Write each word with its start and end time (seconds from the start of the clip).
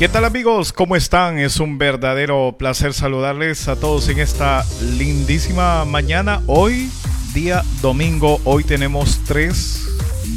¿Qué 0.00 0.08
tal 0.08 0.24
amigos? 0.24 0.72
¿Cómo 0.72 0.96
están? 0.96 1.38
Es 1.38 1.60
un 1.60 1.76
verdadero 1.76 2.56
placer 2.58 2.94
saludarles 2.94 3.68
a 3.68 3.76
todos 3.76 4.08
en 4.08 4.18
esta 4.18 4.64
lindísima 4.96 5.84
mañana. 5.84 6.40
Hoy, 6.46 6.90
día 7.34 7.62
domingo, 7.82 8.40
hoy 8.44 8.64
tenemos 8.64 9.20
3 9.26 9.88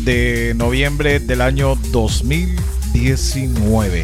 de 0.04 0.52
noviembre 0.58 1.22
del 1.22 1.40
año 1.40 1.76
2019. 1.94 4.04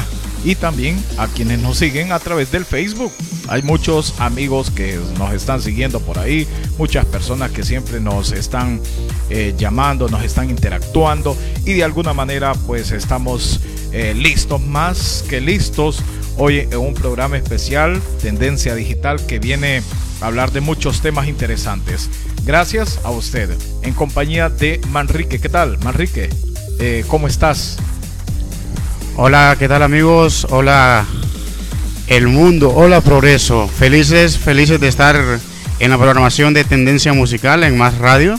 y 0.45 0.55
también 0.55 1.03
a 1.19 1.27
quienes 1.27 1.61
nos 1.61 1.79
siguen 1.79 2.13
a 2.13 2.21
través 2.21 2.53
del 2.53 2.65
Facebook. 2.65 3.13
Hay 3.49 3.63
muchos 3.63 4.15
amigos 4.21 4.71
que 4.71 4.99
nos 5.19 5.33
están 5.33 5.61
siguiendo 5.61 6.01
por 6.01 6.19
ahí, 6.19 6.47
muchas 6.79 7.05
personas 7.05 7.51
que 7.51 7.65
siempre 7.65 8.01
nos 8.01 8.33
están 8.33 8.81
eh, 9.29 9.55
llamando, 9.59 10.09
nos 10.09 10.23
están 10.23 10.49
interactuando 10.49 11.37
y 11.65 11.73
de 11.73 11.85
alguna 11.85 12.13
manera 12.13 12.53
pues 12.67 12.93
estamos 12.93 13.61
eh, 13.93 14.15
listos, 14.15 14.61
más 14.61 15.25
que 15.29 15.41
listos, 15.41 16.01
hoy 16.37 16.61
en 16.61 16.77
un 16.77 16.95
programa 16.95 17.39
especial, 17.39 18.01
Tendencia 18.23 18.75
Digital, 18.75 19.25
que 19.27 19.41
viene 19.41 19.83
hablar 20.21 20.53
de 20.53 20.61
muchos 20.61 21.01
temas 21.01 21.29
interesantes. 21.29 22.11
Gracias 22.45 23.01
a 23.05 23.11
usted, 23.11 23.51
en 23.83 23.95
compañía 23.95 24.49
de 24.49 24.81
Manrique. 24.91 25.39
¿Qué 25.39 25.49
tal, 25.49 25.79
Manrique? 25.79 26.31
Eh, 26.79 27.05
¿Cómo 27.09 27.27
estás? 27.27 27.79
Hola, 29.17 29.57
¿qué 29.59 29.69
tal 29.69 29.83
amigos? 29.83 30.47
Hola 30.51 31.07
el 32.07 32.29
mundo, 32.29 32.73
hola 32.75 33.01
progreso. 33.01 33.69
Felices, 33.69 34.39
felices 34.39 34.81
de 34.81 34.89
estar 34.89 35.21
en 35.79 35.91
la 35.91 35.99
programación 35.99 36.55
de 36.55 36.65
Tendencia 36.65 37.13
Musical 37.13 37.65
en 37.65 37.77
Más 37.77 37.99
Radio. 37.99 38.39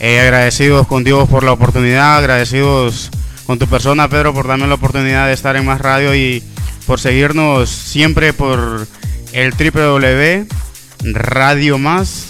Eh, 0.00 0.20
agradecidos 0.20 0.86
con 0.86 1.04
Dios 1.04 1.28
por 1.28 1.44
la 1.44 1.52
oportunidad, 1.52 2.18
agradecidos 2.18 3.10
con 3.46 3.58
tu 3.58 3.66
persona, 3.66 4.08
Pedro, 4.08 4.34
por 4.34 4.48
darme 4.48 4.66
la 4.66 4.74
oportunidad 4.74 5.26
de 5.28 5.32
estar 5.32 5.56
en 5.56 5.64
Más 5.64 5.80
Radio 5.80 6.14
y 6.14 6.42
por 6.86 6.98
seguirnos 7.00 7.70
siempre 7.70 8.32
por 8.32 8.86
el 9.32 9.54
www.radio 11.04 11.78
más 11.78 12.26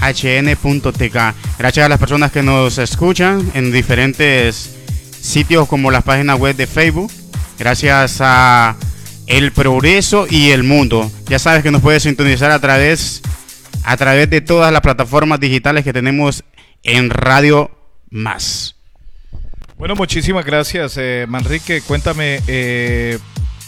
hn.tk. 0.00 1.16
Gracias 1.58 1.86
a 1.86 1.88
las 1.88 1.98
personas 1.98 2.30
que 2.30 2.42
nos 2.42 2.78
escuchan 2.78 3.50
en 3.54 3.72
diferentes 3.72 4.76
sitios 5.18 5.66
como 5.66 5.90
las 5.90 6.04
páginas 6.04 6.38
web 6.38 6.54
de 6.56 6.66
Facebook. 6.66 7.10
Gracias 7.58 8.18
a 8.20 8.76
El 9.26 9.52
Progreso 9.52 10.26
y 10.28 10.50
El 10.50 10.62
Mundo. 10.62 11.10
Ya 11.26 11.38
sabes 11.38 11.62
que 11.62 11.70
nos 11.70 11.80
puedes 11.80 12.02
sintonizar 12.02 12.50
a 12.50 12.58
través 12.58 13.22
a 13.84 13.96
través 13.96 14.28
de 14.30 14.40
todas 14.40 14.72
las 14.72 14.80
plataformas 14.80 15.40
digitales 15.40 15.84
que 15.84 15.92
tenemos 15.92 16.44
en 16.82 17.10
Radio 17.10 17.70
Más. 18.10 18.76
Bueno, 19.76 19.94
muchísimas 19.94 20.44
gracias, 20.44 20.94
eh, 20.96 21.26
Manrique. 21.28 21.80
Cuéntame, 21.82 22.40
eh, 22.46 23.18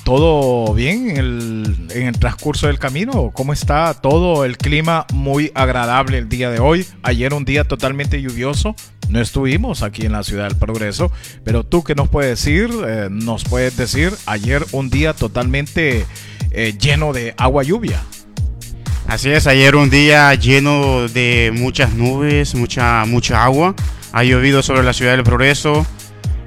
¿Todo 0.06 0.72
bien 0.72 1.10
en 1.10 1.16
el, 1.16 1.76
en 1.90 2.06
el, 2.06 2.16
transcurso 2.16 2.68
del 2.68 2.78
camino? 2.78 3.32
¿Cómo 3.34 3.52
está 3.52 3.92
todo? 3.92 4.44
El 4.44 4.56
clima 4.56 5.04
muy 5.12 5.50
agradable 5.52 6.16
el 6.16 6.28
día 6.28 6.48
de 6.48 6.60
hoy. 6.60 6.86
Ayer 7.02 7.34
un 7.34 7.44
día 7.44 7.64
totalmente 7.64 8.22
lluvioso. 8.22 8.76
No 9.08 9.20
estuvimos 9.20 9.82
aquí 9.82 10.06
en 10.06 10.12
la 10.12 10.22
ciudad 10.22 10.46
del 10.46 10.56
progreso. 10.58 11.10
Pero 11.42 11.64
tú 11.64 11.82
qué 11.82 11.96
nos 11.96 12.08
puedes 12.08 12.38
decir? 12.38 12.70
Eh, 12.86 13.08
nos 13.10 13.42
puedes 13.42 13.76
decir 13.76 14.12
ayer 14.26 14.64
un 14.70 14.90
día 14.90 15.12
totalmente 15.12 16.06
eh, 16.52 16.78
lleno 16.78 17.12
de 17.12 17.34
agua 17.36 17.64
lluvia. 17.64 18.00
Así 19.08 19.30
es, 19.30 19.48
ayer 19.48 19.74
un 19.74 19.90
día 19.90 20.32
lleno 20.34 21.08
de 21.08 21.52
muchas 21.52 21.94
nubes, 21.94 22.54
mucha, 22.54 23.04
mucha 23.06 23.42
agua. 23.42 23.74
Ha 24.12 24.22
llovido 24.22 24.62
sobre 24.62 24.84
la 24.84 24.92
ciudad 24.92 25.16
del 25.16 25.24
progreso. 25.24 25.84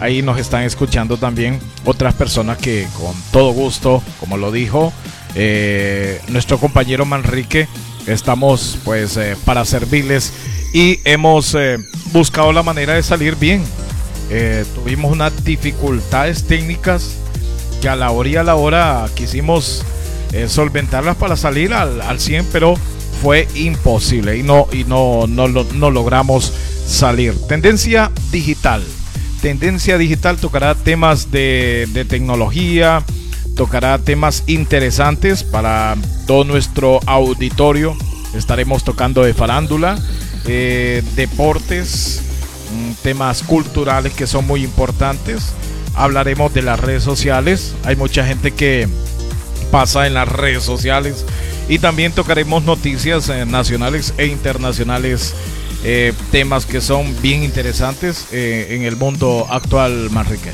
Ahí 0.00 0.22
nos 0.22 0.38
están 0.38 0.62
escuchando 0.62 1.16
también 1.16 1.58
otras 1.84 2.14
personas 2.14 2.58
que 2.58 2.86
con 2.98 3.14
todo 3.32 3.52
gusto, 3.52 4.00
como 4.20 4.36
lo 4.36 4.52
dijo 4.52 4.92
eh, 5.34 6.20
nuestro 6.28 6.58
compañero 6.58 7.04
Manrique, 7.04 7.66
estamos 8.06 8.78
pues 8.84 9.16
eh, 9.16 9.36
para 9.44 9.64
servirles 9.64 10.32
y 10.72 11.00
hemos 11.04 11.52
eh, 11.54 11.78
buscado 12.12 12.52
la 12.52 12.62
manera 12.62 12.94
de 12.94 13.02
salir 13.02 13.34
bien. 13.36 13.64
tuvimos 14.74 15.12
unas 15.12 15.44
dificultades 15.44 16.44
técnicas 16.44 17.16
a 17.88 17.96
la 17.96 18.10
hora 18.10 18.28
y 18.28 18.36
a 18.36 18.42
la 18.42 18.54
hora 18.54 19.06
quisimos 19.14 19.84
eh, 20.34 20.48
solventarlas 20.48 21.16
para 21.16 21.36
salir 21.36 21.72
al, 21.72 22.00
al, 22.00 22.18
100, 22.18 22.48
pero 22.52 22.74
fue 23.22 23.46
imposible 23.54 24.36
y 24.36 24.42
no, 24.42 24.66
y 24.72 24.82
no, 24.82 25.26
no, 25.28 25.46
no 25.46 25.90
logramos 25.90 26.52
salir. 26.86 27.34
Tendencia 27.46 28.10
digital. 28.32 28.82
Tendencia 29.40 29.96
digital 29.96 30.38
tocará 30.38 30.74
temas 30.74 31.30
de, 31.30 31.88
de 31.92 32.04
tecnología, 32.04 33.04
tocará 33.54 33.98
temas 33.98 34.42
interesantes 34.48 35.44
para 35.44 35.96
todo 36.26 36.42
nuestro 36.42 36.98
auditorio. 37.06 37.96
Estaremos 38.34 38.82
tocando 38.82 39.22
de 39.22 39.34
farándula, 39.34 39.96
eh, 40.46 41.02
deportes, 41.14 42.22
mm, 42.74 43.02
temas 43.02 43.42
culturales 43.44 44.12
que 44.14 44.26
son 44.26 44.46
muy 44.46 44.64
importantes 44.64 45.52
hablaremos 45.94 46.52
de 46.52 46.62
las 46.62 46.80
redes 46.80 47.02
sociales. 47.02 47.74
Hay 47.84 47.96
mucha 47.96 48.26
gente 48.26 48.50
que 48.50 48.88
pasa 49.74 50.06
en 50.06 50.14
las 50.14 50.28
redes 50.28 50.62
sociales 50.62 51.26
y 51.68 51.80
también 51.80 52.12
tocaremos 52.12 52.62
noticias 52.62 53.28
eh, 53.28 53.44
nacionales 53.44 54.14
e 54.18 54.26
internacionales, 54.26 55.34
eh, 55.82 56.12
temas 56.30 56.64
que 56.64 56.80
son 56.80 57.20
bien 57.20 57.42
interesantes 57.42 58.28
eh, 58.30 58.68
en 58.70 58.82
el 58.82 58.94
mundo 58.94 59.48
actual, 59.50 60.10
Manrique. 60.12 60.52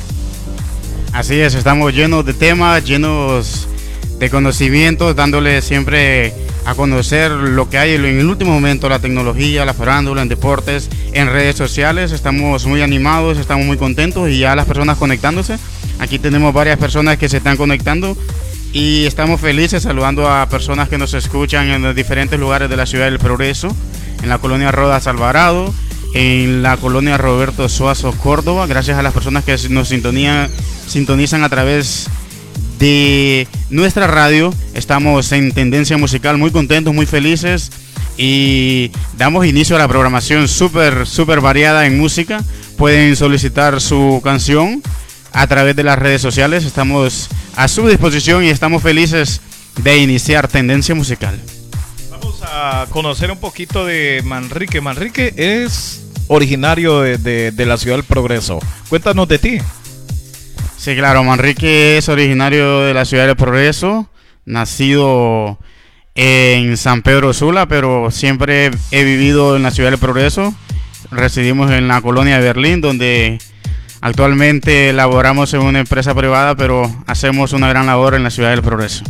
Así 1.13 1.39
es, 1.39 1.53
estamos 1.53 1.93
llenos 1.93 2.25
de 2.25 2.33
temas, 2.33 2.83
llenos 2.83 3.67
de 4.17 4.27
conocimientos, 4.31 5.15
dándole 5.15 5.61
siempre 5.61 6.33
a 6.65 6.73
conocer 6.73 7.29
lo 7.29 7.69
que 7.69 7.77
hay 7.77 7.93
en 7.93 8.03
el 8.05 8.25
último 8.25 8.51
momento, 8.53 8.89
la 8.89 8.97
tecnología, 8.97 9.65
la 9.65 9.75
farándula, 9.75 10.23
en 10.23 10.29
deportes, 10.29 10.89
en 11.13 11.27
redes 11.27 11.57
sociales. 11.57 12.11
Estamos 12.11 12.65
muy 12.65 12.81
animados, 12.81 13.37
estamos 13.37 13.67
muy 13.67 13.77
contentos 13.77 14.31
y 14.31 14.39
ya 14.39 14.55
las 14.55 14.65
personas 14.65 14.97
conectándose. 14.97 15.59
Aquí 15.99 16.17
tenemos 16.17 16.55
varias 16.55 16.79
personas 16.79 17.19
que 17.19 17.29
se 17.29 17.37
están 17.37 17.55
conectando 17.55 18.17
y 18.73 19.05
estamos 19.05 19.41
felices 19.41 19.83
saludando 19.83 20.29
a 20.29 20.47
personas 20.47 20.87
que 20.87 20.97
nos 20.97 21.13
escuchan 21.13 21.69
en 21.69 21.95
diferentes 21.95 22.39
lugares 22.39 22.69
de 22.69 22.77
la 22.77 22.85
ciudad 22.85 23.05
del 23.05 23.19
Progreso, 23.19 23.75
en 24.23 24.29
la 24.29 24.37
colonia 24.37 24.71
Rodas 24.71 25.07
Alvarado, 25.07 25.73
en 26.13 26.63
la 26.63 26.77
colonia 26.77 27.17
Roberto 27.17 27.67
Suazo 27.69 28.11
Córdoba, 28.13 28.67
gracias 28.67 28.97
a 28.97 29.01
las 29.01 29.13
personas 29.13 29.43
que 29.43 29.57
nos 29.69 29.89
sintonizan 29.89 31.43
a 31.43 31.49
través 31.49 32.09
de 32.79 33.47
nuestra 33.69 34.07
radio. 34.07 34.53
Estamos 34.73 35.31
en 35.31 35.51
tendencia 35.51 35.97
musical 35.97 36.37
muy 36.37 36.51
contentos, 36.51 36.93
muy 36.93 37.05
felices 37.05 37.71
y 38.17 38.91
damos 39.17 39.45
inicio 39.45 39.75
a 39.75 39.79
la 39.79 39.87
programación 39.87 40.47
súper, 40.47 41.07
súper 41.07 41.41
variada 41.41 41.85
en 41.85 41.97
música. 41.99 42.41
Pueden 42.77 43.15
solicitar 43.15 43.81
su 43.81 44.21
canción 44.23 44.81
a 45.33 45.47
través 45.47 45.75
de 45.75 45.83
las 45.83 45.99
redes 45.99 46.21
sociales. 46.21 46.65
Estamos 46.65 47.29
a 47.55 47.67
su 47.67 47.87
disposición 47.87 48.43
y 48.43 48.49
estamos 48.49 48.81
felices 48.81 49.41
de 49.83 49.97
iniciar 49.97 50.47
tendencia 50.47 50.95
musical. 50.95 51.39
Vamos 52.09 52.41
a 52.43 52.87
conocer 52.89 53.31
un 53.31 53.39
poquito 53.39 53.85
de 53.85 54.21
Manrique. 54.25 54.81
Manrique 54.81 55.33
es 55.37 56.05
originario 56.27 57.01
de, 57.01 57.51
de 57.51 57.65
la 57.65 57.77
ciudad 57.77 57.97
del 57.97 58.05
Progreso. 58.05 58.59
Cuéntanos 58.89 59.27
de 59.27 59.39
ti. 59.39 59.57
Sí, 60.77 60.95
claro, 60.95 61.23
Manrique 61.23 61.97
es 61.97 62.09
originario 62.09 62.81
de 62.81 62.93
la 62.93 63.05
ciudad 63.05 63.27
de 63.27 63.35
Progreso, 63.35 64.09
nacido 64.45 65.59
en 66.15 66.75
San 66.77 67.03
Pedro 67.03 67.33
Sula, 67.33 67.67
pero 67.67 68.09
siempre 68.11 68.71
he 68.91 69.03
vivido 69.03 69.55
en 69.55 69.63
la 69.63 69.71
ciudad 69.71 69.91
de 69.91 69.97
Progreso. 69.97 70.53
Residimos 71.11 71.71
en 71.71 71.87
la 71.87 72.01
colonia 72.01 72.37
de 72.37 72.45
Berlín, 72.45 72.81
donde 72.81 73.37
actualmente 74.01 74.91
laboramos 74.91 75.53
en 75.53 75.61
una 75.61 75.79
empresa 75.79 76.13
privada, 76.13 76.55
pero 76.55 76.93
hacemos 77.07 77.53
una 77.53 77.69
gran 77.69 77.85
labor 77.85 78.15
en 78.15 78.23
la 78.23 78.29
ciudad 78.29 78.49
del 78.49 78.61
Progreso. 78.61 79.03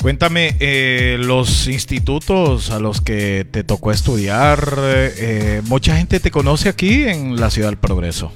Cuéntame, 0.00 0.54
eh, 0.60 1.16
los 1.18 1.66
institutos 1.66 2.70
a 2.70 2.78
los 2.78 3.00
que 3.00 3.44
te 3.50 3.64
tocó 3.64 3.90
estudiar, 3.90 4.74
eh, 4.78 5.60
mucha 5.64 5.96
gente 5.96 6.20
te 6.20 6.30
conoce 6.30 6.68
aquí 6.68 7.02
en 7.02 7.40
la 7.40 7.50
ciudad 7.50 7.70
del 7.70 7.78
Progreso. 7.78 8.30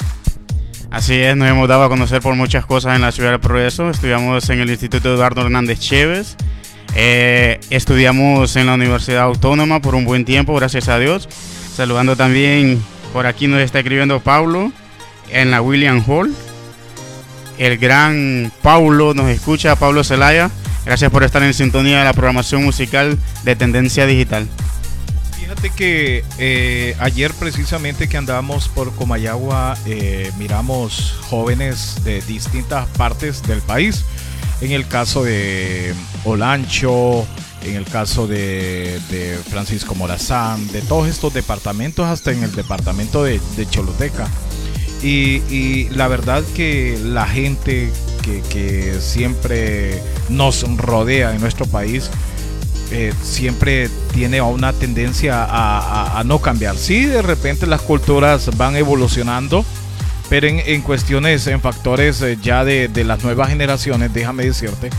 Así 0.91 1.15
es, 1.15 1.37
nos 1.37 1.49
hemos 1.49 1.69
dado 1.69 1.85
a 1.85 1.89
conocer 1.89 2.21
por 2.21 2.35
muchas 2.35 2.67
cosas 2.67 2.97
en 2.97 3.01
la 3.01 3.13
Ciudad 3.13 3.31
del 3.31 3.41
Progreso. 3.41 3.89
Estudiamos 3.89 4.51
en 4.51 4.61
el 4.61 4.69
Instituto 4.69 5.15
Eduardo 5.15 5.41
Hernández 5.41 5.79
Chévez. 5.79 6.37
Eh, 6.95 7.61
estudiamos 7.71 8.57
en 8.57 8.67
la 8.67 8.75
Universidad 8.75 9.23
Autónoma 9.23 9.81
por 9.81 9.95
un 9.95 10.05
buen 10.05 10.27
tiempo, 10.27 10.55
gracias 10.55 10.89
a 10.89 10.99
Dios. 10.99 11.29
Saludando 11.75 12.17
también, 12.17 12.83
por 13.15 13.27
aquí 13.27 13.47
nos 13.47 13.61
está 13.61 13.79
escribiendo 13.79 14.21
Paulo, 14.21 14.71
en 15.33 15.51
la 15.51 15.61
William 15.61 16.05
Hall. 16.07 16.35
El 17.59 17.79
gran 17.79 18.53
Paulo 18.63 19.15
nos 19.15 19.29
escucha, 19.29 19.77
Pablo 19.77 20.05
Zelaya. 20.05 20.51
Gracias 20.85 21.11
por 21.11 21.23
estar 21.23 21.43
en 21.43 21.55
sintonía 21.55 21.99
de 21.99 22.05
la 22.05 22.13
programación 22.13 22.65
musical 22.65 23.19
de 23.45 23.57
Tendencia 23.57 24.07
Digital. 24.07 24.49
Fíjate 25.39 25.71
que 25.71 26.25
eh, 26.39 26.97
ayer 26.99 27.33
precisamente 27.35 28.09
que 28.09 28.17
andábamos 28.17 28.69
por 28.69 28.95
Comayagua 28.95 29.77
eh, 29.87 30.31
miramos 30.39 31.17
jóvenes 31.29 32.03
de 32.05 32.23
distintas 32.23 32.87
partes 32.97 33.43
del 33.43 33.61
país. 33.61 34.05
En 34.61 34.73
el 34.73 34.87
caso 34.87 35.25
de 35.25 35.93
Olancho, 36.25 37.27
en 37.65 37.77
el 37.77 37.85
caso 37.85 38.27
de, 38.27 39.39
Francisco 39.51 39.95
Morazán, 39.95 40.67
de 40.69 40.81
todos 40.83 41.09
estos 41.09 41.35
departamentos, 41.35 42.07
hasta 42.07 42.33
en 42.33 42.43
el 42.43 42.53
departamento 42.53 43.25
de, 43.25 43.41
Choluteca. 43.71 44.29
Y, 45.03 45.89
la 45.91 46.09
verdad 46.09 46.43
que 46.55 46.99
la 47.03 47.27
gente 47.27 47.91
que 48.51 48.97
siempre 49.01 50.01
nos 50.29 50.65
rodea 50.77 51.35
en 51.35 51.41
nuestro 51.41 51.67
país, 51.67 52.11
eh, 52.95 53.15
siempre 53.23 53.89
tiene 54.13 54.43
una 54.43 54.75
tendencia 54.75 55.47
a, 55.49 56.23
no 56.27 56.41
cambiar. 56.41 56.77
Sí, 56.77 57.07
de 57.07 57.23
repente 57.23 57.67
las 57.67 57.81
culturas 57.81 58.51
van 58.59 58.77
evolucionando, 58.77 59.65
pero 60.29 60.47
en, 60.47 60.83
cuestiones, 60.83 61.47
en 61.47 61.63
factores 61.63 62.21
eh, 62.21 62.37
ya 62.43 62.67
de, 62.67 62.91
las 63.05 63.25
nuevas 63.25 63.49
generaciones, 63.49 64.13
déjame 64.13 64.45
decirte, 64.45 64.91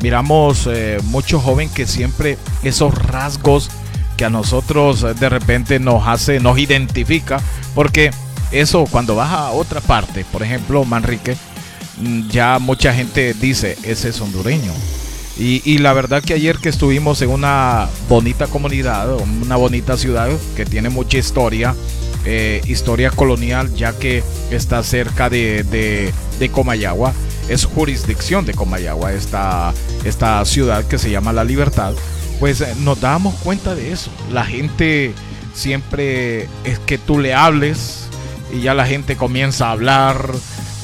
miramos 0.00 0.66
eh, 0.66 0.98
mucho 1.04 1.40
joven 1.40 1.68
que 1.68 1.86
siempre 1.86 2.38
esos 2.62 2.94
rasgos 2.94 3.68
que 4.16 4.24
a 4.24 4.30
nosotros 4.30 5.04
de 5.20 5.28
repente 5.28 5.78
nos 5.78 6.08
hace, 6.08 6.40
nos 6.40 6.58
identifica, 6.58 7.38
porque 7.74 8.12
eso 8.52 8.84
cuando 8.90 9.16
vas 9.16 9.32
a 9.32 9.50
otra 9.50 9.80
parte, 9.80 10.24
por 10.30 10.42
ejemplo, 10.42 10.84
Manrique, 10.84 11.36
mm, 11.98 12.28
ya 12.28 12.58
mucha 12.58 12.94
gente 12.94 13.34
dice, 13.34 13.76
ese 13.82 14.10
es 14.10 14.20
hondureño 14.20 14.72
y, 15.38 15.78
la 15.78 15.94
verdad 15.94 16.22
que 16.22 16.34
ayer 16.34 16.58
que 16.58 16.68
estuvimos 16.68 17.22
en 17.22 17.30
una 17.30 17.88
bonita 18.08 18.46
comunidad, 18.46 19.16
una 19.16 19.56
bonita 19.56 19.96
ciudad 19.96 20.28
que 20.54 20.66
tiene 20.66 20.90
mucha 20.90 21.16
historia, 21.16 21.74
eh, 22.26 22.60
historia 22.66 23.10
colonial, 23.10 23.74
ya 23.74 23.98
que 23.98 24.22
está 24.50 24.82
cerca 24.82 25.30
de, 25.30 26.12
Comayagua, 26.52 27.14
es 27.48 27.64
jurisdicción 27.64 28.44
de 28.44 28.52
Comayagua, 28.52 29.14
esta, 29.14 29.72
esta 30.04 30.44
ciudad 30.44 30.84
que 30.84 30.98
se 30.98 31.10
llama 31.10 31.32
La 31.32 31.44
Libertad, 31.44 31.94
pues 32.38 32.60
eh, 32.60 32.74
nos 32.80 33.00
damos 33.00 33.34
cuenta 33.36 33.74
de 33.74 33.90
eso. 33.90 34.10
La 34.30 34.44
gente 34.44 35.14
siempre 35.54 36.42
es 36.64 36.78
que 36.84 36.98
tú 36.98 37.18
le 37.18 37.32
hables 37.32 38.01
y 38.52 38.60
ya 38.60 38.74
la 38.74 38.86
gente 38.86 39.16
comienza 39.16 39.68
a 39.68 39.72
hablar. 39.72 40.30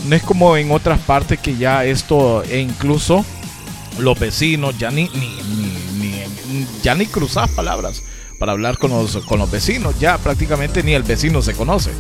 No 0.07 0.17
es 0.17 0.23
como 0.23 0.57
en 0.57 0.71
otras 0.71 0.99
partes 1.01 1.39
que 1.39 1.57
ya 1.57 1.85
esto 1.85 2.43
e 2.45 2.61
incluso 2.61 3.25
los 3.99 4.19
vecinos, 4.19 4.79
ya 4.79 4.91
ni, 4.91 5.09
ni, 5.09 6.25
ya 6.83 6.95
ni 6.95 7.07
cruzas 7.07 7.51
palabras 7.51 8.03
para 8.39 8.53
hablar 8.53 8.79
con 8.79 8.93
los, 8.93 9.17
con 9.19 9.41
los 9.41 9.51
vecinos, 9.51 9.99
ya 9.99 10.17
prácticamente 10.19 10.83
ni 10.83 10.93
el 10.93 11.03
vecino 11.03 11.43
se 11.43 11.55
conoce. 11.55 11.91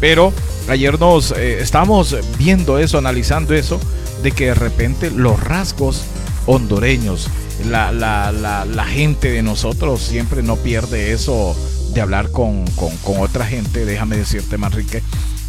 Pero 0.00 0.32
ayer 0.68 0.98
nos 0.98 1.32
eh, 1.32 1.60
estamos 1.60 2.16
viendo 2.38 2.78
eso, 2.78 2.98
analizando 2.98 3.54
eso, 3.54 3.80
de 4.22 4.30
que 4.30 4.46
de 4.46 4.54
repente 4.54 5.10
los 5.10 5.40
rasgos 5.42 6.04
hondureños, 6.46 7.28
la, 7.68 7.90
la, 7.92 8.32
la, 8.32 8.84
gente 8.84 9.30
de 9.30 9.42
nosotros 9.42 10.00
siempre 10.00 10.42
no 10.42 10.56
pierde 10.56 11.12
eso 11.12 11.56
de 11.98 12.02
hablar 12.02 12.30
con, 12.30 12.64
con, 12.76 13.18
otra 13.18 13.44
gente, 13.44 13.84
déjame 13.84 14.16
decirte, 14.16 14.56
Manrique, 14.56 15.02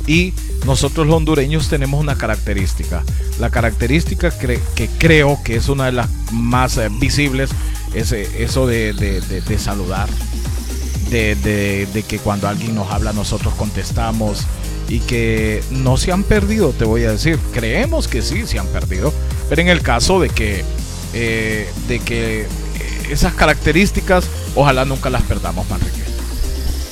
y 0.08 0.34
nosotros 0.66 1.06
los 1.06 1.16
hondureños 1.16 1.70
tenemos 1.70 2.02
una 2.02 2.18
característica. 2.18 3.04
La 3.40 3.52
característica 3.52 4.32
que 4.32 4.90
creo 4.98 5.40
que 5.44 5.58
es 5.58 5.70
una 5.70 5.86
de 5.86 5.92
las 5.92 6.10
más 6.32 6.78
eh, 6.78 6.90
visibles 7.00 7.52
es 7.94 8.12
eh, 8.14 8.28
eso 8.40 8.66
de, 8.66 9.60
saludar. 9.60 10.10
De, 11.12 12.04
que 12.08 12.18
cuando 12.18 12.48
alguien 12.48 12.74
nos 12.74 12.90
habla 12.92 13.14
nosotros 13.14 13.54
contestamos 13.54 14.48
y 14.88 15.02
que 15.02 15.64
no 15.70 15.98
se 15.98 16.12
han 16.12 16.24
perdido, 16.24 16.72
te 16.72 16.86
voy 16.86 17.04
a 17.04 17.12
decir. 17.12 17.38
Creemos 17.54 18.08
que 18.08 18.24
sí 18.24 18.48
se 18.48 18.58
han 18.58 18.68
perdido, 18.68 19.14
pero 19.50 19.62
en 19.62 19.68
el 19.68 19.84
caso 19.84 20.20
de 20.20 20.30
que, 20.30 20.64
eh, 21.14 21.70
de 21.88 22.00
que 22.00 22.48
esas 23.12 23.36
características 23.36 24.26
ojalá 24.56 24.84
nunca 24.86 25.12
las 25.12 25.22
perdamos, 25.22 25.70
Manrique. 25.70 26.09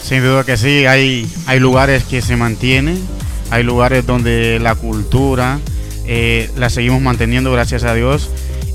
Sin 0.08 0.24
duda 0.24 0.46
que 0.46 0.56
sí, 0.56 0.86
hay, 0.86 1.30
hay 1.48 1.60
lugares 1.60 2.06
que 2.06 2.22
se 2.22 2.38
mantienen, 2.38 2.98
hay 3.52 3.64
lugares 3.64 4.06
donde 4.06 4.58
la 4.58 4.74
cultura 4.74 5.60
eh, 6.06 6.50
la 6.56 6.70
seguimos 6.70 7.02
manteniendo, 7.02 7.52
gracias 7.52 7.84
a 7.84 7.94
Dios. 7.94 8.30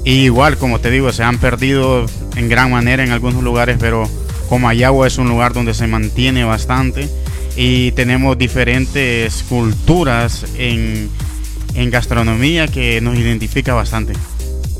Y 0.04 0.24
igual, 0.24 0.58
como 0.58 0.78
te 0.78 0.90
digo, 0.90 1.10
se 1.10 1.22
han 1.22 1.38
perdido 1.38 2.04
en 2.36 2.50
gran 2.50 2.70
manera 2.70 3.02
en 3.02 3.12
algunos 3.12 3.42
lugares, 3.42 3.78
pero 3.80 4.10
como 4.50 4.68
Ayagua 4.68 5.06
es 5.06 5.16
un 5.16 5.30
lugar 5.30 5.54
donde 5.54 5.72
se 5.72 5.86
mantiene 5.86 6.44
bastante 6.44 7.08
y 7.56 7.92
tenemos 7.92 8.36
diferentes 8.36 9.42
culturas 9.48 10.44
en, 10.58 11.08
gastronomía 11.90 12.68
que 12.68 13.00
nos 13.00 13.16
identifica 13.16 13.72
bastante. 13.72 14.12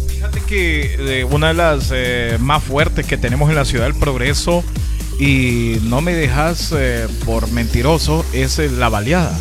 Fíjate 0.07 0.43
que 0.43 0.97
eh, 0.99 1.25
una 1.25 1.49
de 1.49 1.55
las 1.55 1.91
eh, 1.95 2.37
más 2.39 2.63
fuertes 2.63 3.07
que 3.07 3.17
tenemos 3.17 3.49
en 3.49 3.57
la 3.57 3.65
ciudad 3.65 3.87
del 3.87 3.95
Progreso 3.95 4.63
y 5.23 5.79
no 5.85 6.01
me 6.01 6.15
dejas 6.15 6.75
eh, 6.77 7.07
por 7.25 7.49
mentiroso, 7.53 8.27
es 8.33 8.59
la 8.59 8.89
baleada. 8.89 9.39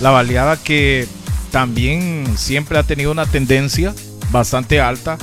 La 0.00 0.10
baleada 0.10 0.56
que 0.56 1.08
también 1.50 2.24
siempre 2.36 2.78
ha 2.78 2.84
tenido 2.84 3.10
una 3.10 3.26
tendencia 3.26 3.92
bastante 4.30 4.80
alta. 4.80 5.18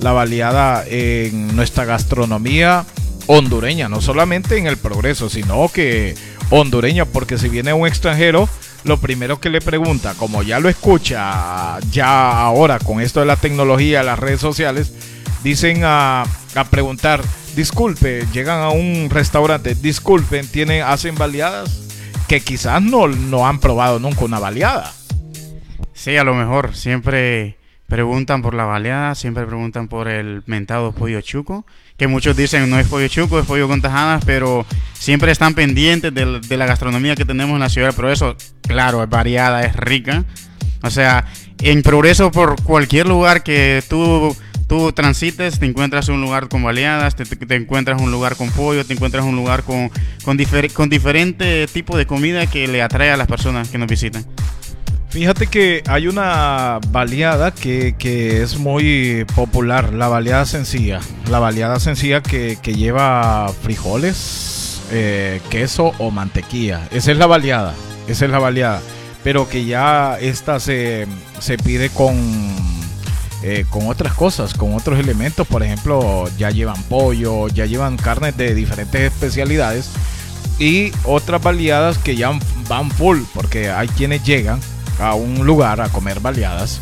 La 0.00 0.12
baleada 0.12 0.84
en 0.86 1.56
nuestra 1.56 1.84
gastronomía 1.84 2.84
hondureña, 3.26 3.88
no 3.88 4.00
solamente 4.00 4.56
en 4.56 4.68
el 4.68 4.76
progreso, 4.76 5.28
sino 5.28 5.68
que 5.68 6.14
hondureña, 6.50 7.04
porque 7.04 7.36
si 7.36 7.48
viene 7.48 7.72
un 7.72 7.88
extranjero, 7.88 8.48
lo 8.84 8.98
primero 9.00 9.40
que 9.40 9.50
le 9.50 9.60
pregunta, 9.60 10.14
como 10.16 10.44
ya 10.44 10.60
lo 10.60 10.68
escucha 10.68 11.80
ya 11.90 12.40
ahora 12.40 12.78
con 12.78 13.00
esto 13.00 13.18
de 13.18 13.26
la 13.26 13.34
tecnología, 13.34 14.04
las 14.04 14.20
redes 14.20 14.40
sociales, 14.40 14.92
dicen 15.42 15.80
a, 15.82 16.22
a 16.54 16.64
preguntar, 16.70 17.20
disculpe, 17.56 18.26
llegan 18.32 18.60
a 18.60 18.68
un 18.68 19.08
restaurante, 19.10 19.74
disculpen, 19.74 20.46
tienen, 20.46 20.82
hacen 20.82 21.16
baleadas 21.16 21.86
que 22.28 22.40
quizás 22.40 22.82
no, 22.82 23.08
no 23.08 23.46
han 23.46 23.58
probado 23.60 23.98
nunca 23.98 24.24
una 24.24 24.38
baleada. 24.38 24.92
Sí, 25.94 26.16
a 26.16 26.24
lo 26.24 26.34
mejor. 26.34 26.76
Siempre 26.76 27.56
preguntan 27.88 28.42
por 28.42 28.54
la 28.54 28.64
baleada, 28.64 29.14
siempre 29.14 29.46
preguntan 29.46 29.88
por 29.88 30.08
el 30.08 30.42
mentado 30.46 30.92
pollo 30.92 31.20
chuco, 31.20 31.64
que 31.96 32.08
muchos 32.08 32.36
dicen 32.36 32.68
no 32.68 32.78
es 32.78 32.86
pollo 32.88 33.08
chuco, 33.08 33.38
es 33.38 33.46
pollo 33.46 33.68
con 33.68 33.80
tajadas, 33.80 34.24
pero 34.24 34.66
siempre 34.92 35.32
están 35.32 35.54
pendientes 35.54 36.12
de, 36.12 36.40
de 36.40 36.56
la 36.56 36.66
gastronomía 36.66 37.16
que 37.16 37.24
tenemos 37.24 37.54
en 37.54 37.60
la 37.60 37.68
ciudad 37.68 37.88
de 37.88 37.94
Progreso. 37.94 38.36
Claro, 38.62 39.02
es 39.02 39.08
variada, 39.08 39.62
es 39.62 39.74
rica. 39.76 40.24
O 40.82 40.90
sea, 40.90 41.24
en 41.62 41.82
Progreso, 41.82 42.30
por 42.30 42.62
cualquier 42.62 43.06
lugar 43.06 43.42
que 43.42 43.82
tú 43.88 44.36
tú 44.66 44.92
transites, 44.92 45.58
te 45.58 45.66
encuentras 45.66 46.08
un 46.08 46.20
lugar 46.20 46.48
con 46.48 46.62
baleadas, 46.62 47.14
te, 47.16 47.24
encuentras 47.54 48.00
un 48.00 48.10
lugar 48.10 48.36
con 48.36 48.50
pollo, 48.50 48.84
te 48.84 48.92
encuentras 48.92 49.24
un 49.24 49.36
lugar 49.36 49.62
con, 49.62 49.90
con, 50.24 50.38
con 50.74 50.88
diferente 50.88 51.66
tipo 51.72 51.96
de 51.96 52.06
comida 52.06 52.46
que 52.46 52.66
le 52.66 52.82
atrae 52.82 53.10
a 53.10 53.16
las 53.16 53.28
personas 53.28 53.68
que 53.68 53.78
nos 53.78 53.88
visitan. 53.88 54.24
Fíjate 55.08 55.46
que 55.46 55.82
hay 55.86 56.08
una 56.08 56.78
baleada 56.90 57.50
que, 57.50 57.94
es 58.42 58.58
muy 58.58 59.24
popular, 59.34 59.94
la 59.94 60.08
baleada 60.08 60.44
sencilla. 60.44 61.00
La 61.30 61.38
baleada 61.38 61.80
sencilla 61.80 62.22
que, 62.22 62.58
lleva 62.64 63.50
frijoles, 63.62 64.82
eh, 64.90 65.40
queso 65.48 65.94
o 65.98 66.10
mantequilla. 66.10 66.86
Esa 66.90 67.12
es 67.12 67.18
la 67.18 67.26
baleada, 67.26 67.72
esa 68.08 68.26
es 68.26 68.30
la 68.30 68.38
baleada. 68.38 68.82
Pero 69.24 69.48
que 69.48 69.64
ya 69.64 70.18
esta 70.20 70.60
se, 70.60 71.06
se 71.38 71.56
pide 71.56 71.88
con 71.88 72.14
eh, 73.42 73.66
con 73.70 73.88
otras 73.88 74.14
cosas, 74.14 74.54
con 74.54 74.74
otros 74.74 74.98
elementos. 74.98 75.46
Por 75.46 75.62
ejemplo, 75.62 76.24
ya 76.38 76.50
llevan 76.50 76.82
pollo, 76.84 77.48
ya 77.48 77.66
llevan 77.66 77.96
carnes 77.96 78.36
de 78.36 78.54
diferentes 78.54 79.12
especialidades 79.12 79.90
y 80.58 80.92
otras 81.04 81.42
baleadas 81.42 81.98
que 81.98 82.16
ya 82.16 82.32
van 82.68 82.90
full, 82.90 83.20
porque 83.34 83.70
hay 83.70 83.88
quienes 83.88 84.24
llegan 84.24 84.60
a 84.98 85.14
un 85.14 85.44
lugar 85.44 85.80
a 85.80 85.88
comer 85.88 86.20
baleadas. 86.20 86.80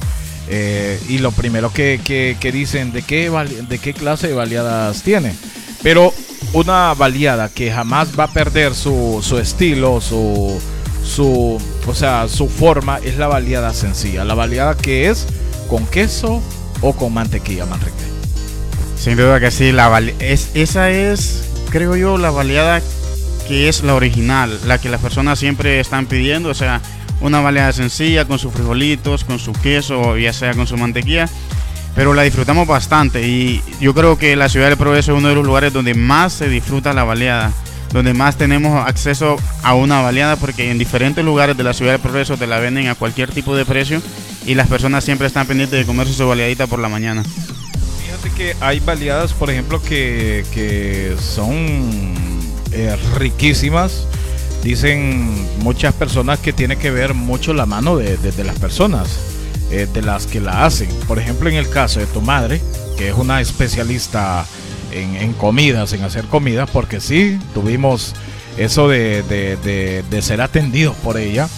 Eh, 0.48 1.00
y 1.08 1.18
lo 1.18 1.32
primero 1.32 1.72
que, 1.72 2.00
que, 2.04 2.52
dicen, 2.52 2.92
¿de 2.92 3.02
qué, 3.02 3.30
¿de 3.68 3.78
qué 3.78 3.94
clase 3.94 4.28
de 4.28 4.34
baleadas 4.34 5.02
tiene? 5.02 5.34
Pero 5.82 6.12
una 6.52 6.94
baleada 6.94 7.48
que 7.48 7.72
jamás 7.72 8.18
va 8.18 8.24
a 8.24 8.32
perder 8.32 8.74
su, 8.74 9.20
su 9.22 9.38
estilo, 9.38 10.00
su, 10.00 10.60
su, 11.04 11.60
o 11.86 11.94
sea, 11.94 12.28
su 12.28 12.48
forma, 12.48 12.98
es 12.98 13.16
la 13.16 13.26
baleada 13.26 13.72
sencilla. 13.72 14.24
La 14.24 14.34
baleada 14.34 14.76
que 14.76 15.08
es 15.10 15.26
con 15.68 15.86
queso 15.86 16.42
o 16.80 16.92
con 16.94 17.12
mantequilla, 17.14 17.66
Manrique. 17.66 17.92
Sin 18.96 19.16
duda 19.16 19.40
que 19.40 19.50
sí, 19.50 19.72
la 19.72 19.98
es, 20.18 20.50
esa 20.54 20.90
es, 20.90 21.48
creo 21.70 21.96
yo, 21.96 22.18
la 22.18 22.30
baleada 22.30 22.80
que 23.46 23.68
es 23.68 23.82
la 23.82 23.94
original, 23.94 24.58
la 24.66 24.78
que 24.78 24.88
las 24.88 25.00
personas 25.00 25.38
siempre 25.38 25.80
están 25.80 26.06
pidiendo, 26.06 26.48
o 26.48 26.54
sea, 26.54 26.80
una 27.20 27.40
baleada 27.40 27.72
sencilla 27.72 28.24
con 28.24 28.38
sus 28.38 28.52
frijolitos, 28.52 29.24
con 29.24 29.38
su 29.38 29.52
queso, 29.52 30.16
ya 30.16 30.32
sea 30.32 30.54
con 30.54 30.66
su 30.66 30.76
mantequilla, 30.76 31.28
pero 31.94 32.14
la 32.14 32.22
disfrutamos 32.22 32.66
bastante 32.66 33.26
y 33.26 33.62
yo 33.80 33.94
creo 33.94 34.18
que 34.18 34.36
la 34.36 34.48
ciudad 34.48 34.68
del 34.68 34.78
Progreso 34.78 35.12
es 35.12 35.18
uno 35.18 35.28
de 35.28 35.34
los 35.34 35.44
lugares 35.44 35.72
donde 35.72 35.94
más 35.94 36.32
se 36.32 36.48
disfruta 36.48 36.92
la 36.92 37.04
baleada 37.04 37.52
donde 37.94 38.12
más 38.12 38.36
tenemos 38.36 38.84
acceso 38.88 39.36
a 39.62 39.74
una 39.74 40.00
baleada 40.00 40.34
porque 40.34 40.72
en 40.72 40.78
diferentes 40.78 41.24
lugares 41.24 41.56
de 41.56 41.62
la 41.62 41.72
ciudad 41.72 41.92
del 41.92 42.00
progreso 42.00 42.36
te 42.36 42.48
la 42.48 42.58
venden 42.58 42.88
a 42.88 42.96
cualquier 42.96 43.30
tipo 43.30 43.54
de 43.54 43.64
precio 43.64 44.02
y 44.46 44.54
las 44.54 44.68
personas 44.68 45.04
siempre 45.04 45.26
están 45.26 45.46
pendientes 45.46 45.78
de 45.78 45.84
comerse 45.84 46.12
su 46.12 46.26
baleadita 46.26 46.66
por 46.66 46.78
la 46.78 46.88
mañana. 46.88 47.22
Fíjate 47.24 48.30
que 48.36 48.56
hay 48.60 48.80
baleadas, 48.80 49.32
por 49.32 49.50
ejemplo, 49.50 49.82
que, 49.82 51.14
son 51.20 52.14
eh, 52.72 52.96
riquísimas. 53.16 54.06
Dicen 54.62 55.46
muchas 55.58 55.94
personas 55.94 56.38
que 56.38 56.52
tiene 56.52 56.76
que 56.76 56.90
ver 56.90 57.12
mucho 57.12 57.52
la 57.52 57.66
mano 57.66 57.96
de, 57.96 58.18
las 58.44 58.58
personas, 58.58 59.18
eh, 59.70 59.86
de 59.92 60.02
las 60.02 60.26
que 60.26 60.40
la 60.40 60.64
hacen. 60.64 60.88
Por 61.06 61.18
ejemplo, 61.18 61.48
en 61.50 61.56
el 61.56 61.68
caso 61.68 62.00
de 62.00 62.06
tu 62.06 62.22
madre, 62.22 62.60
que 62.96 63.08
es 63.08 63.14
una 63.14 63.40
especialista 63.40 64.46
en, 64.92 65.32
comidas, 65.34 65.92
en 65.92 66.02
hacer 66.02 66.24
comidas, 66.26 66.70
porque 66.70 67.00
sí, 67.00 67.38
tuvimos 67.52 68.14
eso 68.56 68.88
de, 68.88 70.04
ser 70.22 70.40
atendidos 70.40 70.96
por 70.96 71.18
ella. 71.18 71.48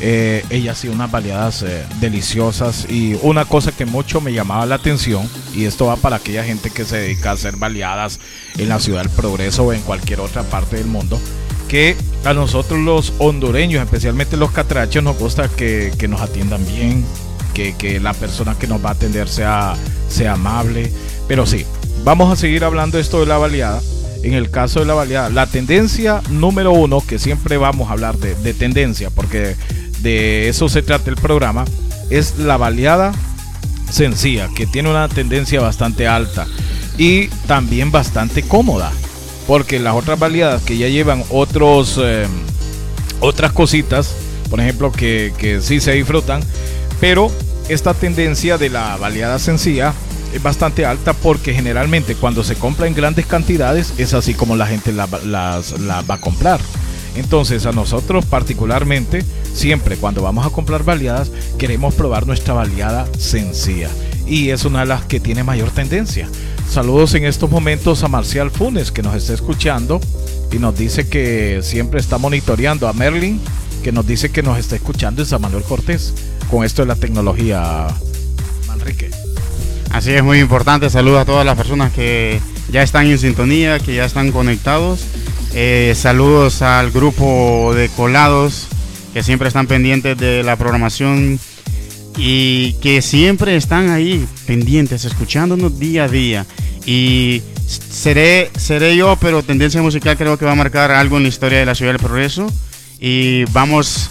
Eh, 0.00 0.44
ella 0.50 0.72
hacía 0.72 0.90
unas 0.90 1.10
baleadas 1.10 1.62
eh, 1.62 1.84
deliciosas 2.00 2.86
y 2.88 3.18
una 3.22 3.44
cosa 3.44 3.72
que 3.72 3.84
mucho 3.84 4.20
me 4.20 4.32
llamaba 4.32 4.64
la 4.66 4.76
atención, 4.76 5.28
y 5.54 5.64
esto 5.64 5.86
va 5.86 5.96
para 5.96 6.16
aquella 6.16 6.42
gente 6.44 6.70
que 6.70 6.84
se 6.84 6.96
dedica 6.96 7.30
a 7.30 7.34
hacer 7.34 7.56
baleadas 7.56 8.18
en 8.56 8.68
la 8.68 8.80
ciudad 8.80 9.02
del 9.02 9.10
progreso 9.10 9.64
o 9.64 9.72
en 9.72 9.82
cualquier 9.82 10.20
otra 10.20 10.42
parte 10.42 10.76
del 10.76 10.86
mundo, 10.86 11.20
que 11.68 11.96
a 12.24 12.32
nosotros 12.32 12.80
los 12.80 13.12
hondureños, 13.18 13.84
especialmente 13.84 14.36
los 14.36 14.52
catrachos, 14.52 15.02
nos 15.02 15.18
gusta 15.18 15.48
que, 15.48 15.92
nos 16.08 16.20
atiendan 16.20 16.66
bien, 16.66 17.04
que, 17.52 17.76
que, 17.76 18.00
la 18.00 18.14
persona 18.14 18.56
que 18.58 18.66
nos 18.66 18.82
va 18.82 18.90
a 18.90 18.92
atender 18.92 19.28
sea, 19.28 19.74
sea 20.08 20.32
amable, 20.32 20.90
pero 21.28 21.46
sí, 21.46 21.66
Vamos 22.02 22.32
a 22.32 22.36
seguir 22.36 22.64
hablando 22.64 22.98
esto 22.98 23.20
de 23.20 23.26
la 23.26 23.36
baleada. 23.36 23.80
En 24.22 24.32
el 24.32 24.50
caso 24.50 24.80
de 24.80 24.86
la 24.86 24.94
baleada, 24.94 25.28
la 25.28 25.46
tendencia 25.46 26.22
número 26.30 26.72
uno, 26.72 27.02
que 27.06 27.18
siempre 27.18 27.56
vamos 27.56 27.88
a 27.88 27.92
hablar 27.92 28.16
de, 28.16 28.54
tendencia, 28.54 29.10
porque 29.10 29.54
de 30.02 30.48
eso 30.48 30.68
se 30.68 30.82
trata 30.82 31.10
el 31.10 31.16
programa, 31.16 31.64
es 32.10 32.38
la 32.38 32.56
baleada 32.56 33.12
sencilla, 33.90 34.48
que 34.54 34.66
tiene 34.66 34.90
una 34.90 35.08
tendencia 35.08 35.60
bastante 35.60 36.06
alta 36.06 36.46
y 36.98 37.28
también 37.46 37.90
bastante 37.90 38.42
cómoda, 38.42 38.92
porque 39.46 39.78
las 39.78 39.94
otras 39.94 40.18
baleadas 40.18 40.62
que 40.62 40.76
ya 40.76 40.88
llevan 40.88 41.24
otros, 41.30 41.98
eh, 42.02 42.26
otras 43.20 43.52
cositas, 43.52 44.14
por 44.48 44.60
ejemplo, 44.60 44.92
que, 44.92 45.32
que 45.38 45.60
sí 45.60 45.80
se 45.80 45.92
disfrutan, 45.92 46.42
pero 47.00 47.30
esta 47.68 47.94
tendencia 47.94 48.58
de 48.58 48.68
la 48.68 48.96
baleada 48.96 49.38
sencilla 49.38 49.94
es 50.34 50.42
bastante 50.42 50.86
alta 50.86 51.12
porque 51.12 51.54
generalmente 51.54 52.14
cuando 52.14 52.44
se 52.44 52.56
compra 52.56 52.86
en 52.86 52.94
grandes 52.94 53.26
cantidades 53.26 53.94
es 53.98 54.14
así 54.14 54.34
como 54.34 54.56
la 54.56 54.66
gente 54.66 54.92
la, 54.92 55.06
va 55.06 56.14
a 56.14 56.20
comprar. 56.20 56.60
Entonces 57.16 57.66
a 57.66 57.72
nosotros 57.72 58.24
particularmente, 58.24 59.24
siempre 59.52 59.96
cuando 59.96 60.22
vamos 60.22 60.46
a 60.46 60.50
comprar 60.50 60.84
baleadas, 60.84 61.30
queremos 61.58 61.94
probar 61.94 62.26
nuestra 62.26 62.54
baleada 62.54 63.06
sencilla. 63.18 63.88
Y 64.26 64.50
es 64.50 64.64
una 64.64 64.80
de 64.80 64.86
las 64.86 65.04
que 65.04 65.20
tiene 65.20 65.42
mayor 65.42 65.70
tendencia. 65.70 66.28
Saludos 66.70 67.14
en 67.14 67.24
estos 67.24 67.50
momentos 67.50 68.04
a 68.04 68.08
Marcial 68.08 68.50
Funes 68.50 68.92
que 68.92 69.02
nos 69.02 69.16
está 69.16 69.34
escuchando 69.34 70.00
y 70.52 70.58
nos 70.58 70.76
dice 70.76 71.08
que 71.08 71.60
siempre 71.62 72.00
está 72.00 72.16
monitoreando 72.18 72.86
a 72.86 72.92
Merlin 72.92 73.40
que 73.82 73.92
nos 73.92 74.06
dice 74.06 74.30
que 74.30 74.42
nos 74.42 74.58
está 74.58 74.76
escuchando 74.76 75.22
es 75.22 75.32
a 75.32 75.38
Manuel 75.38 75.64
Cortés 75.64 76.14
con 76.50 76.64
esto 76.64 76.82
de 76.82 76.88
la 76.88 76.96
tecnología 76.96 77.86
Manrique. 78.66 79.10
Así 79.90 80.12
es 80.12 80.22
muy 80.22 80.38
importante. 80.38 80.90
Saludos 80.90 81.22
a 81.22 81.24
todas 81.24 81.46
las 81.46 81.56
personas 81.56 81.92
que 81.92 82.40
ya 82.70 82.82
están 82.82 83.06
en 83.06 83.18
sintonía, 83.18 83.78
que 83.78 83.94
ya 83.94 84.04
están 84.04 84.32
conectados. 84.32 85.00
Eh, 85.52 85.94
saludos 85.96 86.62
al 86.62 86.92
grupo 86.92 87.72
de 87.74 87.88
colados 87.88 88.68
que 89.12 89.22
siempre 89.24 89.48
están 89.48 89.66
pendientes 89.66 90.16
de 90.16 90.44
la 90.44 90.54
programación 90.56 91.40
y 92.16 92.74
que 92.74 93.02
siempre 93.02 93.56
están 93.56 93.90
ahí 93.90 94.24
pendientes, 94.46 95.04
escuchándonos 95.04 95.78
día 95.78 96.04
a 96.04 96.08
día. 96.08 96.46
Y 96.86 97.42
seré, 97.66 98.50
seré 98.56 98.96
yo, 98.96 99.16
pero 99.20 99.42
Tendencia 99.42 99.82
Musical 99.82 100.16
creo 100.16 100.38
que 100.38 100.44
va 100.44 100.52
a 100.52 100.56
marcar 100.56 100.92
algo 100.92 101.16
en 101.16 101.24
la 101.24 101.28
historia 101.28 101.58
de 101.58 101.66
la 101.66 101.74
Ciudad 101.74 101.92
del 101.92 102.00
Progreso. 102.00 102.46
Y 103.00 103.44
vamos 103.46 104.10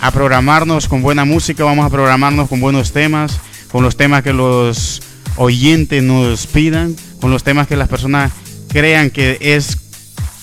a 0.00 0.10
programarnos 0.10 0.88
con 0.88 1.02
buena 1.02 1.24
música, 1.24 1.62
vamos 1.62 1.86
a 1.86 1.90
programarnos 1.90 2.48
con 2.48 2.60
buenos 2.60 2.92
temas, 2.92 3.38
con 3.70 3.84
los 3.84 3.96
temas 3.96 4.22
que 4.24 4.32
los 4.32 5.02
oyentes 5.36 6.02
nos 6.02 6.46
pidan, 6.46 6.96
con 7.20 7.30
los 7.30 7.44
temas 7.44 7.68
que 7.68 7.76
las 7.76 7.88
personas 7.88 8.32
crean 8.68 9.10
que 9.10 9.38
es 9.40 9.76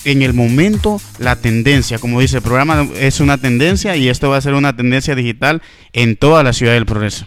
en 0.04 0.22
el 0.22 0.34
momento 0.34 1.00
la 1.18 1.36
tendencia. 1.36 1.98
Como 1.98 2.20
dice 2.20 2.36
el 2.36 2.42
programa, 2.42 2.88
es 2.98 3.20
una 3.20 3.38
tendencia 3.38 3.96
y 3.96 4.08
esto 4.08 4.30
va 4.30 4.36
a 4.36 4.40
ser 4.40 4.54
una 4.54 4.76
tendencia 4.76 5.14
digital 5.14 5.62
en 5.92 6.16
toda 6.16 6.42
la 6.42 6.52
ciudad 6.52 6.74
del 6.74 6.86
progreso. 6.86 7.26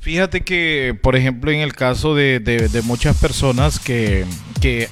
Fíjate 0.00 0.40
que, 0.40 0.98
por 1.00 1.14
ejemplo, 1.14 1.52
en 1.52 1.60
el 1.60 1.74
caso 1.74 2.16
de, 2.16 2.82
muchas 2.84 3.16
personas 3.18 3.78
que, 3.78 4.26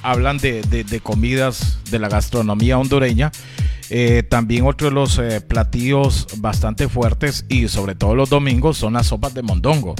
hablan 0.01 0.37
de, 0.37 1.01
comidas 1.03 1.79
de 1.91 1.99
la 1.99 2.07
gastronomía 2.07 2.77
hondureña, 2.77 3.31
eh, 3.89 4.23
también 4.23 4.65
otro 4.65 4.87
de 4.87 4.93
los 4.93 5.19
eh, 5.19 5.41
platillos 5.41 6.27
bastante 6.37 6.87
fuertes 6.87 7.45
y 7.49 7.67
sobre 7.67 7.93
todo 7.93 8.15
los 8.15 8.29
domingos 8.29 8.77
son 8.77 8.93
las 8.93 9.07
sopas 9.07 9.33
de 9.33 9.41
mondongo. 9.41 9.95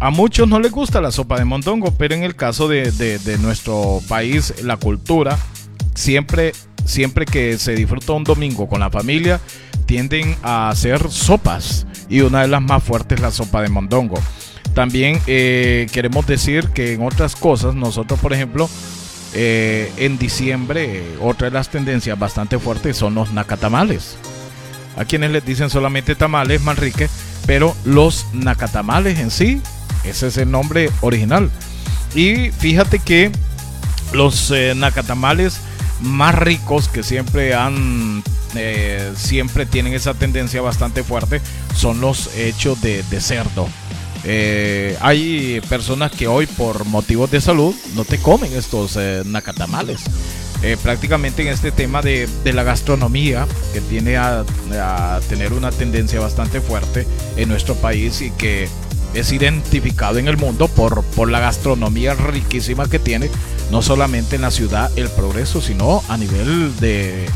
A 0.00 0.10
muchos 0.10 0.48
no 0.48 0.60
les 0.60 0.70
gusta 0.70 1.00
la 1.00 1.10
sopa 1.10 1.38
de 1.38 1.44
mondongo, 1.44 1.92
pero 1.96 2.14
en 2.14 2.24
el 2.24 2.36
caso 2.36 2.68
de, 2.68 2.92
nuestro 3.40 4.00
país, 4.08 4.54
la 4.62 4.76
cultura, 4.76 5.38
siempre, 5.94 6.52
siempre 6.84 7.24
que 7.26 7.58
se 7.58 7.74
disfruta 7.74 8.12
un 8.12 8.24
domingo 8.24 8.68
con 8.68 8.80
la 8.80 8.90
familia, 8.90 9.40
tienden 9.86 10.36
a 10.42 10.68
hacer 10.68 11.10
sopas 11.10 11.86
y 12.08 12.20
una 12.20 12.42
de 12.42 12.48
las 12.48 12.62
más 12.62 12.82
fuertes 12.82 13.16
es 13.16 13.22
la 13.22 13.30
sopa 13.30 13.62
de 13.62 13.68
mondongo. 13.68 14.18
También 14.74 15.20
eh, 15.26 15.86
queremos 15.92 16.26
decir 16.26 16.68
que 16.68 16.94
en 16.94 17.02
otras 17.02 17.36
cosas, 17.36 17.74
nosotros 17.74 18.18
por 18.20 18.32
ejemplo, 18.32 18.68
Eh, 19.36 19.90
en 19.96 20.16
diciembre, 20.16 21.02
otra 21.20 21.48
de 21.48 21.54
las 21.54 21.68
tendencias 21.68 22.16
bastante 22.16 22.56
fuertes 22.56 22.96
son 22.96 23.16
los 23.16 23.32
nacatamales. 23.32 24.16
A 24.96 25.04
quienes 25.04 25.32
les 25.32 25.44
dicen 25.44 25.70
solamente 25.70 26.14
tamales, 26.14 26.62
Manrique, 26.62 27.08
pero 27.44 27.74
los 27.84 28.26
nacatamales 28.32 29.18
en 29.18 29.32
sí, 29.32 29.60
ese 30.04 30.28
es 30.28 30.36
el 30.36 30.52
nombre 30.52 30.88
original. 31.00 31.50
Y 32.14 32.52
fíjate 32.52 33.00
que 33.00 33.32
los 34.12 34.52
eh, 34.52 34.72
nacatamales 34.76 35.58
más 36.04 36.34
ricos 36.34 36.88
que 36.88 37.02
siempre 37.02 37.54
han 37.54 38.22
eh, 38.54 39.12
siempre 39.16 39.66
tienen 39.66 39.94
esa 39.94 40.14
tendencia 40.14 40.60
bastante 40.62 41.02
fuerte 41.02 41.40
son 41.74 42.00
los 42.00 42.30
hechos 42.36 42.80
de, 42.80 43.02
cerdo. 43.20 43.68
Eh, 44.22 44.96
hay 45.00 45.60
personas 45.68 46.12
que 46.12 46.28
hoy 46.28 46.46
por 46.46 46.84
motivos 46.84 47.30
de 47.30 47.40
salud 47.40 47.74
no 47.94 48.04
te 48.04 48.18
comen 48.18 48.52
estos 48.52 48.98
nacatamales. 49.26 50.02
prácticamente 50.82 51.42
en 51.42 51.48
este 51.48 51.72
tema 51.72 52.00
de, 52.00 52.28
la 52.44 52.62
gastronomía 52.62 53.46
que 53.72 53.80
tiene 53.80 54.16
a, 54.16 54.44
a, 54.72 55.20
tener 55.28 55.52
una 55.52 55.70
tendencia 55.70 56.20
bastante 56.20 56.60
fuerte 56.60 57.06
en 57.36 57.48
nuestro 57.48 57.74
país 57.74 58.22
y 58.22 58.30
que 58.30 58.68
es 59.14 59.32
identificado 59.32 60.18
en 60.18 60.28
el 60.28 60.36
mundo 60.36 60.68
por, 60.68 61.04
por 61.04 61.30
la 61.30 61.40
gastronomía 61.40 62.14
riquísima 62.14 62.88
que 62.88 62.98
tiene, 62.98 63.30
no 63.70 63.82
solamente 63.82 64.36
en 64.36 64.42
la 64.42 64.50
ciudad 64.50 64.90
El 64.96 65.08
Progreso, 65.08 65.60
sino 65.60 66.02
a 66.08 66.16
nivel 66.16 66.76
de, 66.80 67.28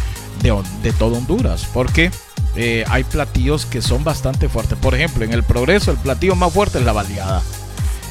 de, 0.43 0.93
todo 0.93 1.17
Honduras, 1.17 1.67
porque 1.73 2.11
eh, 2.57 2.85
hay 2.89 3.05
platillos 3.05 3.67
que 3.67 3.83
son 3.83 4.05
bastante 4.05 4.49
fuertes. 4.49 4.79
Por 4.79 4.95
ejemplo, 4.95 5.25
en 5.25 5.33
El 5.33 5.43
Progreso 5.43 5.91
el 5.91 5.99
platillo 5.99 6.35
más 6.35 6.53
fuerte 6.53 6.79
es 6.79 6.85
la 6.85 6.93
baleada. 6.93 7.43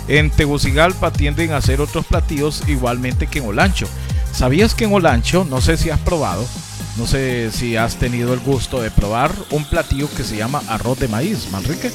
En 0.08 0.32
Tegucigalpa 0.32 1.12
tienden 1.12 1.52
a 1.52 1.58
hacer 1.58 1.82
otros 1.82 2.06
platillos 2.06 2.64
igualmente 2.68 3.28
que 3.28 3.40
en 3.40 3.48
Olancho. 3.48 3.88
¿Sabías 4.32 4.74
que 4.74 4.86
en 4.86 4.94
Olancho, 4.94 5.46
no 5.50 5.62
sé 5.62 5.78
si 5.78 5.90
has 5.90 6.00
probado, 6.00 6.46
no 6.98 7.06
sé 7.06 7.52
si 7.52 7.76
has 7.76 7.98
tenido 7.98 8.34
el 8.34 8.40
gusto 8.40 8.82
de 8.82 8.92
probar 8.92 9.32
un 9.52 9.66
platillo 9.66 10.10
que 10.16 10.24
se 10.24 10.38
llama 10.38 10.62
arroz 10.70 11.00
de 11.00 11.08
maíz, 11.08 11.50
Manrique? 11.52 11.92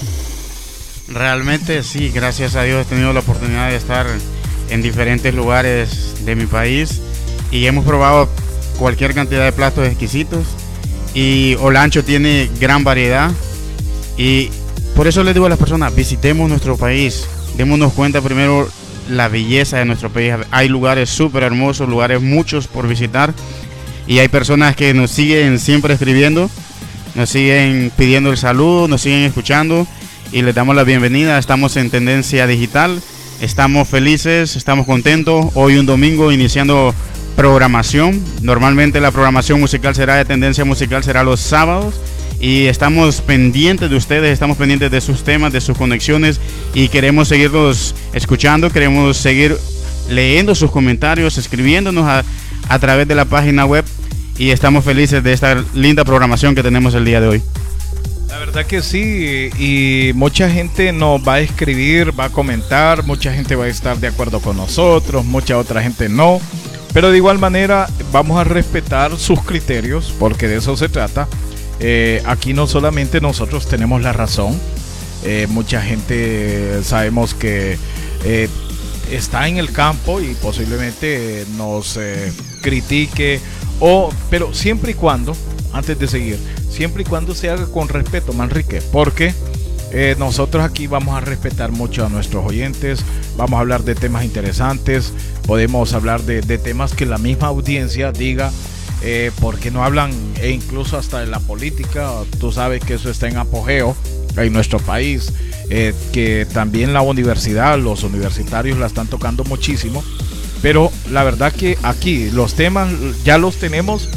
Realmente 1.12 1.82
sí, 1.82 2.08
gracias 2.08 2.56
a 2.56 2.62
Dios 2.62 2.86
he 2.86 2.88
tenido 2.88 3.12
la 3.12 3.20
oportunidad 3.20 3.68
de 3.68 3.76
estar 3.76 4.06
en 4.70 4.80
diferentes 4.80 5.34
lugares 5.34 6.24
de 6.24 6.34
mi 6.34 6.46
país 6.46 7.02
y 7.50 7.66
hemos 7.66 7.84
probado 7.84 8.30
cualquier 8.78 9.12
cantidad 9.12 9.44
de 9.44 9.52
platos 9.52 9.86
exquisitos 9.86 10.46
y 11.12 11.56
Olancho 11.60 12.02
tiene 12.02 12.48
gran 12.58 12.82
variedad 12.82 13.30
y 14.16 14.48
por 14.96 15.06
eso 15.06 15.22
les 15.22 15.34
digo 15.34 15.44
a 15.44 15.50
las 15.50 15.58
personas, 15.58 15.94
visitemos 15.94 16.48
nuestro 16.48 16.78
país, 16.78 17.26
démonos 17.58 17.92
cuenta 17.92 18.22
primero 18.22 18.66
la 19.10 19.28
belleza 19.28 19.78
de 19.78 19.84
nuestro 19.84 20.10
país. 20.10 20.34
Hay 20.50 20.68
lugares 20.68 21.10
súper 21.10 21.42
hermosos, 21.42 21.88
lugares 21.88 22.22
muchos 22.22 22.68
por 22.68 22.88
visitar 22.88 23.34
y 24.06 24.20
hay 24.20 24.28
personas 24.28 24.76
que 24.76 24.94
nos 24.94 25.10
siguen 25.10 25.58
siempre 25.58 25.92
escribiendo, 25.92 26.48
nos 27.14 27.28
siguen 27.28 27.92
pidiendo 27.98 28.30
el 28.30 28.38
saludo, 28.38 28.88
nos 28.88 29.02
siguen 29.02 29.24
escuchando 29.24 29.86
y 30.32 30.42
les 30.42 30.54
damos 30.54 30.74
la 30.74 30.84
bienvenida. 30.84 31.38
Estamos 31.38 31.76
en 31.76 31.90
Tendencia 31.90 32.46
Digital, 32.46 33.00
estamos 33.40 33.86
felices, 33.88 34.56
estamos 34.56 34.86
contentos. 34.86 35.46
Hoy 35.54 35.76
un 35.76 35.86
domingo 35.86 36.32
iniciando 36.32 36.94
programación. 37.36 38.22
Normalmente 38.40 39.00
la 39.00 39.10
programación 39.10 39.60
musical 39.60 39.94
será 39.94 40.16
de 40.16 40.24
Tendencia 40.24 40.64
Musical, 40.64 41.04
será 41.04 41.22
los 41.22 41.40
sábados. 41.40 42.00
Y 42.40 42.66
estamos 42.66 43.20
pendientes 43.20 43.88
de 43.88 43.94
ustedes, 43.94 44.32
estamos 44.32 44.56
pendientes 44.56 44.90
de 44.90 45.00
sus 45.00 45.22
temas, 45.22 45.52
de 45.52 45.60
sus 45.60 45.78
conexiones 45.78 46.40
y 46.74 46.88
queremos 46.88 47.28
seguirlos 47.28 47.94
escuchando, 48.14 48.70
queremos 48.70 49.16
seguir 49.16 49.56
leyendo 50.08 50.56
sus 50.56 50.72
comentarios, 50.72 51.38
escribiéndonos 51.38 52.04
a, 52.04 52.24
a 52.68 52.78
través 52.80 53.06
de 53.06 53.14
la 53.14 53.26
página 53.26 53.64
web 53.64 53.84
y 54.38 54.50
estamos 54.50 54.84
felices 54.84 55.22
de 55.22 55.32
esta 55.32 55.62
linda 55.72 56.04
programación 56.04 56.56
que 56.56 56.64
tenemos 56.64 56.94
el 56.94 57.04
día 57.04 57.20
de 57.20 57.28
hoy. 57.28 57.42
Verdad 58.52 58.68
que 58.68 58.82
sí, 58.82 59.48
y 59.58 60.12
mucha 60.12 60.50
gente 60.50 60.92
nos 60.92 61.26
va 61.26 61.36
a 61.36 61.40
escribir, 61.40 62.12
va 62.20 62.26
a 62.26 62.28
comentar, 62.28 63.02
mucha 63.02 63.32
gente 63.32 63.56
va 63.56 63.64
a 63.64 63.68
estar 63.68 63.96
de 63.96 64.08
acuerdo 64.08 64.40
con 64.40 64.58
nosotros, 64.58 65.24
mucha 65.24 65.56
otra 65.56 65.82
gente 65.82 66.10
no. 66.10 66.38
Pero 66.92 67.10
de 67.10 67.16
igual 67.16 67.38
manera 67.38 67.88
vamos 68.12 68.38
a 68.38 68.44
respetar 68.44 69.16
sus 69.16 69.40
criterios, 69.40 70.14
porque 70.18 70.48
de 70.48 70.58
eso 70.58 70.76
se 70.76 70.90
trata. 70.90 71.28
Eh, 71.80 72.22
aquí 72.26 72.52
no 72.52 72.66
solamente 72.66 73.22
nosotros 73.22 73.66
tenemos 73.66 74.02
la 74.02 74.12
razón, 74.12 74.60
eh, 75.24 75.46
mucha 75.48 75.80
gente 75.80 76.84
sabemos 76.84 77.32
que 77.32 77.78
eh, 78.26 78.50
está 79.10 79.48
en 79.48 79.56
el 79.56 79.72
campo 79.72 80.20
y 80.20 80.34
posiblemente 80.34 81.46
nos 81.56 81.98
critique, 82.60 83.40
o, 83.80 84.12
pero 84.28 84.52
siempre 84.52 84.90
y 84.90 84.94
cuando, 84.94 85.34
antes 85.72 85.98
de 85.98 86.08
seguir, 86.08 86.38
siempre 86.70 87.02
y 87.02 87.06
cuando 87.06 87.34
se 87.34 87.50
haga 87.50 87.66
con 87.66 87.88
respeto, 87.88 88.32
Manrique, 88.32 88.82
porque 88.92 89.34
eh, 89.94 90.16
nosotros 90.18 90.64
aquí 90.64 90.86
vamos 90.86 91.14
a 91.14 91.20
respetar 91.20 91.70
mucho 91.70 92.06
a 92.06 92.08
nuestros 92.08 92.46
oyentes, 92.46 93.04
vamos 93.36 93.58
a 93.58 93.60
hablar 93.60 93.84
de 93.84 93.94
temas 93.94 94.24
interesantes, 94.24 95.12
podemos 95.46 95.92
hablar 95.92 96.22
de, 96.22 96.40
temas 96.58 96.94
que 96.94 97.04
la 97.04 97.18
misma 97.18 97.48
audiencia 97.48 98.10
diga, 98.10 98.50
eh, 99.02 99.30
porque 99.40 99.70
no 99.70 99.84
hablan, 99.84 100.12
e 100.40 100.50
incluso 100.50 100.96
hasta 100.96 101.20
de 101.20 101.26
la 101.26 101.40
política, 101.40 102.10
tú 102.40 102.52
sabes 102.52 102.82
que 102.82 102.94
eso 102.94 103.10
está 103.10 103.28
en 103.28 103.36
apogeo 103.36 103.94
en 104.36 104.52
nuestro 104.54 104.78
país, 104.78 105.30
eh, 105.68 105.94
que 106.12 106.46
también 106.50 106.94
la 106.94 107.02
universidad, 107.02 107.78
los 107.78 108.02
universitarios 108.02 108.78
la 108.78 108.86
están 108.86 109.08
tocando 109.08 109.44
muchísimo, 109.44 110.02
pero 110.62 110.90
la 111.10 111.22
verdad 111.22 111.52
que 111.52 111.76
aquí 111.82 112.30
los 112.30 112.54
temas 112.54 112.88
ya 113.24 113.36
los 113.36 113.56
tenemos 113.56 114.08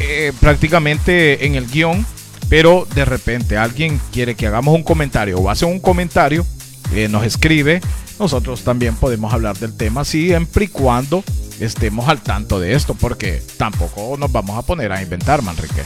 eh, 0.00 0.32
prácticamente 0.40 1.46
en 1.46 1.54
el 1.54 1.66
guion, 1.66 2.06
pero 2.48 2.86
de 2.94 3.04
repente 3.04 3.56
alguien 3.56 4.00
quiere 4.12 4.34
que 4.34 4.46
hagamos 4.46 4.74
un 4.74 4.82
comentario 4.82 5.38
o 5.38 5.50
hace 5.50 5.64
un 5.64 5.80
comentario, 5.80 6.46
eh, 6.92 7.08
nos 7.08 7.24
escribe, 7.24 7.80
nosotros 8.18 8.62
también 8.62 8.94
podemos 8.96 9.32
hablar 9.32 9.58
del 9.58 9.76
tema 9.76 10.04
siempre 10.04 10.66
y 10.66 10.68
cuando 10.68 11.24
estemos 11.60 12.08
al 12.08 12.20
tanto 12.20 12.60
de 12.60 12.74
esto, 12.74 12.94
porque 12.94 13.42
tampoco 13.56 14.16
nos 14.18 14.30
vamos 14.30 14.58
a 14.58 14.62
poner 14.62 14.92
a 14.92 15.02
inventar, 15.02 15.42
Manrique. 15.42 15.82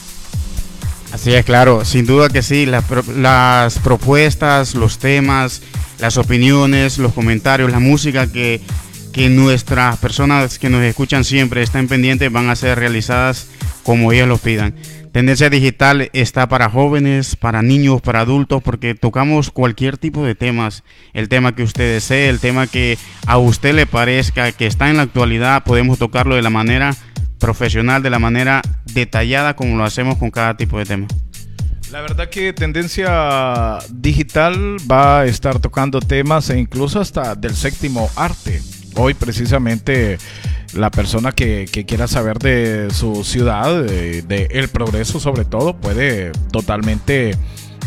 Así 1.13 1.33
es, 1.33 1.45
claro, 1.45 1.85
sin 1.85 2.07
duda 2.07 2.29
que 2.29 2.43
sí, 2.43 2.67
las 2.67 3.79
propuestas, 3.81 4.75
los 4.75 4.99
temas, 4.99 5.61
las 5.99 6.17
opiniones, 6.17 6.99
los 6.99 7.13
comentarios, 7.13 7.71
la 7.71 7.81
música 7.81 8.29
que, 8.29 8.61
que 9.13 9.29
nuestras 9.29 9.99
personas 9.99 10.59
que 10.59 10.71
nos 10.71 10.83
escuchan 10.83 11.25
siempre 11.25 11.63
están 11.63 11.89
pendientes 11.89 12.31
van 12.31 12.49
a 12.49 12.57
ser 12.57 12.79
realizadas 12.79 13.49
como 13.83 14.13
ellos 14.13 14.29
lo 14.29 14.39
pidan. 14.39 14.75
Tendencia 15.13 15.51
Digital 15.51 16.09
está 16.13 16.49
para 16.49 16.71
jóvenes, 16.71 17.35
para 17.35 17.63
niños, 17.63 18.01
para 18.01 18.21
adultos, 18.21 18.63
porque 18.63 18.95
tocamos 18.95 19.51
cualquier 19.51 19.99
tipo 19.99 20.25
de 20.25 20.37
temas. 20.37 20.85
El 21.13 21.29
tema 21.29 21.57
que 21.57 21.65
usted 21.65 21.95
desee, 21.95 22.29
el 22.29 22.39
tema 22.39 22.69
que 22.69 22.97
a 23.27 23.37
usted 23.39 23.75
le 23.75 23.87
parezca 23.87 24.53
que 24.53 24.67
está 24.67 24.89
en 24.89 24.99
la 24.99 25.03
actualidad, 25.03 25.65
podemos 25.65 25.99
tocarlo 25.99 26.37
de 26.37 26.43
la 26.43 26.51
manera 26.51 26.95
profesional, 27.39 28.05
de 28.05 28.11
la 28.11 28.21
manera 28.21 28.63
detallada 28.95 29.57
como 29.57 29.77
lo 29.77 29.85
hacemos 29.85 30.17
con 30.17 30.31
cada 30.31 30.57
tipo 30.57 30.79
de 30.79 30.85
tema. 30.85 31.09
La 31.91 32.03
verdad 32.03 32.29
que 32.29 32.53
Tendencia 32.53 33.79
Digital 33.91 34.77
va 34.89 35.21
a 35.21 35.27
estar 35.27 35.59
tocando 35.59 35.99
temas 35.99 36.49
e 36.51 36.59
incluso 36.61 37.01
hasta 37.01 37.35
del 37.35 37.57
séptimo 37.57 38.09
arte. 38.15 38.63
Hoy 38.97 39.15
precisamente 39.15 40.19
la 40.75 40.91
persona 40.91 41.33
que, 41.33 41.67
quiera 41.87 42.07
saber 42.07 42.39
de 42.39 42.89
su 42.93 43.25
ciudad, 43.25 43.83
de, 43.83 44.49
el 44.51 44.69
progreso 44.69 45.21
sobre 45.21 45.45
todo, 45.45 45.77
puede 45.77 46.33
totalmente 46.53 47.37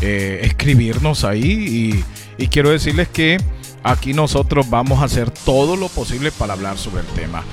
eh, 0.01 0.39
escribirnos 0.43 1.23
ahí 1.23 2.03
y, 2.37 2.47
quiero 2.47 2.71
decirles 2.71 3.07
que 3.07 3.37
aquí 3.83 4.13
nosotros 4.13 4.69
vamos 4.69 5.01
a 5.01 5.05
hacer 5.05 5.31
todo 5.31 5.75
lo 5.75 5.87
posible 5.87 6.31
para 6.31 6.53
hablar 6.53 6.77
sobre 6.77 7.01
el 7.01 7.07
tema. 7.07 7.43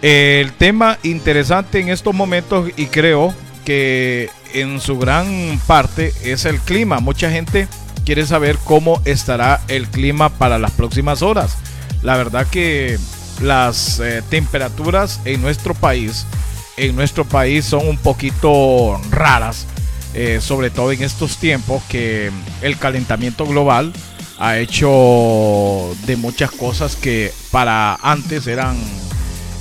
El 0.00 0.52
tema 0.52 0.98
interesante 1.02 1.80
en 1.80 1.88
estos 1.88 2.14
momentos 2.14 2.70
y 2.76 2.86
creo 2.86 3.34
que 3.64 4.30
en 4.54 4.80
su 4.80 4.98
gran 4.98 5.60
parte 5.66 6.12
es 6.24 6.44
el 6.44 6.58
clima. 6.58 7.00
Mucha 7.00 7.30
gente 7.30 7.68
quiere 8.04 8.26
saber 8.26 8.58
cómo 8.64 9.00
estará 9.04 9.60
el 9.68 9.86
clima 9.88 10.28
para 10.28 10.58
las 10.58 10.72
próximas 10.72 11.22
horas. 11.22 11.56
La 12.02 12.16
verdad 12.16 12.46
que 12.48 12.98
las 13.40 14.00
eh, 14.00 14.22
temperaturas 14.28 15.20
en 15.24 15.40
nuestro 15.40 15.74
país, 15.74 16.26
en 16.76 16.96
nuestro 16.96 17.24
país 17.24 17.64
son 17.64 17.86
un 17.86 17.96
poquito 17.96 19.00
raras, 19.10 19.66
eh, 20.14 20.40
sobre 20.40 20.70
todo 20.70 20.92
en 20.92 21.02
estos 21.02 21.38
tiempos 21.38 21.82
que 21.88 22.30
el 22.60 22.78
calentamiento 22.78 23.46
global 23.46 23.92
ha 24.38 24.58
hecho 24.58 25.94
de 26.06 26.16
muchas 26.16 26.50
cosas 26.50 26.96
que 26.96 27.32
para 27.50 27.94
antes 28.02 28.46
eran 28.46 28.76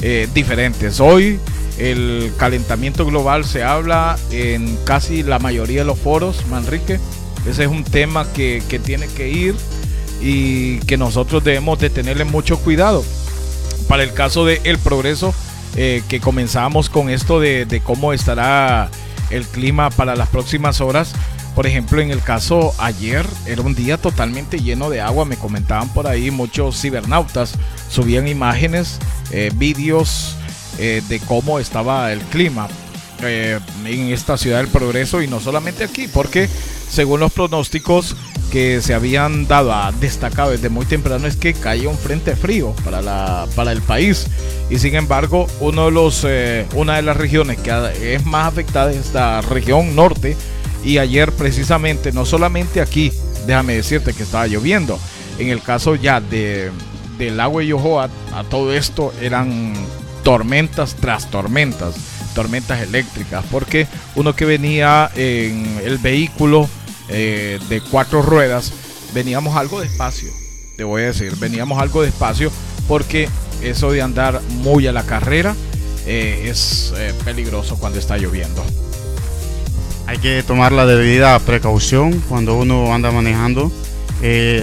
eh, 0.01 0.27
diferentes. 0.33 0.99
Hoy 0.99 1.39
el 1.77 2.33
calentamiento 2.37 3.05
global 3.05 3.45
se 3.45 3.63
habla 3.63 4.17
en 4.31 4.77
casi 4.83 5.21
la 5.21 5.37
mayoría 5.39 5.81
de 5.81 5.85
los 5.85 5.99
foros, 5.99 6.45
Manrique. 6.47 6.99
Ese 7.47 7.63
es 7.63 7.69
un 7.69 7.83
tema 7.83 8.31
que, 8.33 8.63
que 8.67 8.79
tiene 8.79 9.07
que 9.07 9.29
ir 9.29 9.55
y 10.21 10.79
que 10.79 10.97
nosotros 10.97 11.43
debemos 11.43 11.79
de 11.79 11.89
tenerle 11.89 12.25
mucho 12.25 12.59
cuidado 12.59 13.03
para 13.87 14.03
el 14.03 14.13
caso 14.13 14.45
de 14.45 14.61
El 14.63 14.77
Progreso, 14.77 15.33
eh, 15.75 16.03
que 16.07 16.19
comenzamos 16.19 16.89
con 16.89 17.09
esto 17.09 17.39
de, 17.39 17.65
de 17.65 17.81
cómo 17.81 18.13
estará 18.13 18.89
el 19.29 19.45
clima 19.45 19.89
para 19.89 20.15
las 20.15 20.29
próximas 20.29 20.81
horas. 20.81 21.13
Por 21.55 21.67
ejemplo, 21.67 21.99
en 22.01 22.11
el 22.11 22.21
caso 22.21 22.73
ayer 22.77 23.25
era 23.45 23.61
un 23.61 23.75
día 23.75 23.97
totalmente 23.97 24.61
lleno 24.61 24.89
de 24.89 25.01
agua. 25.01 25.25
Me 25.25 25.35
comentaban 25.35 25.89
por 25.89 26.07
ahí 26.07 26.31
muchos 26.31 26.79
cibernautas, 26.79 27.55
subían 27.89 28.27
imágenes, 28.27 28.99
eh, 29.31 29.51
vídeos 29.53 30.37
eh, 30.77 31.01
de 31.09 31.19
cómo 31.19 31.59
estaba 31.59 32.13
el 32.13 32.19
clima 32.19 32.69
eh, 33.23 33.59
en 33.85 34.07
esta 34.09 34.37
ciudad 34.37 34.57
del 34.57 34.67
progreso 34.67 35.21
y 35.21 35.27
no 35.27 35.39
solamente 35.39 35.83
aquí, 35.83 36.07
porque 36.07 36.49
según 36.89 37.19
los 37.19 37.31
pronósticos 37.31 38.15
que 38.51 38.81
se 38.81 38.93
habían 38.93 39.47
dado 39.47 39.73
a 39.73 39.91
destacado 39.93 40.51
desde 40.51 40.69
muy 40.69 40.85
temprano 40.85 41.25
es 41.25 41.37
que 41.37 41.53
caía 41.53 41.89
un 41.89 41.97
frente 41.97 42.35
frío 42.35 42.75
para, 42.83 43.01
la, 43.01 43.47
para 43.55 43.71
el 43.71 43.81
país. 43.81 44.27
Y 44.69 44.79
sin 44.79 44.95
embargo 44.95 45.47
uno 45.61 45.85
de 45.85 45.91
los, 45.91 46.25
una 46.75 46.97
de 46.97 47.01
las 47.01 47.17
regiones 47.17 47.57
que 47.59 48.15
es 48.15 48.25
más 48.25 48.47
afectada 48.47 48.91
es 48.91 49.13
la 49.13 49.41
región 49.41 49.95
norte. 49.95 50.35
Y 50.83 50.97
ayer 50.97 51.31
precisamente, 51.31 52.11
no 52.11 52.25
solamente 52.25 52.81
aquí, 52.81 53.13
déjame 53.45 53.75
decirte 53.75 54.13
que 54.13 54.23
estaba 54.23 54.47
lloviendo, 54.47 54.99
en 55.37 55.49
el 55.49 55.61
caso 55.61 55.95
ya 55.95 56.19
de, 56.19 56.71
del 57.17 57.39
agua 57.39 57.61
de 57.61 57.67
Yohoa, 57.67 58.09
a 58.33 58.43
todo 58.43 58.73
esto 58.73 59.13
eran 59.21 59.73
tormentas 60.23 60.95
tras 60.99 61.29
tormentas, 61.29 61.95
tormentas 62.31 62.81
eléctricas, 62.81 63.45
porque 63.51 63.87
uno 64.15 64.35
que 64.35 64.45
venía 64.45 65.09
en 65.15 65.79
el 65.83 65.97
vehículo 65.97 66.67
eh, 67.13 67.59
de 67.67 67.81
cuatro 67.81 68.21
ruedas, 68.21 68.71
veníamos 69.13 69.57
algo 69.57 69.81
despacio, 69.81 70.31
te 70.77 70.85
voy 70.85 71.01
a 71.03 71.07
decir, 71.07 71.35
veníamos 71.35 71.81
algo 71.81 72.03
despacio 72.03 72.49
porque 72.87 73.27
eso 73.61 73.91
de 73.91 74.01
andar 74.01 74.41
muy 74.49 74.87
a 74.87 74.93
la 74.93 75.03
carrera 75.03 75.53
eh, 76.05 76.47
es 76.49 76.93
eh, 76.95 77.13
peligroso 77.25 77.77
cuando 77.77 77.99
está 77.99 78.17
lloviendo. 78.17 78.63
Hay 80.07 80.19
que 80.19 80.41
tomar 80.43 80.71
la 80.71 80.85
debida 80.85 81.37
precaución 81.39 82.21
cuando 82.29 82.57
uno 82.57 82.93
anda 82.93 83.11
manejando. 83.11 83.71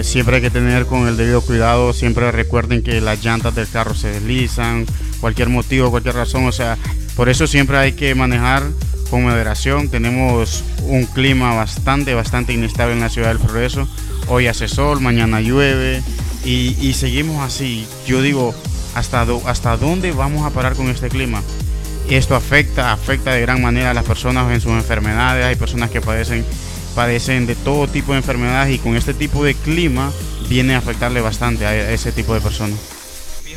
Siempre 0.01 0.37
hay 0.37 0.41
que 0.41 0.51
tener 0.51 0.85
con 0.85 1.07
el 1.07 1.17
debido 1.17 1.41
cuidado. 1.41 1.91
Siempre 1.91 2.31
recuerden 2.31 2.81
que 2.81 3.01
las 3.01 3.23
llantas 3.23 3.55
del 3.55 3.67
carro 3.69 3.93
se 3.93 4.09
deslizan, 4.09 4.85
cualquier 5.19 5.49
motivo, 5.49 5.91
cualquier 5.91 6.15
razón. 6.15 6.45
O 6.47 6.51
sea, 6.51 6.77
por 7.19 7.27
eso 7.27 7.47
siempre 7.47 7.77
hay 7.77 7.91
que 7.91 8.15
manejar 8.15 8.63
con 9.09 9.23
moderación. 9.23 9.89
Tenemos 9.89 10.63
un 10.83 11.05
clima 11.05 11.53
bastante, 11.53 12.13
bastante 12.13 12.53
inestable 12.53 12.93
en 12.93 13.01
la 13.01 13.09
ciudad 13.09 13.27
del 13.27 13.39
progreso. 13.39 13.89
Hoy 14.29 14.47
hace 14.47 14.69
sol, 14.69 15.01
mañana 15.01 15.41
llueve 15.41 16.01
y, 16.45 16.77
y 16.79 16.93
seguimos 16.93 17.43
así. 17.43 17.85
Yo 18.07 18.21
digo, 18.21 18.55
¿hasta, 18.95 19.27
¿hasta 19.47 19.75
dónde 19.75 20.13
vamos 20.13 20.45
a 20.45 20.51
parar 20.51 20.75
con 20.75 20.87
este 20.87 21.09
clima? 21.09 21.43
esto 22.09 22.37
afecta, 22.37 22.93
afecta 22.93 23.33
de 23.33 23.41
gran 23.41 23.61
manera 23.61 23.91
a 23.91 23.93
las 23.93 24.05
personas 24.05 24.49
en 24.53 24.61
sus 24.61 24.71
enfermedades. 24.71 25.43
Hay 25.43 25.57
personas 25.57 25.89
que 25.89 25.99
padecen, 25.99 26.45
padecen 26.95 27.47
de 27.47 27.55
todo 27.55 27.89
tipo 27.89 28.13
de 28.13 28.19
enfermedades 28.19 28.73
y 28.73 28.79
con 28.79 28.95
este 28.95 29.13
tipo 29.13 29.43
de 29.43 29.55
clima 29.55 30.09
viene 30.47 30.73
a 30.73 30.77
afectarle 30.77 31.19
bastante 31.19 31.65
a 31.65 31.91
ese 31.91 32.13
tipo 32.13 32.33
de 32.33 32.39
personas. 32.39 32.79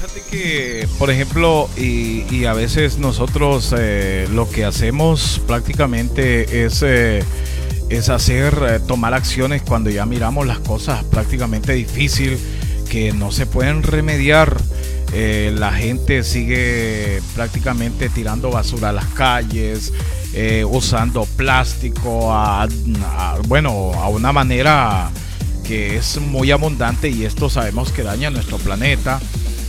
Fíjate 0.02 0.22
que, 0.32 0.88
por 0.98 1.12
ejemplo, 1.12 1.70
y, 1.76 2.44
a 2.46 2.54
veces 2.54 2.98
nosotros 2.98 3.72
eh, 3.78 4.26
lo 4.32 4.50
que 4.50 4.64
hacemos 4.64 5.40
prácticamente 5.46 6.64
es, 6.64 6.82
eh, 6.82 7.22
es 7.88 8.08
hacer, 8.08 8.52
eh, 8.68 8.80
tomar 8.80 9.14
acciones 9.14 9.62
cuando 9.62 9.90
ya 9.90 10.04
miramos 10.04 10.44
las 10.44 10.58
cosas 10.58 11.04
prácticamente 11.04 11.74
difícil, 11.74 12.36
que 12.90 13.12
no 13.12 13.30
se 13.30 13.46
pueden 13.46 13.84
remediar 13.84 14.60
la 15.12 15.72
gente 15.72 16.24
sigue 16.24 17.20
prácticamente 17.34 18.08
tirando 18.08 18.50
basura 18.50 18.88
a 18.88 18.92
las 18.92 19.04
calles, 19.08 19.92
usando 20.64 21.26
plástico, 21.36 22.32
a, 22.32 22.66
bueno, 23.46 23.92
a 23.92 24.08
una 24.08 24.32
manera 24.32 25.10
que 25.64 25.96
es 25.96 26.18
muy 26.18 26.50
abundante 26.50 27.10
y 27.10 27.26
esto 27.26 27.50
sabemos 27.50 27.92
que 27.92 28.02
daña 28.02 28.30
nuestro 28.30 28.56
planeta. 28.56 29.20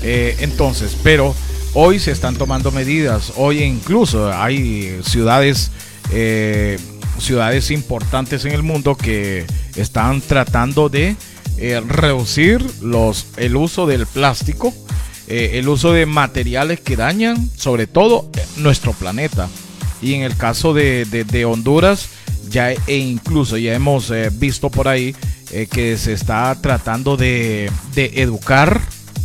Eh, 0.04 0.36
entonces, 0.40 0.98
pero 1.02 1.34
hoy 1.74 2.00
se 2.00 2.12
están 2.12 2.36
tomando 2.36 2.72
medidas, 2.72 3.34
hoy 3.38 3.64
incluso 3.64 4.32
hay 4.32 5.00
ciudades, 5.04 5.72
ciudades 7.18 7.72
importantes 7.72 8.46
en 8.46 8.52
el 8.52 8.64
mundo 8.64 8.96
que 8.96 9.46
están 9.76 10.22
tratando 10.22 10.90
de 10.90 11.16
reducir 11.88 12.64
los, 12.82 13.28
el 13.38 13.56
uso 13.56 13.88
del 13.88 14.06
plástico 14.06 14.74
eh, 15.28 15.58
el 15.58 15.70
uso 15.70 15.94
de 15.94 16.06
materiales 16.06 16.82
que 16.82 16.98
dañan 16.98 17.50
sobre 17.56 17.88
todo 17.88 18.30
nuestro 18.58 18.92
planeta. 18.92 19.48
Y 20.02 20.16
en 20.16 20.24
el 20.24 20.36
caso 20.36 20.74
de, 20.74 21.46
Honduras, 21.50 22.10
ya 22.50 22.72
e 22.72 22.98
incluso 22.98 23.58
ya 23.58 23.74
hemos 23.74 24.12
eh, 24.12 24.30
visto 24.34 24.70
por 24.70 24.90
ahí 24.90 25.16
eh, 25.52 25.68
que 25.72 25.98
se 25.98 26.12
está 26.12 26.54
tratando 26.60 27.16
de, 27.16 27.72
educar 27.96 28.82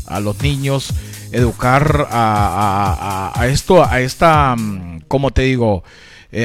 a 0.08 0.20
los 0.20 0.40
niños, 0.42 0.92
educar 1.32 2.08
a, 2.10 3.46
esto, 3.50 3.84
a 3.84 4.00
esta, 4.00 4.56
mm, 4.56 5.02
como 5.08 5.30
te 5.30 5.42
digo, 5.42 5.84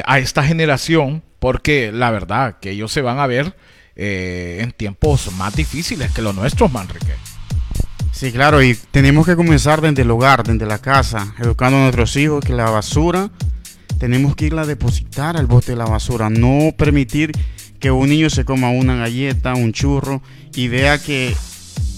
a 0.06 0.20
esta 0.20 0.44
generación, 0.44 1.24
porque 1.40 1.92
la 1.92 2.12
verdad 2.12 2.58
que 2.60 2.72
ellos 2.72 2.92
se 2.92 3.02
van 3.02 3.20
a 3.20 3.28
ver 3.28 3.56
en 3.96 4.72
tiempos 4.72 5.32
más 5.34 5.56
difíciles 5.56 6.12
que 6.12 6.22
los 6.22 6.34
nuestros, 6.34 6.72
Manrique. 6.72 7.14
Sí, 8.12 8.32
claro, 8.32 8.64
y 8.64 8.76
tenemos 8.92 9.26
que 9.26 9.36
comenzar 9.36 9.82
desde 9.82 10.04
el 10.04 10.12
hogar, 10.12 10.44
desde 10.44 10.66
la 10.66 10.80
casa, 10.80 11.36
educando 11.40 11.78
a 11.78 11.82
nuestros 11.82 12.16
hijos 12.16 12.44
que 12.46 12.54
la 12.54 12.70
basura 12.70 13.30
tenemos 14.04 14.36
que 14.36 14.48
irla 14.48 14.64
a 14.64 14.66
depositar 14.66 15.38
al 15.38 15.48
bote 15.48 15.72
de 15.72 15.78
la 15.78 15.86
basura, 15.86 16.30
no 16.30 16.74
permitir 16.78 17.32
que 17.80 17.90
un 17.90 18.10
niño 18.10 18.30
se 18.30 18.44
coma 18.44 18.70
una 18.70 18.98
galleta, 18.98 19.54
un 19.54 19.72
churro 19.72 20.22
y 20.54 20.68
vea 20.68 20.98
que 21.02 21.34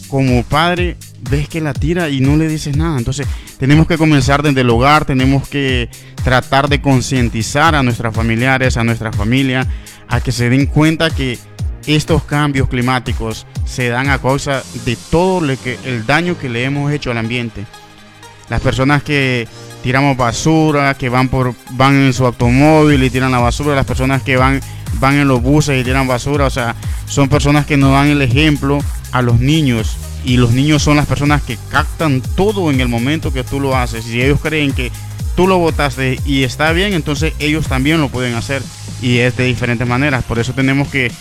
como 0.08 0.44
padre 0.44 0.98
ves 1.30 1.50
que 1.50 1.62
la 1.62 1.74
tira 1.74 2.10
y 2.10 2.20
no 2.20 2.38
le 2.38 2.48
dices 2.48 2.78
nada. 2.78 2.98
Entonces 2.98 3.28
tenemos 3.58 3.88
que 3.88 3.98
comenzar 3.98 4.44
desde 4.44 4.62
el 4.62 4.70
hogar, 4.70 5.06
tenemos 5.06 5.48
que 5.48 5.90
tratar 6.24 6.70
de 6.70 6.82
concientizar 6.82 7.76
a 7.76 7.84
nuestros 7.84 8.14
familiares, 8.16 8.78
a 8.78 8.84
nuestra 8.84 9.12
familia, 9.12 9.68
a 10.08 10.22
que 10.22 10.32
se 10.32 10.50
den 10.50 10.66
cuenta 10.68 11.10
que 11.10 11.40
estos 11.88 12.24
cambios 12.24 12.68
climáticos 12.68 13.46
se 13.66 13.90
dan 13.90 14.10
a 14.10 14.20
causa 14.20 14.64
de 14.86 14.98
todo 15.12 15.46
el 15.46 16.06
daño 16.06 16.38
que 16.38 16.50
le 16.50 16.64
hemos 16.64 16.92
hecho 16.92 17.12
al 17.12 17.18
ambiente. 17.18 17.66
Las 18.50 18.62
personas 18.62 19.04
que 19.04 19.48
tiramos 19.84 20.18
basura, 20.18 20.96
que 20.96 21.10
van 21.10 21.30
por 21.30 21.54
van 21.72 21.96
en 21.96 22.14
su 22.14 22.26
automóvil 22.26 23.04
y 23.04 23.10
tiran 23.10 23.32
la 23.32 23.40
basura, 23.40 23.76
las 23.76 23.86
personas 23.86 24.24
que 24.24 24.38
van 24.38 24.62
van 25.00 25.16
en 25.16 25.28
los 25.28 25.42
buses 25.42 25.80
y 25.80 25.84
tiran 25.84 26.08
basura, 26.08 26.46
o 26.46 26.50
sea, 26.50 26.76
son 27.06 27.28
personas 27.30 27.66
que 27.66 27.78
nos 27.78 27.92
dan 27.92 28.08
el 28.08 28.22
ejemplo 28.22 28.80
a 29.16 29.22
los 29.22 29.40
niños 29.40 29.96
y 30.26 30.36
los 30.36 30.52
niños 30.52 30.84
son 30.84 30.98
las 30.98 31.06
personas 31.06 31.42
que 31.42 31.58
captan 31.70 32.22
todo 32.36 32.70
en 32.70 32.82
el 32.82 32.90
momento 32.90 33.32
que 33.32 33.46
tú 33.46 33.62
lo 33.62 33.74
haces. 33.74 34.04
Si 34.04 34.22
ellos 34.22 34.42
creen 34.42 34.74
que 34.74 34.92
tú 35.38 35.48
lo 35.48 35.58
votaste 35.58 36.20
y 36.26 36.44
está 36.44 36.74
bien, 36.74 36.92
entonces 36.92 37.32
ellos 37.40 37.66
también 37.68 38.02
lo 38.02 38.10
pueden 38.10 38.36
hacer 38.36 38.62
y 39.02 39.20
es 39.20 39.38
de 39.38 39.46
diferentes 39.46 39.88
maneras. 39.88 40.26
Por 40.26 40.38
eso 40.38 40.52
tenemos 40.52 40.90
que 40.90 41.14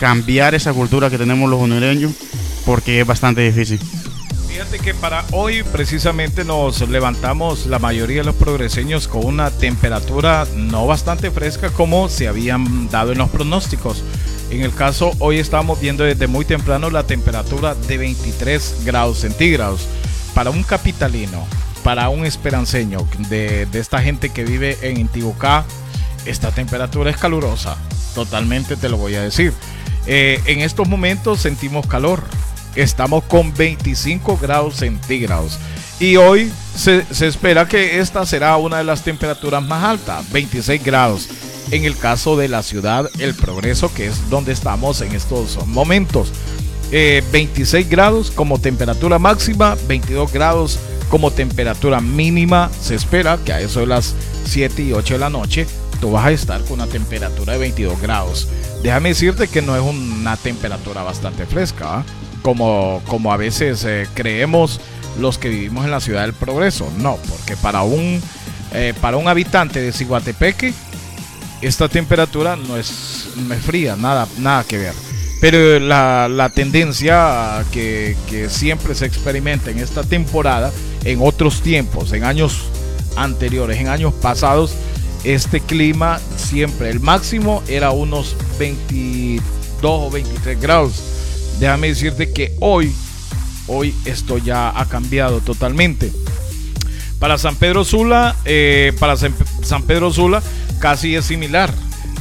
cambiar 0.00 0.54
esa 0.54 0.72
cultura 0.72 1.10
que 1.10 1.18
tenemos 1.18 1.50
los 1.50 1.60
hondureños 1.60 2.12
porque 2.64 3.00
es 3.00 3.06
bastante 3.06 3.42
difícil. 3.42 3.78
Fíjate 4.48 4.78
que 4.78 4.94
para 4.94 5.22
hoy 5.32 5.64
precisamente 5.64 6.44
nos 6.44 6.88
levantamos 6.88 7.66
la 7.66 7.78
mayoría 7.78 8.20
de 8.20 8.24
los 8.24 8.36
progreseños 8.36 9.06
con 9.06 9.26
una 9.26 9.50
temperatura 9.50 10.46
no 10.56 10.86
bastante 10.86 11.30
fresca 11.30 11.68
como 11.68 12.08
se 12.08 12.26
habían 12.26 12.88
dado 12.88 13.12
en 13.12 13.18
los 13.18 13.28
pronósticos. 13.28 14.02
En 14.54 14.62
el 14.62 14.72
caso, 14.72 15.10
hoy 15.18 15.40
estamos 15.40 15.80
viendo 15.80 16.04
desde 16.04 16.28
muy 16.28 16.44
temprano 16.44 16.88
la 16.88 17.02
temperatura 17.02 17.74
de 17.74 17.98
23 17.98 18.84
grados 18.84 19.18
centígrados. 19.18 19.88
Para 20.32 20.50
un 20.50 20.62
capitalino, 20.62 21.44
para 21.82 22.08
un 22.08 22.24
esperanceño 22.24 23.04
de, 23.28 23.66
esta 23.72 24.00
gente 24.00 24.28
que 24.28 24.44
vive 24.44 24.78
en 24.82 25.00
Intibucá, 25.00 25.64
esta 26.24 26.52
temperatura 26.52 27.10
es 27.10 27.16
calurosa. 27.16 27.76
Totalmente 28.14 28.76
te 28.76 28.88
lo 28.88 28.96
voy 28.96 29.16
a 29.16 29.22
decir. 29.22 29.52
Eh, 30.06 30.40
en 30.46 30.60
estos 30.60 30.88
momentos 30.88 31.40
sentimos 31.40 31.88
calor. 31.88 32.22
Estamos 32.76 33.24
con 33.24 33.52
25 33.54 34.38
grados 34.40 34.76
centígrados. 34.76 35.58
Y 36.00 36.16
hoy 36.16 36.52
se, 36.74 37.04
espera 37.20 37.68
que 37.68 38.00
esta 38.00 38.26
será 38.26 38.56
una 38.56 38.78
de 38.78 38.84
las 38.84 39.02
temperaturas 39.02 39.62
más 39.62 39.84
altas, 39.84 40.30
26 40.32 40.82
grados. 40.82 41.28
En 41.70 41.84
el 41.84 41.96
caso 41.96 42.36
de 42.36 42.48
la 42.48 42.62
ciudad 42.62 43.08
El 43.18 43.34
Progreso, 43.34 43.92
que 43.94 44.06
es 44.06 44.28
donde 44.28 44.52
estamos 44.52 45.00
en 45.00 45.14
estos 45.14 45.64
momentos. 45.66 46.32
26 46.90 47.74
eh, 47.74 47.88
grados 47.88 48.30
como 48.30 48.60
temperatura 48.60 49.18
máxima, 49.18 49.76
22 49.88 50.32
grados 50.32 50.78
como 51.08 51.30
temperatura 51.30 52.00
mínima. 52.00 52.70
Se 52.80 52.94
espera 52.94 53.38
que 53.44 53.52
a 53.52 53.60
eso 53.60 53.80
de 53.80 53.86
las 53.86 54.14
7 54.44 54.82
y 54.82 54.92
8 54.92 55.14
de 55.14 55.20
la 55.20 55.30
noche 55.30 55.66
tú 56.00 56.12
vas 56.12 56.26
a 56.26 56.32
estar 56.32 56.60
con 56.64 56.74
una 56.74 56.86
temperatura 56.86 57.54
de 57.54 57.60
22 57.60 58.00
grados. 58.00 58.48
Déjame 58.82 59.10
decirte 59.10 59.48
que 59.48 59.62
no 59.62 59.74
es 59.74 59.82
una 59.82 60.36
temperatura 60.36 61.02
bastante 61.02 61.46
fresca. 61.46 61.98
¿ah? 62.00 62.04
como, 62.44 63.00
como 63.08 63.32
a 63.32 63.38
veces 63.38 63.84
eh, 63.84 64.06
creemos 64.12 64.78
los 65.18 65.38
que 65.38 65.48
vivimos 65.48 65.84
en 65.84 65.90
la 65.90 66.00
ciudad 66.00 66.22
del 66.22 66.34
progreso. 66.34 66.90
No, 66.98 67.18
porque 67.28 67.56
para 67.56 67.82
un, 67.82 68.20
eh, 68.72 68.94
para 69.00 69.16
un 69.16 69.28
habitante 69.28 69.80
de 69.80 69.92
Ciguatepeque, 69.92 70.72
esta 71.62 71.88
temperatura 71.88 72.56
no 72.56 72.76
es, 72.76 73.28
no 73.36 73.54
es 73.54 73.62
fría, 73.62 73.96
nada, 73.96 74.28
nada 74.38 74.64
que 74.64 74.78
ver. 74.78 74.94
Pero 75.40 75.78
la, 75.78 76.28
la 76.28 76.48
tendencia 76.50 77.64
que, 77.72 78.16
que, 78.30 78.48
siempre 78.48 78.94
se 78.94 79.06
experimenta 79.06 79.70
en 79.70 79.78
esta 79.78 80.02
temporada, 80.02 80.72
en 81.04 81.18
otros 81.20 81.60
tiempos, 81.60 82.12
en 82.12 82.24
años 82.24 82.64
anteriores, 83.16 83.78
en 83.78 83.88
años 83.88 84.14
pasados, 84.14 84.74
este 85.24 85.60
clima 85.60 86.20
siempre, 86.36 86.90
el 86.90 87.00
máximo 87.00 87.62
era 87.66 87.90
unos 87.90 88.36
22 88.58 89.40
o 89.82 90.10
23 90.10 90.60
grados. 90.60 91.02
Déjame 91.58 91.88
decirte 91.88 92.32
que 92.32 92.54
hoy, 92.60 92.94
hoy 93.66 93.94
esto 94.04 94.38
ya 94.38 94.78
ha 94.78 94.86
cambiado 94.86 95.40
totalmente. 95.40 96.12
Para 97.18 97.38
San 97.38 97.56
Pedro 97.56 97.84
Sula, 97.84 98.36
eh, 98.44 98.92
para 98.98 99.16
San 99.16 99.82
Pedro 99.86 100.12
Sula 100.12 100.42
casi 100.80 101.14
es 101.14 101.24
similar 101.24 101.72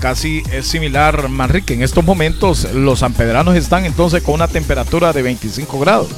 casi 0.03 0.43
es 0.51 0.67
similar 0.67 1.29
Manrique. 1.29 1.73
En 1.73 1.81
estos 1.81 2.03
momentos 2.03 2.67
los 2.73 2.99
sanpedranos 2.99 3.55
están 3.55 3.85
entonces 3.85 4.21
con 4.21 4.35
una 4.35 4.49
temperatura 4.49 5.13
de 5.13 5.21
25 5.21 5.79
grados. 5.79 6.09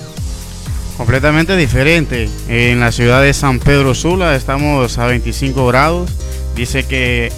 Completamente 0.98 1.56
diferente. 1.56 2.28
En 2.48 2.80
la 2.80 2.92
ciudad 2.92 3.22
de 3.22 3.32
San 3.32 3.60
Pedro 3.60 3.94
Sula 3.94 4.36
estamos 4.36 4.98
a 4.98 5.06
25 5.06 5.68
grados. 5.68 6.10
Dice 6.56 6.86
que 6.86 7.32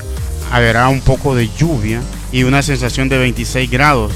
habrá 0.49 0.87
un 0.87 1.01
poco 1.01 1.35
de 1.35 1.49
lluvia 1.49 2.01
y 2.31 2.43
una 2.43 2.61
sensación 2.61 3.09
de 3.09 3.17
26 3.17 3.69
grados 3.69 4.13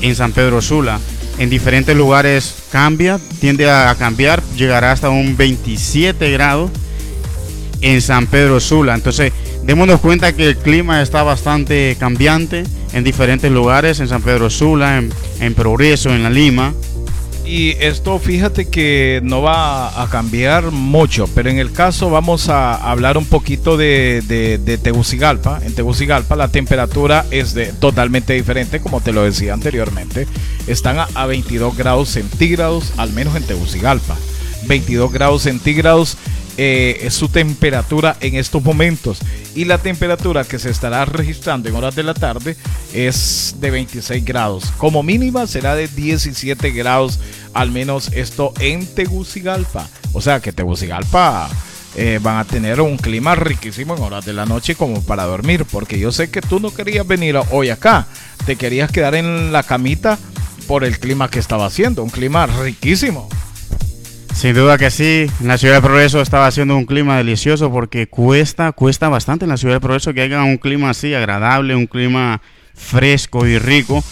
en 0.00 0.14
San 0.14 0.30
Pedro 0.30 0.62
Sula. 0.62 1.00
En 1.38 1.50
diferentes 1.50 1.96
lugares 1.96 2.54
cambia, 2.70 3.18
tiende 3.40 3.68
a 3.68 3.94
cambiar, 3.98 4.42
llegará 4.56 4.92
hasta 4.92 5.10
un 5.10 5.36
27 5.36 6.30
grados 6.30 6.70
en 7.80 8.00
San 8.00 8.26
Pedro 8.26 8.60
Sula. 8.60 8.94
Entonces, 8.94 9.32
démonos 9.64 10.00
cuenta 10.00 10.32
que 10.32 10.48
el 10.48 10.56
clima 10.56 11.02
está 11.02 11.22
bastante 11.22 11.96
cambiante 11.98 12.64
en 12.92 13.04
diferentes 13.04 13.50
lugares, 13.50 14.00
en 14.00 14.08
San 14.08 14.22
Pedro 14.22 14.48
Sula, 14.48 15.02
en, 15.40 15.54
Progreso, 15.54 16.14
en 16.14 16.22
La 16.22 16.30
Lima. 16.30 16.72
Y 17.46 17.72
esto 17.80 18.18
fíjate 18.18 18.68
que 18.68 19.20
no 19.22 19.42
va 19.42 20.02
a 20.02 20.08
cambiar 20.08 20.70
mucho, 20.70 21.28
pero 21.34 21.50
en 21.50 21.58
el 21.58 21.72
caso 21.72 22.08
vamos 22.08 22.48
a 22.48 22.74
hablar 22.74 23.18
un 23.18 23.26
poquito 23.26 23.76
de, 23.76 24.22
de, 24.22 24.78
Tegucigalpa. 24.78 25.60
En 25.62 25.74
Tegucigalpa 25.74 26.36
la 26.36 26.48
temperatura 26.48 27.26
es 27.30 27.52
de, 27.52 27.66
totalmente 27.66 28.32
diferente, 28.32 28.80
como 28.80 29.02
te 29.02 29.12
lo 29.12 29.24
decía 29.24 29.52
anteriormente. 29.52 30.26
Están 30.66 30.98
a, 30.98 31.08
a 31.14 31.26
22 31.26 31.76
grados 31.76 32.08
centígrados, 32.08 32.92
al 32.96 33.12
menos 33.12 33.36
en 33.36 33.44
Tegucigalpa. 33.44 34.16
22 34.66 35.12
grados 35.12 35.42
centígrados 35.42 36.16
eh, 36.56 37.08
su 37.10 37.28
temperatura 37.28 38.16
en 38.20 38.36
estos 38.36 38.62
momentos. 38.62 39.18
Y 39.54 39.64
la 39.64 39.78
temperatura 39.78 40.44
que 40.44 40.58
se 40.58 40.70
estará 40.70 41.04
registrando 41.04 41.68
en 41.68 41.74
horas 41.74 41.94
de 41.94 42.02
la 42.02 42.14
tarde 42.14 42.56
es 42.92 43.56
de 43.60 43.70
26 43.70 44.24
grados. 44.24 44.72
Como 44.78 45.02
mínima 45.02 45.46
será 45.46 45.74
de 45.74 45.88
17 45.88 46.70
grados, 46.70 47.20
al 47.52 47.70
menos 47.70 48.10
esto 48.12 48.52
en 48.60 48.86
Tegucigalpa. 48.86 49.88
O 50.12 50.20
sea 50.20 50.40
que 50.40 50.52
Tegucigalpa 50.52 51.48
eh, 51.96 52.18
van 52.22 52.38
a 52.38 52.44
tener 52.44 52.80
un 52.80 52.96
clima 52.96 53.34
riquísimo 53.34 53.96
en 53.96 54.02
horas 54.02 54.24
de 54.24 54.32
la 54.32 54.46
noche 54.46 54.74
como 54.74 55.02
para 55.02 55.24
dormir. 55.24 55.64
Porque 55.70 55.98
yo 55.98 56.12
sé 56.12 56.30
que 56.30 56.40
tú 56.40 56.60
no 56.60 56.72
querías 56.72 57.06
venir 57.06 57.36
hoy 57.50 57.70
acá. 57.70 58.06
Te 58.46 58.56
querías 58.56 58.90
quedar 58.90 59.14
en 59.14 59.52
la 59.52 59.62
camita 59.62 60.18
por 60.66 60.84
el 60.84 60.98
clima 60.98 61.30
que 61.30 61.38
estaba 61.38 61.66
haciendo. 61.66 62.02
Un 62.02 62.10
clima 62.10 62.46
riquísimo. 62.46 63.28
Sin 64.34 64.54
duda 64.54 64.76
que 64.76 64.90
sí, 64.90 65.26
la 65.42 65.56
ciudad 65.56 65.76
de 65.76 65.80
Progreso 65.80 66.20
estaba 66.20 66.48
haciendo 66.48 66.76
un 66.76 66.84
clima 66.84 67.16
delicioso 67.16 67.70
porque 67.70 68.08
cuesta, 68.08 68.72
cuesta 68.72 69.08
bastante 69.08 69.44
en 69.44 69.48
la 69.48 69.56
ciudad 69.56 69.74
de 69.74 69.80
Progreso 69.80 70.12
que 70.12 70.22
haya 70.22 70.42
un 70.42 70.58
clima 70.58 70.90
así 70.90 71.14
agradable, 71.14 71.74
un 71.76 71.86
clima 71.86 72.42
fresco 72.74 73.46
y 73.46 73.58
rico, 73.58 74.02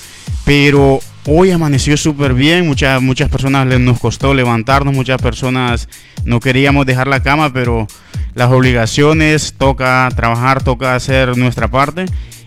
pero 0.44 1.00
hoy 1.26 1.50
amaneció 1.50 1.96
súper 1.96 2.34
bien, 2.34 2.66
muchas, 2.66 3.02
muchas 3.02 3.28
personas 3.28 3.66
nos 3.80 3.98
costó 3.98 4.32
levantarnos, 4.32 4.94
muchas 4.94 5.20
personas 5.20 5.88
no 6.24 6.40
queríamos 6.40 6.86
dejar 6.86 7.08
la 7.08 7.22
cama, 7.22 7.52
pero 7.52 7.86
las 8.34 8.50
obligaciones, 8.50 9.54
toca 9.58 10.08
trabajar, 10.14 10.62
toca 10.62 10.94
hacer 10.94 11.36
nuestra 11.36 11.68
parte. 11.68 12.06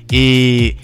Y 0.09 0.77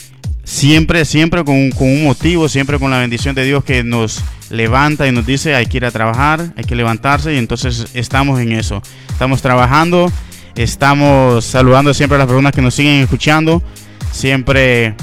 siempre, 0.43 1.05
siempre 1.05 1.43
con, 1.43 1.55
un 1.55 2.03
motivo, 2.03 2.49
siempre 2.49 2.79
con 2.79 2.91
la 2.91 2.99
bendición 2.99 3.35
de 3.35 3.45
Dios 3.45 3.63
que 3.63 3.83
nos 3.83 4.21
levanta 4.51 5.07
y 5.07 5.11
nos 5.11 5.25
dice 5.25 5.55
hay 5.55 5.65
que 5.65 5.77
ir 5.77 5.85
a 5.85 5.91
trabajar, 5.91 6.53
hay 6.55 6.63
que 6.63 6.75
levantarse 6.75 7.33
y 7.33 7.37
entonces 7.37 7.87
estamos 7.93 8.39
en 8.39 8.51
eso. 8.51 8.81
Estamos 9.09 9.41
trabajando, 9.41 10.11
estamos 10.55 11.45
saludando 11.45 11.93
siempre 11.93 12.15
a 12.15 12.19
las 12.19 12.27
personas 12.27 12.51
que 12.51 12.61
nos 12.61 12.73
siguen 12.73 13.01
escuchando. 13.01 13.63
Siempre 14.11 14.95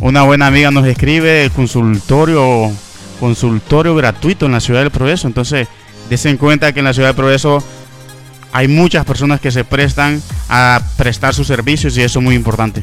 una 0.00 0.22
buena 0.22 0.46
amiga 0.46 0.70
nos 0.70 0.86
escribe 0.86 1.50
consultorio, 1.54 2.70
consultorio 3.18 3.94
gratuito 3.94 4.46
en 4.46 4.52
la 4.52 4.60
ciudad 4.60 4.80
del 4.80 4.90
progreso. 4.90 5.26
Entonces, 5.26 5.68
desen 6.08 6.36
cuenta 6.36 6.72
que 6.72 6.80
en 6.80 6.84
la 6.84 6.92
ciudad 6.92 7.08
del 7.08 7.16
progreso 7.16 7.64
hay 8.52 8.68
muchas 8.68 9.04
personas 9.04 9.40
que 9.40 9.50
se 9.50 9.64
prestan 9.64 10.22
a 10.48 10.80
prestar 10.96 11.34
sus 11.34 11.46
servicios 11.46 11.96
y 11.96 12.02
eso 12.02 12.18
es 12.18 12.24
muy 12.24 12.34
importante. 12.34 12.82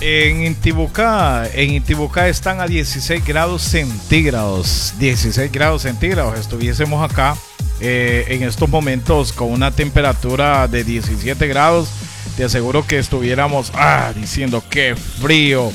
En 0.00 0.44
Intibucá, 0.44 1.48
en 1.52 1.70
Intibucá 1.70 2.28
están 2.28 2.60
a 2.60 2.68
16 2.68 3.24
grados 3.24 3.62
centígrados. 3.62 4.94
16 5.00 5.50
grados 5.50 5.82
centígrados. 5.82 6.38
Estuviésemos 6.38 7.08
acá 7.08 7.36
eh, 7.80 8.24
en 8.28 8.44
estos 8.44 8.68
momentos 8.68 9.32
con 9.32 9.50
una 9.50 9.72
temperatura 9.72 10.68
de 10.68 10.84
17 10.84 11.48
grados. 11.48 11.88
Te 12.36 12.44
aseguro 12.44 12.86
que 12.86 12.98
estuviéramos 12.98 13.72
ah, 13.74 14.12
diciendo 14.14 14.62
que 14.70 14.94
frío. 14.94 15.72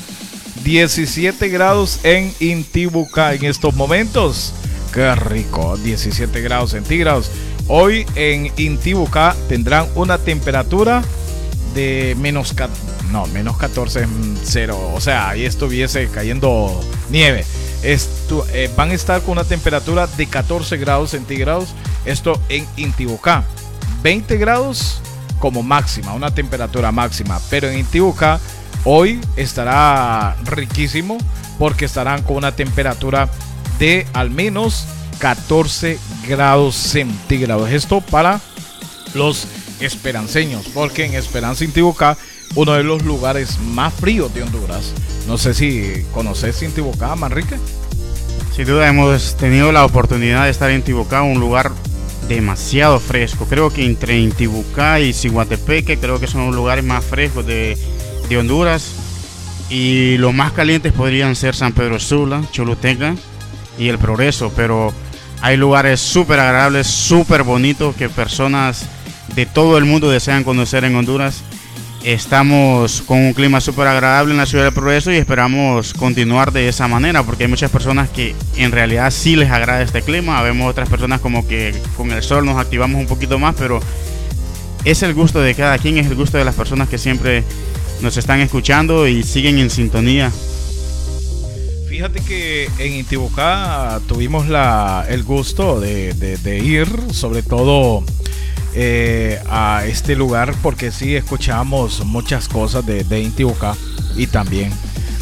17 0.64 1.50
grados 1.50 2.00
en 2.02 2.32
Intibucá 2.40 3.34
en 3.34 3.44
estos 3.44 3.74
momentos. 3.74 4.54
Qué 4.94 5.14
rico. 5.16 5.76
17 5.76 6.40
grados 6.40 6.70
centígrados. 6.70 7.30
Hoy 7.68 8.06
en 8.14 8.50
Intibucá 8.56 9.36
tendrán 9.50 9.86
una 9.94 10.16
temperatura 10.16 11.02
de 11.74 12.16
menos 12.18 12.54
no, 13.10 13.26
menos 13.26 13.56
14 13.56 14.06
0. 14.42 14.92
O 14.94 15.00
sea, 15.00 15.30
ahí 15.30 15.44
estuviese 15.44 16.08
cayendo 16.08 16.80
nieve. 17.10 17.44
Eh, 17.82 18.70
van 18.76 18.90
a 18.90 18.94
estar 18.94 19.20
con 19.22 19.32
una 19.32 19.44
temperatura 19.44 20.06
de 20.06 20.26
14 20.26 20.76
grados 20.78 21.10
centígrados. 21.10 21.74
Esto 22.04 22.40
en 22.48 22.66
Intibucá. 22.76 23.44
20 24.02 24.36
grados 24.36 25.00
como 25.38 25.62
máxima, 25.62 26.14
una 26.14 26.34
temperatura 26.34 26.92
máxima. 26.92 27.40
Pero 27.50 27.68
en 27.68 27.78
Intibucá 27.78 28.40
hoy 28.84 29.20
estará 29.36 30.36
riquísimo 30.44 31.18
porque 31.58 31.84
estarán 31.84 32.22
con 32.22 32.36
una 32.36 32.56
temperatura 32.56 33.28
de 33.78 34.06
al 34.12 34.30
menos 34.30 34.86
14 35.18 35.98
grados 36.26 36.74
centígrados. 36.74 37.70
Esto 37.70 38.00
para 38.00 38.40
los 39.14 39.46
esperanceños, 39.80 40.66
porque 40.72 41.04
en 41.04 41.14
Esperanza 41.14 41.64
Intibucá 41.64 42.16
uno 42.54 42.72
de 42.72 42.84
los 42.84 43.04
lugares 43.04 43.58
más 43.58 43.92
fríos 43.92 44.32
de 44.34 44.42
Honduras. 44.42 44.92
No 45.26 45.38
sé 45.38 45.54
si 45.54 46.04
conoces 46.12 46.62
Intibocá, 46.62 47.14
Manrique. 47.16 47.56
Sin 48.54 48.66
duda 48.66 48.88
hemos 48.88 49.36
tenido 49.36 49.72
la 49.72 49.84
oportunidad 49.84 50.44
de 50.44 50.50
estar 50.50 50.70
en 50.70 50.76
Intibocá, 50.76 51.22
un 51.22 51.40
lugar 51.40 51.72
demasiado 52.28 53.00
fresco. 53.00 53.46
Creo 53.46 53.70
que 53.70 53.84
entre 53.84 54.18
Intibucá 54.18 55.00
y 55.00 55.12
Ciguatepeque 55.12 55.98
creo 55.98 56.20
que 56.20 56.26
son 56.26 56.46
los 56.46 56.54
lugares 56.54 56.84
más 56.84 57.04
frescos 57.04 57.46
de, 57.46 57.76
de 58.28 58.38
Honduras. 58.38 58.92
Y 59.70 60.18
los 60.18 60.34
más 60.34 60.52
calientes 60.52 60.92
podrían 60.92 61.34
ser 61.34 61.54
San 61.54 61.72
Pedro 61.72 61.98
Sula, 61.98 62.42
Choluteca 62.52 63.16
y 63.78 63.88
El 63.88 63.98
Progreso. 63.98 64.52
Pero 64.54 64.92
hay 65.40 65.56
lugares 65.56 66.00
súper 66.00 66.38
agradables, 66.38 66.86
súper 66.86 67.42
bonitos 67.42 67.96
que 67.96 68.08
personas 68.08 68.86
de 69.34 69.46
todo 69.46 69.78
el 69.78 69.84
mundo 69.84 70.10
desean 70.10 70.44
conocer 70.44 70.84
en 70.84 70.96
Honduras. 70.96 71.42
Estamos 72.04 73.00
con 73.00 73.16
un 73.16 73.32
clima 73.32 73.62
súper 73.62 73.86
agradable 73.86 74.32
en 74.32 74.36
la 74.36 74.44
ciudad 74.44 74.64
de 74.64 74.72
Progreso 74.72 75.10
y 75.10 75.16
esperamos 75.16 75.94
continuar 75.94 76.52
de 76.52 76.68
esa 76.68 76.86
manera 76.86 77.22
porque 77.22 77.44
hay 77.44 77.48
muchas 77.48 77.70
personas 77.70 78.10
que 78.10 78.34
en 78.58 78.72
realidad 78.72 79.10
sí 79.10 79.36
les 79.36 79.50
agrada 79.50 79.80
este 79.80 80.02
clima. 80.02 80.42
Vemos 80.42 80.70
otras 80.70 80.86
personas 80.90 81.22
como 81.22 81.48
que 81.48 81.74
con 81.96 82.10
el 82.10 82.22
sol 82.22 82.44
nos 82.44 82.58
activamos 82.58 83.00
un 83.00 83.06
poquito 83.06 83.38
más, 83.38 83.54
pero 83.58 83.80
es 84.84 85.02
el 85.02 85.14
gusto 85.14 85.40
de 85.40 85.54
cada 85.54 85.78
quien, 85.78 85.96
es 85.96 86.06
el 86.06 86.14
gusto 86.14 86.36
de 86.36 86.44
las 86.44 86.54
personas 86.54 86.90
que 86.90 86.98
siempre 86.98 87.42
nos 88.02 88.18
están 88.18 88.40
escuchando 88.40 89.08
y 89.08 89.22
siguen 89.22 89.58
en 89.58 89.70
sintonía. 89.70 90.30
Fíjate 91.88 92.20
que 92.20 92.68
en 92.80 92.96
Intibucá 92.96 93.98
tuvimos 94.06 94.46
la, 94.48 95.06
el 95.08 95.22
gusto 95.22 95.80
de, 95.80 96.12
de 96.12 96.58
ir, 96.58 96.86
sobre 97.12 97.42
todo 97.42 98.04
eh, 98.74 99.40
a 99.48 99.84
este 99.86 100.16
lugar 100.16 100.54
porque 100.62 100.90
sí 100.90 101.14
escuchamos 101.14 102.04
muchas 102.04 102.48
cosas 102.48 102.84
de, 102.84 103.04
de 103.04 103.32
y 104.16 104.26
también 104.26 104.72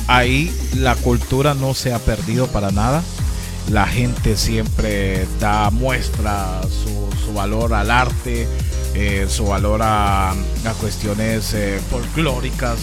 ahí 0.07 0.55
la 0.77 0.95
cultura 0.97 1.55
no 1.55 1.75
se 1.75 1.93
ha 1.93 1.99
perdido 1.99 2.47
para 2.47 2.71
nada. 2.71 3.03
la 3.71 3.87
gente 3.87 4.37
siempre 4.37 5.27
da 5.39 5.71
muestra 5.71 6.61
su, 6.63 7.33
valor 7.33 7.73
al 7.73 7.91
arte, 7.91 8.47
eh, 8.95 9.27
su 9.29 9.47
valor 9.47 9.81
a, 9.83 10.35
cuestiones 10.81 11.55
eh, 11.55 11.81
folclóricas 11.91 12.79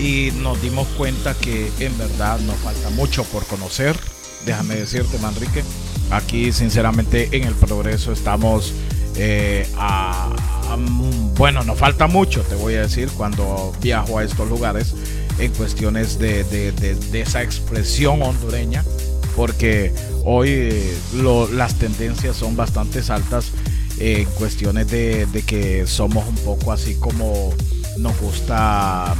y 0.00 0.32
nos 0.42 0.60
dimos 0.60 0.88
cuenta 0.96 1.34
que 1.34 1.70
en 1.78 1.96
verdad 1.98 2.40
nos 2.40 2.56
falta 2.56 2.90
mucho 2.90 3.24
por 3.24 3.44
conocer. 3.46 3.96
Déjame 4.44 4.76
decirte, 4.76 5.18
Manrique, 5.18 5.62
aquí 6.10 6.52
sinceramente 6.52 7.28
en 7.32 7.44
el 7.44 7.54
progreso 7.54 8.12
estamos 8.12 8.72
eh, 9.16 9.66
bueno, 11.36 11.62
nos 11.64 11.78
falta 11.78 12.06
mucho, 12.06 12.42
te 12.42 12.54
voy 12.54 12.74
a 12.74 12.82
decir, 12.82 13.08
cuando 13.16 13.72
viajo 13.80 14.18
a 14.18 14.24
estos 14.24 14.48
lugares 14.48 14.94
en 15.38 15.52
cuestiones 15.52 16.18
de, 16.18 16.44
de, 16.44 17.20
esa 17.20 17.42
expresión 17.42 18.22
hondureña, 18.22 18.84
porque 19.34 19.92
hoy 20.24 20.48
eh, 20.50 20.98
las 21.52 21.74
tendencias 21.74 22.36
son 22.36 22.56
bastante 22.56 23.00
altas 23.08 23.52
en 23.98 24.24
cuestiones 24.30 24.88
de, 24.90 25.26
que 25.46 25.86
somos 25.86 26.26
un 26.26 26.36
poco 26.36 26.72
así 26.72 26.94
como 26.96 27.52
nos 27.98 28.18
gusta 28.20 29.14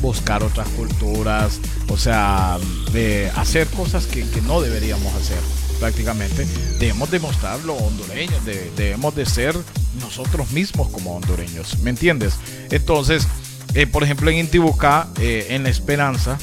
buscar 0.00 0.42
otras 0.42 0.68
culturas, 0.68 1.60
o 1.88 1.96
sea, 1.96 2.58
de 2.92 3.30
hacer 3.36 3.66
cosas 3.68 4.06
que, 4.06 4.24
no 4.46 4.60
deberíamos 4.60 5.14
hacer 5.14 5.38
prácticamente. 5.82 6.46
Debemos 6.78 7.10
demostrar 7.10 7.58
lo 7.64 7.74
hondureños, 7.74 8.40
debemos 8.76 9.16
de 9.16 9.26
ser 9.26 9.56
nosotros 10.00 10.52
mismos 10.52 10.88
como 10.90 11.16
hondureños, 11.16 11.80
¿me 11.80 11.90
entiendes? 11.90 12.34
Entonces, 12.70 13.26
eh, 13.74 13.88
por 13.88 14.04
ejemplo, 14.04 14.30
en 14.30 14.38
Intibucá, 14.38 15.08
eh, 15.18 15.48
en 15.50 15.64
La 15.64 15.70
Esperanza, 15.70 16.38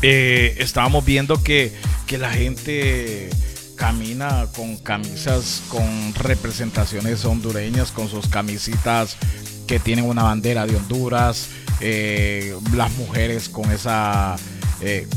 eh, 0.00 0.56
estábamos 0.58 1.04
viendo 1.04 1.42
que, 1.42 1.70
que 2.06 2.16
la 2.16 2.30
gente 2.30 3.28
camina 3.74 4.46
con 4.56 4.78
camisas 4.78 5.60
con 5.68 6.14
representaciones 6.14 7.26
hondureñas, 7.26 7.92
con 7.92 8.08
sus 8.08 8.26
camisitas 8.26 9.18
que 9.66 9.78
tienen 9.78 10.06
una 10.06 10.22
bandera 10.22 10.64
de 10.64 10.76
Honduras, 10.76 11.48
las 12.72 12.90
mujeres 12.92 13.50
con 13.50 13.70
esa, 13.70 14.36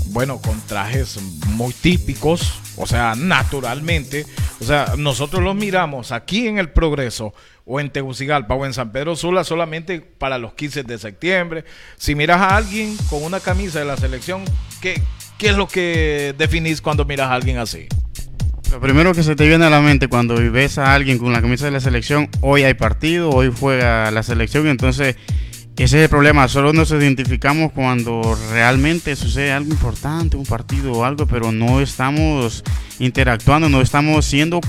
bueno, 0.08 0.42
con 0.42 0.60
trajes 0.68 1.18
muy 1.48 1.72
típicos, 1.72 2.60
o 2.80 2.88
sea, 2.88 3.14
naturalmente, 3.16 4.26
o 4.62 4.64
sea, 4.64 4.94
nosotros 4.98 5.44
los 5.44 5.54
miramos 5.54 6.14
aquí 6.14 6.48
en 6.48 6.58
el 6.58 6.70
Progreso 6.70 7.34
o 7.66 7.80
en 7.82 7.90
Tegucigalpa 7.90 8.56
o 8.56 8.66
en 8.66 8.74
San 8.74 8.94
Pedro 8.94 9.18
Sula 9.18 9.44
solamente 9.44 10.00
para 10.00 10.38
los 10.38 10.54
15 10.54 10.84
de 10.84 10.98
septiembre. 10.98 11.66
Si 11.98 12.16
miras 12.16 12.40
a 12.40 12.56
alguien 12.56 12.96
con 13.10 13.22
una 13.24 13.42
camisa 13.42 13.80
de 13.80 13.86
la 13.86 13.98
selección, 13.98 14.46
¿qué, 14.82 15.02
qué 15.38 15.50
es 15.50 15.58
lo 15.58 15.68
que 15.68 16.34
definís 16.38 16.82
cuando 16.82 17.04
miras 17.04 17.28
a 17.28 17.34
alguien 17.34 17.58
así? 17.58 17.88
Lo 18.72 18.80
primero 18.80 19.14
que 19.14 19.24
se 19.24 19.36
te 19.36 19.46
viene 19.46 19.66
a 19.66 19.70
la 19.70 19.82
mente 19.82 20.08
cuando 20.08 20.36
ves 20.36 20.78
a 20.78 20.94
alguien 20.94 21.18
con 21.18 21.34
la 21.34 21.42
camisa 21.42 21.66
de 21.66 21.72
la 21.72 21.82
selección, 21.82 22.30
hoy 22.40 22.64
hay 22.64 22.76
partido, 22.76 23.30
hoy 23.30 23.52
juega 23.60 24.10
la 24.12 24.24
selección, 24.24 24.68
entonces 24.68 25.18
ese 25.84 25.98
es 25.98 26.04
el 26.04 26.10
problema, 26.10 26.48
solo 26.50 26.74
nos 26.74 26.92
identificamos 26.92 27.72
cuando 27.72 28.38
realmente 28.52 29.16
sucede 29.16 29.54
algo 29.54 29.72
importante, 29.72 30.36
un 30.36 30.46
partido 30.46 30.92
o 30.92 31.06
algo, 31.06 31.26
pero 31.26 31.54
no 31.54 31.80
estamos 31.80 32.66
interactuando, 33.00 33.70
no 33.70 33.80
estamos 33.80 34.26
siendo 34.26 34.60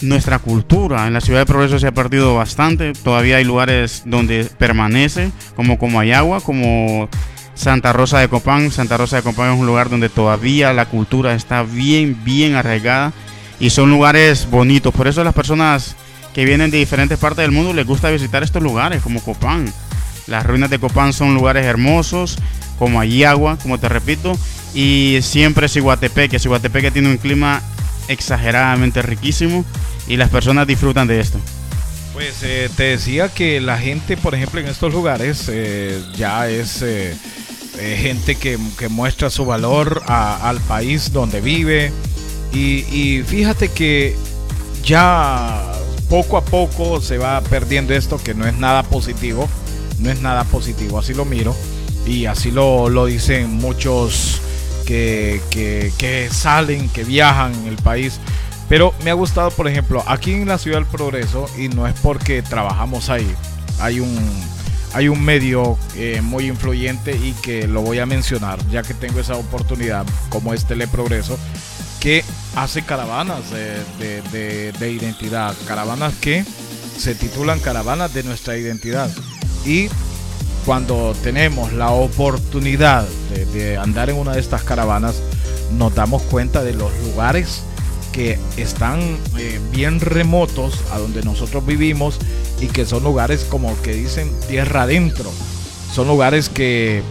nuestra 0.00 0.40
cultura. 0.40 1.06
En 1.06 1.12
la 1.12 1.20
ciudad 1.20 1.40
de 1.40 1.46
Progreso 1.46 1.78
se 1.78 1.86
ha 1.86 1.94
perdido 1.94 2.34
bastante, 2.34 2.92
todavía 2.92 3.36
hay 3.36 3.44
lugares 3.44 4.02
donde 4.04 4.44
permanece, 4.58 5.30
como 5.54 5.78
Comayagua, 5.78 6.40
como 6.40 7.08
Santa 7.54 7.92
Rosa 7.92 8.18
de 8.18 8.28
Copán. 8.28 8.72
Santa 8.72 8.96
Rosa 8.96 9.16
de 9.16 9.22
Copán 9.22 9.52
es 9.52 9.60
un 9.60 9.66
lugar 9.66 9.90
donde 9.90 10.08
todavía 10.08 10.72
la 10.72 10.86
cultura 10.86 11.34
está 11.34 11.62
bien, 11.62 12.18
bien 12.24 12.56
arraigada 12.56 13.12
y 13.60 13.70
son 13.70 13.90
lugares 13.90 14.50
bonitos. 14.50 14.92
Por 14.92 15.06
eso 15.06 15.22
las 15.22 15.34
personas 15.34 15.94
que 16.34 16.44
vienen 16.44 16.72
de 16.72 16.78
diferentes 16.78 17.18
partes 17.18 17.44
del 17.44 17.52
mundo 17.52 17.72
les 17.72 17.86
gusta 17.86 18.10
visitar 18.10 18.42
estos 18.42 18.62
lugares, 18.62 19.02
como 19.02 19.22
Copán. 19.22 19.72
Las 20.26 20.46
ruinas 20.46 20.70
de 20.70 20.78
Copán 20.78 21.12
son 21.12 21.34
lugares 21.34 21.66
hermosos, 21.66 22.38
como 22.78 23.00
agua, 23.00 23.58
como 23.62 23.78
te 23.78 23.88
repito, 23.88 24.36
y 24.74 25.18
siempre 25.22 25.66
es 25.66 25.76
Iguatepeque. 25.76 26.38
que 26.38 26.90
tiene 26.90 27.08
un 27.08 27.16
clima 27.16 27.62
exageradamente 28.08 29.02
riquísimo 29.02 29.64
y 30.08 30.16
las 30.16 30.30
personas 30.30 30.66
disfrutan 30.66 31.06
de 31.06 31.20
esto. 31.20 31.38
Pues 32.12 32.42
eh, 32.42 32.68
te 32.76 32.84
decía 32.84 33.28
que 33.28 33.60
la 33.60 33.78
gente, 33.78 34.16
por 34.16 34.34
ejemplo, 34.34 34.60
en 34.60 34.68
estos 34.68 34.92
lugares 34.92 35.46
eh, 35.48 36.02
ya 36.14 36.48
es 36.48 36.82
eh, 36.82 37.16
gente 37.76 38.34
que, 38.36 38.58
muestra 38.90 39.30
su 39.30 39.46
valor 39.46 40.02
al 40.06 40.60
país 40.60 41.12
donde 41.12 41.40
vive. 41.40 41.92
Y, 42.52 43.22
fíjate 43.26 43.68
que 43.70 44.14
ya 44.84 45.72
poco 46.10 46.36
a 46.36 46.44
poco 46.44 47.00
se 47.00 47.16
va 47.16 47.40
perdiendo 47.40 47.94
esto, 47.94 48.18
que 48.22 48.34
no 48.34 48.46
es 48.46 48.54
nada 48.58 48.82
positivo 48.82 49.48
no 50.02 50.10
es 50.10 50.20
nada 50.20 50.44
positivo, 50.44 50.98
así 50.98 51.14
lo 51.14 51.24
miro 51.24 51.54
y 52.06 52.26
así 52.26 52.50
lo, 52.50 52.88
lo 52.88 53.06
dicen 53.06 53.54
muchos 53.54 54.40
que, 54.84 55.40
que, 55.50 56.28
salen, 56.30 56.88
que 56.88 57.04
viajan 57.04 57.54
en 57.54 57.66
el 57.66 57.76
país. 57.76 58.18
Pero 58.68 58.94
me 59.04 59.10
ha 59.10 59.14
gustado, 59.14 59.50
por 59.50 59.68
ejemplo, 59.68 60.02
aquí 60.06 60.32
en 60.32 60.48
la 60.48 60.58
Ciudad 60.58 60.78
del 60.78 60.86
Progreso, 60.86 61.46
y 61.58 61.68
no 61.68 61.86
es 61.86 61.94
porque 62.00 62.42
trabajamos 62.42 63.10
ahí, 63.10 63.30
hay 63.80 64.00
un, 64.00 64.18
hay 64.94 65.08
un 65.08 65.22
medio 65.22 65.78
eh, 65.94 66.20
muy 66.22 66.46
influyente 66.46 67.14
y 67.14 67.32
que 67.42 67.66
lo 67.66 67.82
voy 67.82 67.98
a 67.98 68.06
mencionar, 68.06 68.58
ya 68.70 68.82
que 68.82 68.94
tengo 68.94 69.20
esa 69.20 69.36
oportunidad, 69.36 70.06
como 70.30 70.54
es 70.54 70.66
Teleprogreso, 70.66 71.38
que 72.00 72.24
hace 72.56 72.82
caravanas 72.82 73.50
de, 73.50 74.72
de 74.72 74.90
identidad, 74.90 75.54
caravanas 75.66 76.14
que 76.20 76.44
se 76.98 77.14
titulan 77.14 77.60
caravanas 77.60 78.12
de 78.14 78.22
nuestra 78.22 78.56
identidad. 78.56 79.10
Y 79.64 79.88
cuando 80.64 81.14
tenemos 81.22 81.72
la 81.72 81.90
oportunidad 81.90 83.06
de, 83.52 83.76
andar 83.76 84.10
en 84.10 84.16
una 84.16 84.32
de 84.32 84.40
estas 84.40 84.62
caravanas, 84.62 85.22
nos 85.72 85.94
damos 85.94 86.22
cuenta 86.22 86.62
de 86.62 86.74
los 86.74 86.92
lugares 87.00 87.62
que 88.12 88.38
están 88.56 89.00
eh, 89.38 89.58
bien 89.72 90.00
remotos 90.00 90.78
a 90.92 90.98
donde 90.98 91.22
nosotros 91.22 91.64
vivimos 91.64 92.18
y 92.60 92.66
que 92.66 92.84
son 92.84 93.02
lugares 93.02 93.44
como 93.48 93.80
que 93.82 93.94
dicen 93.94 94.30
tierra 94.48 94.82
adentro. 94.82 95.30
Son 95.92 96.06
lugares 96.06 96.48
que 96.48 97.02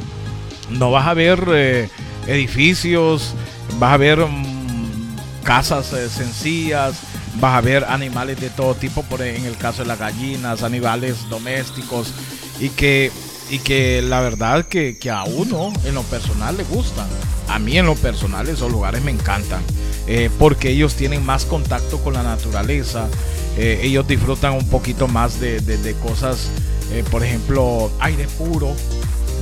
no 0.70 0.92
vas 0.92 1.08
a 1.08 1.14
ver 1.14 1.44
eh, 1.50 1.90
edificios, 2.28 3.34
vas 3.80 3.94
a 3.94 3.98
ver 3.98 4.20
mm, 4.20 5.16
casas 5.44 5.92
eh, 5.94 6.10
sencillas, 6.10 6.96
vas 7.40 7.56
a 7.56 7.62
ver 7.62 7.86
animales 7.86 8.40
de 8.40 8.50
todo 8.50 8.76
tipo, 8.76 9.04
por 9.04 9.22
en 9.22 9.46
el 9.46 9.58
caso 9.58 9.82
de 9.82 9.88
las 9.88 10.00
gallinas, 10.00 10.64
animales 10.64 11.30
domésticos, 11.30 12.14
y 12.62 12.70
que, 12.70 13.12
y 13.50 13.60
que 13.60 14.02
la 14.02 14.22
verdad 14.22 14.68
que, 14.68 14.98
a 15.12 15.24
uno 15.24 15.74
en 15.84 15.96
lo 15.96 16.04
personal 16.04 16.56
le 16.56 16.64
gustan. 16.64 17.08
A 17.50 17.60
mí 17.60 17.78
en 17.78 17.88
lo 17.88 17.96
personal 17.96 18.48
esos 18.48 18.72
lugares 18.72 19.04
me 19.04 19.12
encantan, 19.12 19.62
eh, 20.08 20.30
porque 20.40 20.70
ellos 20.70 20.96
tienen 20.96 21.26
más 21.26 21.44
contacto 21.44 22.02
con 22.02 22.14
la 22.14 22.24
naturaleza, 22.24 23.10
eh, 23.58 23.82
ellos 23.84 24.08
disfrutan 24.08 24.54
un 24.54 24.70
poquito 24.70 25.08
más 25.10 25.42
de, 25.42 25.96
cosas, 26.02 26.50
eh, 26.94 27.04
por 27.12 27.26
ejemplo, 27.26 27.92
aire 28.00 28.26
puro, 28.38 28.74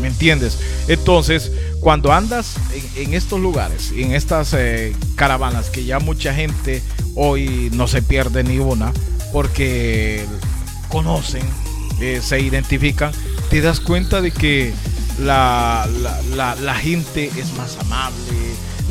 ¿me 0.02 0.08
entiendes? 0.08 0.58
Entonces, 0.88 1.52
cuando 1.82 2.12
andas 2.12 2.56
en, 2.96 3.14
estos 3.14 3.40
lugares, 3.40 3.92
en 3.96 4.14
estas 4.14 4.56
caravanas, 5.16 5.70
que 5.70 5.84
ya 5.84 6.00
mucha 6.00 6.34
gente 6.34 6.82
hoy 7.16 7.70
no 7.74 7.88
se 7.88 8.02
pierde 8.02 8.44
ni 8.44 8.58
una, 8.58 8.92
porque 9.32 10.26
conocen 10.88 11.44
eh, 12.02 12.22
se 12.24 12.40
identifican, 12.40 13.12
te 13.50 13.62
das 13.62 13.80
cuenta 13.80 14.22
de 14.22 14.32
que 14.32 14.74
la, 15.20 15.88
la, 16.36 16.76
gente 16.76 17.32
es 17.38 17.54
más 17.54 17.78
amable, 17.78 18.16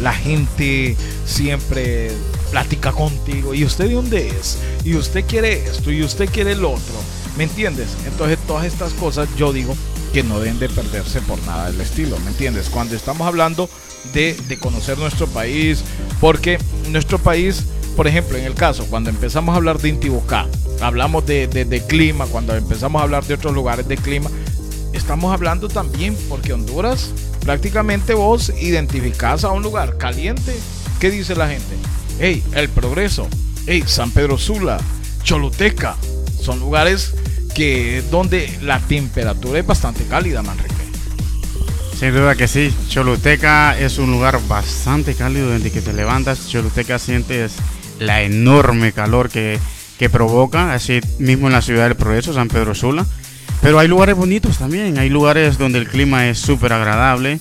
la 0.01 0.13
gente 0.13 0.97
siempre 1.25 2.11
platica 2.51 2.93
contigo. 2.93 3.55
¿Y 3.55 3.65
usted 3.65 3.89
de 3.89 3.95
dónde 3.95 4.29
es? 4.29 4.59
Y 4.85 4.95
usted 4.95 5.25
quiere 5.25 5.65
esto 5.65 5.91
y 5.91 6.03
usted 6.03 6.29
quiere 6.31 6.53
el 6.53 6.65
otro. 6.65 6.95
¿Me 7.37 7.45
entiendes? 7.45 7.89
Entonces 8.07 8.39
todas 8.47 8.67
estas 8.67 8.93
cosas 8.95 9.29
yo 9.37 9.53
digo 9.53 9.77
que 10.13 10.23
no 10.23 10.41
deben 10.41 10.59
de 10.59 10.69
perderse 10.69 11.21
por 11.23 11.41
nada 11.45 11.71
del 11.71 11.81
estilo. 11.81 12.19
¿Me 12.21 12.31
entiendes? 12.31 12.69
Cuando 12.69 12.95
estamos 12.95 13.27
hablando 13.27 13.71
de, 14.13 14.37
de 14.49 14.59
conocer 14.59 14.99
nuestro 14.99 15.27
país, 15.29 15.83
porque 16.21 16.59
nuestro 16.91 17.19
país 17.19 17.65
por 17.99 18.07
ejemplo, 18.07 18.39
en 18.39 18.45
el 18.45 18.55
caso, 18.55 18.87
cuando 18.87 19.11
empezamos 19.11 19.53
a 19.53 19.57
hablar 19.57 19.81
de 19.81 19.89
Intibucá, 19.89 20.47
hablamos 20.81 21.27
de, 21.27 21.83
clima, 21.89 22.27
cuando 22.27 22.55
empezamos 22.55 23.01
a 23.01 23.03
hablar 23.03 23.25
de 23.25 23.35
otros 23.35 23.53
lugares 23.53 23.89
de 23.89 23.97
clima, 23.97 24.31
estamos 24.93 25.33
hablando 25.33 25.67
también 25.67 26.17
porque 26.29 26.53
Honduras 26.53 27.11
prácticamente 27.41 28.15
vos 28.15 28.53
identificás 28.61 29.43
a 29.43 29.51
un 29.51 29.65
lugar 29.65 29.99
caliente. 29.99 30.57
¿Qué 31.01 31.11
dice 31.11 31.35
la 31.35 31.49
gente? 31.49 31.75
Hey, 32.21 32.45
El 32.53 32.69
Progreso, 32.69 33.27
hey, 33.67 33.83
San 33.85 34.13
Pedro 34.13 34.39
Sula, 34.39 34.79
Choluteca, 35.25 35.97
son 36.41 36.61
lugares 36.61 37.15
que 37.53 38.05
donde 38.13 38.61
la 38.63 38.79
temperatura 38.79 39.59
es 39.59 39.67
bastante 39.67 40.05
cálida, 40.05 40.41
Manrique. 40.45 40.73
Sin 41.99 42.13
duda 42.13 42.37
que 42.37 42.47
sí, 42.47 42.73
Choluteca 42.89 43.77
es 43.77 43.99
un 43.99 44.13
lugar 44.13 44.39
bastante 44.47 45.17
cálido 45.17 45.51
desde 45.51 45.73
que 45.73 45.81
te 45.81 45.93
levantas. 45.93 46.49
Choluteca 46.49 47.01
sientes 47.01 47.57
la 47.99 48.23
enorme 48.23 48.93
calor 48.93 49.29
que, 49.29 49.59
que 49.99 50.09
provoca, 50.09 50.73
así 50.73 51.01
mismo 51.19 51.49
en 51.49 51.53
la 51.53 51.63
ciudad 51.63 51.85
del 51.85 51.97
Progreso, 51.97 52.33
San 52.33 52.49
Pedro 52.49 52.75
Sula. 52.75 53.07
Pero 53.61 53.79
hay 53.79 53.89
lugares 53.89 54.17
bonitos 54.17 54.59
también, 54.59 54.99
hay 54.99 55.09
lugares 55.09 55.59
donde 55.59 55.79
el 55.79 55.89
clima 55.89 56.29
es 56.29 56.39
súper 56.39 56.73
agradable, 56.73 57.39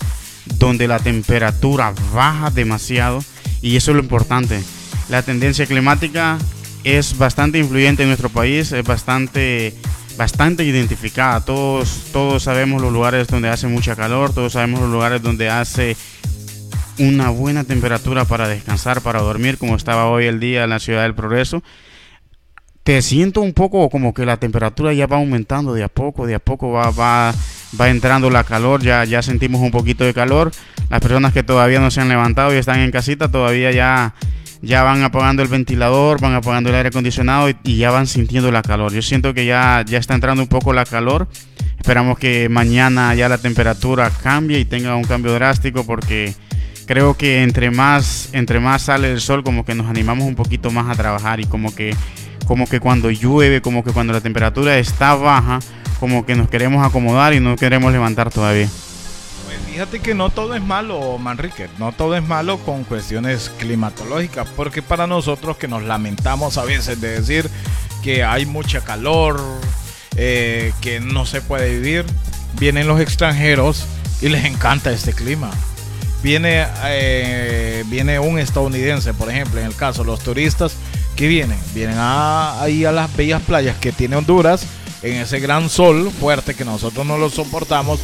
donde 0.56 0.88
la 0.88 1.00
temperatura 1.00 1.94
baja 2.14 2.50
demasiado 2.50 3.24
y 3.62 3.76
eso 3.76 3.92
es 3.92 3.98
lo 3.98 4.04
importante. 4.04 4.62
La 5.10 5.22
tendencia 5.22 5.66
climática 5.66 6.38
es 6.84 7.18
bastante 7.18 7.60
influyente 7.60 8.04
en 8.04 8.10
nuestro 8.10 8.30
país, 8.30 8.72
es 8.72 8.84
bastante, 8.84 9.76
bastante 10.18 10.64
identificada. 10.64 11.42
Todos, 11.42 12.06
todos 12.12 12.44
sabemos 12.44 12.82
los 12.82 12.92
lugares 12.92 13.28
donde 13.28 13.50
hace 13.50 13.68
mucha 13.68 13.96
calor, 13.96 14.34
todos 14.34 14.54
sabemos 14.54 14.82
los 14.82 14.90
lugares 14.90 15.22
donde 15.22 15.50
hace 15.50 15.96
una 17.00 17.30
buena 17.30 17.64
temperatura 17.64 18.26
para 18.26 18.48
descansar, 18.48 19.02
para 19.02 19.22
dormir, 19.22 19.58
como 19.58 19.76
estaba 19.76 20.10
hoy 20.10 20.26
el 20.26 20.40
día 20.40 20.64
en 20.64 20.70
la 20.70 20.80
ciudad 20.80 21.04
del 21.04 21.16
Progreso 21.16 21.64
te 22.88 23.02
siento 23.02 23.42
un 23.42 23.52
poco 23.52 23.90
como 23.90 24.14
que 24.14 24.26
la 24.26 24.38
temperatura 24.38 24.94
ya 24.94 25.08
va 25.08 25.18
aumentando 25.18 25.74
de 25.74 25.84
a 25.84 25.90
poco, 25.90 26.26
de 26.26 26.36
a 26.36 26.40
poco 26.40 26.72
va, 26.72 26.90
va, 26.90 27.34
va 27.78 27.90
entrando 27.90 28.30
la 28.30 28.46
calor, 28.46 28.82
ya, 28.82 29.04
ya 29.04 29.22
sentimos 29.22 29.60
un 29.60 29.72
poquito 29.72 30.06
de 30.06 30.14
calor. 30.14 30.54
Las 30.90 31.02
personas 31.02 31.34
que 31.34 31.44
todavía 31.44 31.82
no 31.82 31.92
se 31.92 32.00
han 32.00 32.08
levantado 32.08 32.56
y 32.56 32.58
están 32.58 32.80
en 32.80 32.92
casita 32.92 33.30
todavía 33.30 33.72
ya, 33.72 34.14
ya 34.62 34.84
van 34.84 35.04
apagando 35.04 35.44
el 35.44 35.50
ventilador, 35.50 36.22
van 36.22 36.36
apagando 36.36 36.70
el 36.70 36.78
aire 36.78 36.88
acondicionado 36.88 37.50
y, 37.50 37.76
ya 37.76 37.92
van 37.92 38.08
sintiendo 38.08 38.54
la 38.54 38.62
calor. 38.62 38.94
Yo 38.94 39.02
siento 39.02 39.34
que 39.34 39.46
ya, 39.46 39.84
ya 39.86 39.98
está 39.98 40.16
entrando 40.16 40.42
un 40.42 40.48
poco 40.48 40.72
la 40.72 40.86
calor. 40.86 41.28
Esperamos 41.78 42.18
que 42.18 42.48
mañana 42.48 43.14
ya 43.16 43.28
la 43.28 43.38
temperatura 43.38 44.10
cambie 44.24 44.60
y 44.60 44.64
tenga 44.64 44.96
un 44.96 45.04
cambio 45.04 45.34
drástico 45.34 45.86
porque 45.86 46.36
creo 46.88 47.16
que 47.16 47.44
entre 47.44 47.70
más, 47.70 48.30
entre 48.32 48.60
más 48.60 48.84
sale 48.84 49.12
el 49.12 49.22
sol 49.22 49.44
como 49.44 49.66
que 49.66 49.76
nos 49.76 49.88
animamos 49.88 50.26
un 50.26 50.36
poquito 50.36 50.72
más 50.72 50.90
a 50.90 50.96
trabajar 50.96 51.40
y 51.40 51.46
como 51.46 51.76
que 51.76 51.96
como 52.48 52.66
que 52.66 52.80
cuando 52.80 53.12
llueve, 53.12 53.62
como 53.62 53.84
que 53.84 53.92
cuando 53.92 54.14
la 54.14 54.22
temperatura 54.22 54.80
está 54.80 55.16
baja, 55.16 55.60
como 56.00 56.26
que 56.26 56.34
nos 56.34 56.50
queremos 56.50 56.86
acomodar 56.86 57.34
y 57.34 57.42
no 57.42 57.58
queremos 57.58 57.92
levantar 57.92 58.32
todavía. 58.32 58.70
Pues 59.46 59.58
fíjate 59.70 60.00
que 60.00 60.14
no 60.14 60.30
todo 60.30 60.56
es 60.56 60.64
malo, 60.64 61.18
Manrique, 61.18 61.68
no 61.78 61.92
todo 61.92 62.16
es 62.16 62.24
malo 62.24 62.58
con 62.60 62.86
cuestiones 62.86 63.52
climatológicas, 63.60 64.48
porque 64.56 64.82
para 64.82 65.08
nosotros 65.08 65.58
que 65.58 65.68
nos 65.68 65.84
lamentamos 65.84 66.58
a 66.58 66.64
veces 66.64 67.02
de 67.02 67.20
decir 67.20 67.50
que 68.02 68.24
hay 68.24 68.46
mucha 68.46 68.80
calor, 68.80 69.42
eh, 70.16 70.72
que 70.80 71.02
no 71.02 71.26
se 71.26 71.42
puede 71.42 71.70
vivir, 71.80 72.06
vienen 72.58 72.88
los 72.88 73.02
extranjeros 73.02 73.86
y 74.22 74.30
les 74.30 74.46
encanta 74.46 74.90
este 74.92 75.12
clima. 75.12 75.52
Viene, 76.24 76.66
eh, 76.86 77.84
viene 77.88 78.20
un 78.20 78.40
estadounidense, 78.40 79.14
por 79.14 79.30
ejemplo, 79.30 79.60
en 79.60 79.68
el 79.68 79.76
caso 79.76 80.04
los 80.04 80.20
turistas, 80.20 80.76
¿Qué 81.18 81.28
vienen? 81.28 81.58
Vienen 81.74 81.98
ahí 82.00 82.86
a 82.86 82.92
las 82.92 83.14
bellas 83.18 83.42
playas 83.42 83.76
que 83.78 83.92
tiene 83.92 84.16
Honduras, 84.16 84.68
en 85.02 85.16
ese 85.16 85.40
gran 85.40 85.68
sol 85.68 86.12
fuerte 86.12 86.54
que 86.54 86.64
nosotros 86.64 87.08
no 87.08 87.18
lo 87.18 87.32
soportamos. 87.32 88.00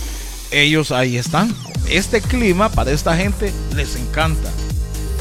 Ellos 0.49 0.91
ahí 0.91 1.17
están. 1.17 1.55
Este 1.87 2.21
clima 2.21 2.69
para 2.69 2.89
esta 2.89 3.15
gente 3.15 3.53
les 3.75 3.95
encanta. 3.97 4.49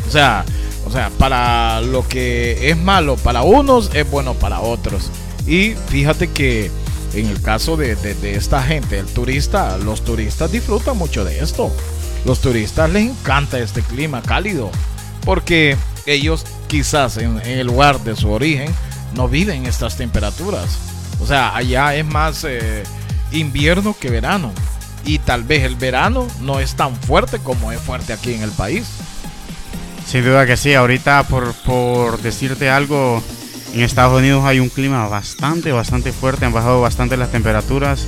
O 0.08 0.10
sea, 0.10 0.46
o 0.86 0.90
sea, 0.90 1.10
para 1.18 1.82
lo 1.82 2.08
que 2.08 2.70
es 2.70 2.78
malo 2.78 3.16
para 3.16 3.42
unos 3.42 3.90
es 3.94 4.10
bueno 4.10 4.32
para 4.32 4.60
otros. 4.60 5.10
Y 5.46 5.74
fíjate 5.88 6.30
que 6.30 6.70
en 7.12 7.26
el 7.26 7.42
caso 7.42 7.76
de, 7.76 7.94
de, 7.94 8.34
esta 8.36 8.62
gente, 8.62 8.98
el 8.98 9.06
turista, 9.06 9.76
los 9.76 10.02
turistas 10.02 10.50
disfrutan 10.50 10.96
mucho 10.96 11.26
de 11.26 11.40
esto. 11.40 11.70
Los 12.24 12.40
turistas 12.40 12.90
les 12.90 13.10
encanta 13.10 13.58
este 13.58 13.82
clima 13.82 14.22
cálido. 14.22 14.70
Porque 15.24 15.76
ellos 16.06 16.44
quizás 16.68 17.16
en, 17.16 17.38
el 17.38 17.66
lugar 17.66 18.00
de 18.00 18.16
su 18.16 18.30
origen 18.30 18.74
no 19.14 19.28
viven 19.28 19.66
estas 19.66 19.96
temperaturas. 19.96 20.78
O 21.20 21.26
sea, 21.26 21.54
allá 21.54 21.94
es 21.94 22.04
más 22.04 22.44
eh, 22.44 22.82
invierno 23.30 23.96
que 23.98 24.10
verano. 24.10 24.52
Y 25.04 25.18
tal 25.18 25.42
vez 25.42 25.64
el 25.64 25.76
verano 25.76 26.28
no 26.40 26.60
es 26.60 26.74
tan 26.74 26.94
fuerte 26.96 27.38
como 27.38 27.72
es 27.72 27.80
fuerte 27.80 28.12
aquí 28.12 28.34
en 28.34 28.42
el 28.42 28.50
país. 28.50 28.86
Sin 30.06 30.24
duda 30.24 30.46
que 30.46 30.56
sí, 30.56 30.74
ahorita 30.74 31.24
por, 31.24 31.54
por 31.54 32.20
decirte 32.20 32.70
algo, 32.70 33.22
en 33.72 33.80
Estados 33.80 34.18
Unidos 34.18 34.44
hay 34.44 34.60
un 34.60 34.68
clima 34.68 35.08
bastante, 35.08 35.72
bastante 35.72 36.12
fuerte, 36.12 36.44
han 36.44 36.52
bajado 36.52 36.80
bastante 36.80 37.16
las 37.16 37.30
temperaturas. 37.30 38.06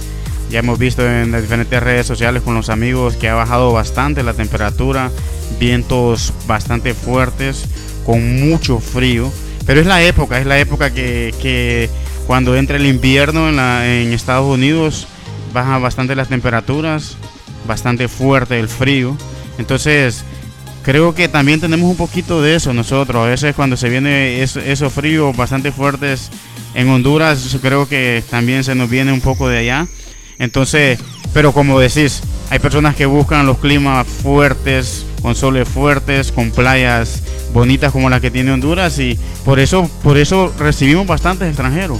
Ya 0.50 0.60
hemos 0.60 0.78
visto 0.78 1.08
en 1.08 1.32
las 1.32 1.42
diferentes 1.42 1.82
redes 1.82 2.06
sociales 2.06 2.42
con 2.42 2.54
los 2.54 2.68
amigos 2.68 3.16
que 3.16 3.28
ha 3.28 3.34
bajado 3.34 3.72
bastante 3.72 4.22
la 4.22 4.34
temperatura, 4.34 5.10
vientos 5.58 6.32
bastante 6.46 6.94
fuertes 6.94 7.66
con 8.04 8.40
mucho 8.40 8.78
frío. 8.78 9.32
Pero 9.66 9.80
es 9.80 9.86
la 9.86 10.02
época, 10.02 10.38
es 10.40 10.46
la 10.46 10.58
época 10.58 10.92
que, 10.92 11.88
cuando 12.26 12.56
entra 12.56 12.76
el 12.76 12.86
invierno 12.86 13.48
en, 13.48 14.12
Estados 14.12 14.52
Unidos 14.52 15.06
baja 15.52 15.78
bastante 15.78 16.16
las 16.16 16.28
temperaturas, 16.28 17.16
bastante 17.66 18.08
fuerte 18.08 18.60
el 18.60 18.68
frío. 18.68 19.16
Entonces, 19.58 20.24
creo 20.82 21.14
que 21.14 21.28
también 21.28 21.60
tenemos 21.60 21.88
un 21.90 21.96
poquito 21.96 22.42
de 22.42 22.56
eso 22.56 22.74
nosotros. 22.74 23.24
A 23.24 23.28
veces 23.28 23.54
cuando 23.54 23.76
se 23.76 23.88
viene 23.88 24.42
esos 24.42 24.92
fríos 24.92 25.34
bastante 25.36 25.72
fuertes 25.72 26.30
en 26.74 26.88
Honduras, 26.88 27.56
creo 27.62 27.88
que 27.88 28.22
también 28.28 28.64
se 28.64 28.74
nos 28.74 28.90
viene 28.90 29.12
un 29.12 29.20
poco 29.20 29.48
de 29.48 29.58
allá. 29.58 29.86
Entonces, 30.38 30.98
pero 31.32 31.52
como 31.52 31.80
decís, 31.80 32.22
hay 32.50 32.58
personas 32.58 32.94
que 32.94 33.06
buscan 33.06 33.46
los 33.46 33.58
climas 33.58 34.06
fuertes, 34.06 35.06
con 35.22 35.34
soles 35.34 35.68
fuertes, 35.68 36.32
con 36.32 36.50
playas 36.50 37.22
bonitas 37.52 37.92
como 37.92 38.10
la 38.10 38.20
que 38.20 38.30
tiene 38.30 38.52
Honduras 38.52 38.98
y 38.98 39.18
por 39.44 39.58
eso, 39.58 39.88
por 40.02 40.18
eso 40.18 40.52
recibimos 40.58 41.06
bastantes 41.06 41.48
extranjeros. 41.48 41.98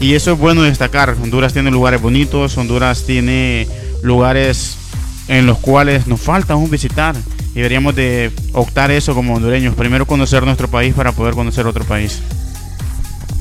Y 0.00 0.14
eso 0.14 0.32
es 0.32 0.38
bueno 0.38 0.62
destacar. 0.62 1.16
Honduras 1.22 1.52
tiene 1.52 1.70
lugares 1.70 2.00
bonitos, 2.00 2.56
Honduras 2.56 3.04
tiene 3.04 3.66
lugares 4.02 4.76
en 5.28 5.46
los 5.46 5.58
cuales 5.58 6.06
nos 6.06 6.20
falta 6.20 6.54
aún 6.54 6.70
visitar. 6.70 7.14
Y 7.52 7.56
deberíamos 7.56 7.94
de 7.94 8.30
optar 8.52 8.90
eso 8.90 9.14
como 9.14 9.34
hondureños. 9.34 9.74
Primero 9.74 10.06
conocer 10.06 10.44
nuestro 10.44 10.68
país 10.68 10.94
para 10.94 11.12
poder 11.12 11.34
conocer 11.34 11.66
otro 11.66 11.84
país. 11.84 12.22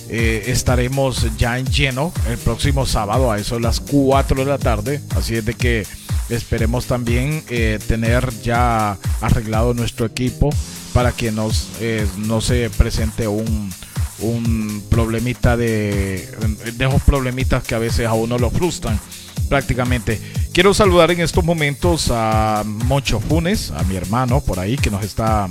estaremos 0.10 1.28
ya 1.38 1.60
en 1.60 1.68
lleno 1.68 2.12
el 2.28 2.38
próximo 2.38 2.86
sábado 2.86 3.32
a 3.32 3.38
eso 3.38 3.60
las 3.60 3.80
4 3.80 4.40
de 4.40 4.46
la 4.46 4.58
tarde. 4.58 5.02
Así 5.16 5.36
es 5.36 5.46
de 5.46 5.54
que 5.54 5.86
Esperemos 6.30 6.86
también 6.86 7.44
eh, 7.50 7.80
tener 7.88 8.30
ya 8.42 8.98
arreglado 9.20 9.74
nuestro 9.74 10.06
equipo 10.06 10.52
para 10.94 11.12
que 11.12 11.32
nos, 11.32 11.70
eh, 11.80 12.08
no 12.18 12.40
se 12.40 12.70
presente 12.70 13.28
un, 13.28 13.74
un 14.22 14.84
problemita 14.90 15.56
de, 15.58 16.28
de 16.74 16.86
esos 16.86 17.02
problemitas 17.04 17.64
que 17.64 17.76
a 17.76 17.80
veces 17.80 18.08
a 18.08 18.14
uno 18.14 18.38
lo 18.38 18.50
frustran 18.50 19.00
prácticamente. 19.50 20.20
Quiero 20.54 20.74
saludar 20.74 21.12
en 21.12 21.22
estos 21.22 21.44
momentos 21.44 22.10
a 22.12 22.64
Moncho 22.66 23.20
Funes, 23.20 23.72
a 23.72 23.84
mi 23.84 23.96
hermano 23.96 24.42
por 24.42 24.60
ahí 24.60 24.78
que 24.78 24.92
nos 24.92 25.04
está 25.04 25.50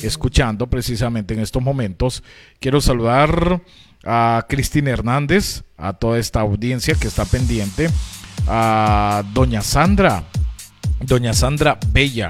escuchando 0.00 0.68
precisamente 0.68 1.34
en 1.34 1.40
estos 1.40 1.62
momentos. 1.62 2.22
Quiero 2.60 2.80
saludar 2.80 3.62
a 4.04 4.46
Cristina 4.48 4.90
Hernández, 4.90 5.64
a 5.76 5.94
toda 5.94 6.18
esta 6.18 6.40
audiencia 6.40 6.94
que 6.94 7.08
está 7.08 7.24
pendiente 7.24 7.90
a 8.46 9.24
doña 9.32 9.62
Sandra, 9.62 10.24
doña 11.00 11.32
Sandra 11.32 11.78
Bella 11.88 12.28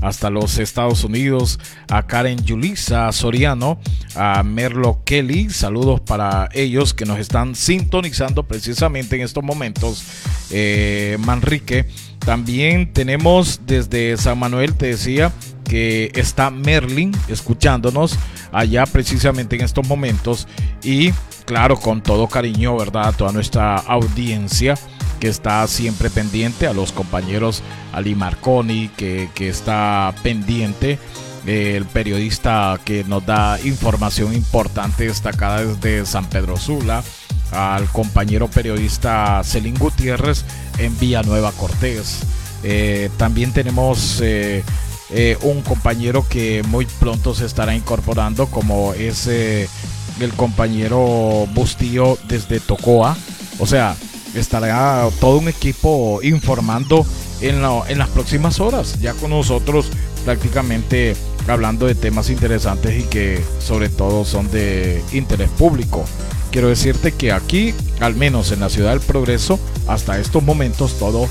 hasta 0.00 0.30
los 0.30 0.58
Estados 0.58 1.04
Unidos, 1.04 1.58
a 1.88 2.06
Karen 2.06 2.42
Yulisa 2.44 3.10
Soriano, 3.12 3.78
a 4.14 4.42
Merlo 4.42 5.02
Kelly, 5.04 5.50
saludos 5.50 6.00
para 6.00 6.48
ellos 6.52 6.94
que 6.94 7.04
nos 7.04 7.18
están 7.18 7.54
sintonizando 7.54 8.44
precisamente 8.44 9.16
en 9.16 9.22
estos 9.22 9.44
momentos, 9.44 10.04
eh, 10.50 11.16
Manrique. 11.20 11.86
También 12.18 12.92
tenemos 12.92 13.60
desde 13.66 14.16
San 14.16 14.38
Manuel, 14.38 14.74
te 14.74 14.86
decía, 14.86 15.32
que 15.64 16.10
está 16.16 16.50
Merlin 16.50 17.12
escuchándonos 17.28 18.18
allá 18.50 18.86
precisamente 18.86 19.54
en 19.54 19.62
estos 19.62 19.86
momentos 19.86 20.48
y 20.82 21.12
claro, 21.44 21.76
con 21.76 22.02
todo 22.02 22.26
cariño, 22.26 22.76
¿verdad? 22.76 23.14
Toda 23.16 23.32
nuestra 23.32 23.76
audiencia 23.76 24.74
que 25.20 25.28
está 25.28 25.66
siempre 25.68 26.10
pendiente, 26.10 26.66
a 26.66 26.72
los 26.72 26.90
compañeros 26.92 27.62
Ali 27.92 28.14
Marconi, 28.14 28.88
que, 28.96 29.28
está 29.38 30.12
pendiente, 30.22 30.98
el 31.46 31.84
periodista 31.84 32.80
que 32.84 33.04
nos 33.04 33.24
da 33.24 33.60
información 33.62 34.34
importante 34.34 35.06
destacada 35.06 35.64
desde 35.64 36.06
San 36.06 36.24
Pedro 36.26 36.56
Sula, 36.56 37.04
al 37.52 37.88
compañero 37.88 38.48
periodista 38.48 39.42
Celín 39.44 39.74
Gutiérrez 39.78 40.44
en 40.78 40.98
Villanueva 40.98 41.52
Cortés. 41.52 42.20
Eh, 42.62 43.10
también 43.16 43.52
tenemos 43.52 44.20
eh, 44.22 44.62
eh, 45.10 45.36
un 45.42 45.62
compañero 45.62 46.26
que 46.28 46.62
muy 46.68 46.86
pronto 46.86 47.34
se 47.34 47.46
estará 47.46 47.74
incorporando, 47.74 48.46
como 48.46 48.94
es 48.94 49.26
el 49.26 50.32
compañero 50.36 51.46
Bustillo 51.54 52.18
desde 52.28 52.60
Tocoa. 52.60 53.16
O 53.58 53.66
sea, 53.66 53.96
estará 54.34 55.08
todo 55.20 55.38
un 55.38 55.48
equipo 55.48 56.20
informando 56.22 57.06
en, 57.40 57.62
las 57.62 58.08
próximas 58.08 58.60
horas, 58.60 59.00
ya 59.00 59.14
con 59.14 59.30
nosotros 59.30 59.90
prácticamente 60.24 61.16
hablando 61.48 61.86
de 61.86 61.94
temas 61.94 62.30
interesantes 62.30 63.00
y 63.00 63.04
que 63.04 63.42
sobre 63.58 63.88
todo 63.88 64.24
son 64.24 64.50
de 64.50 65.02
interés 65.12 65.48
público. 65.50 66.04
Quiero 66.50 66.68
decirte 66.68 67.12
que 67.12 67.32
aquí, 67.32 67.74
al 68.00 68.14
menos 68.14 68.52
en 68.52 68.60
la 68.60 68.68
ciudad 68.68 68.90
del 68.90 69.00
progreso, 69.00 69.58
hasta 69.86 70.18
estos 70.18 70.42
momentos 70.42 70.98
todo 70.98 71.28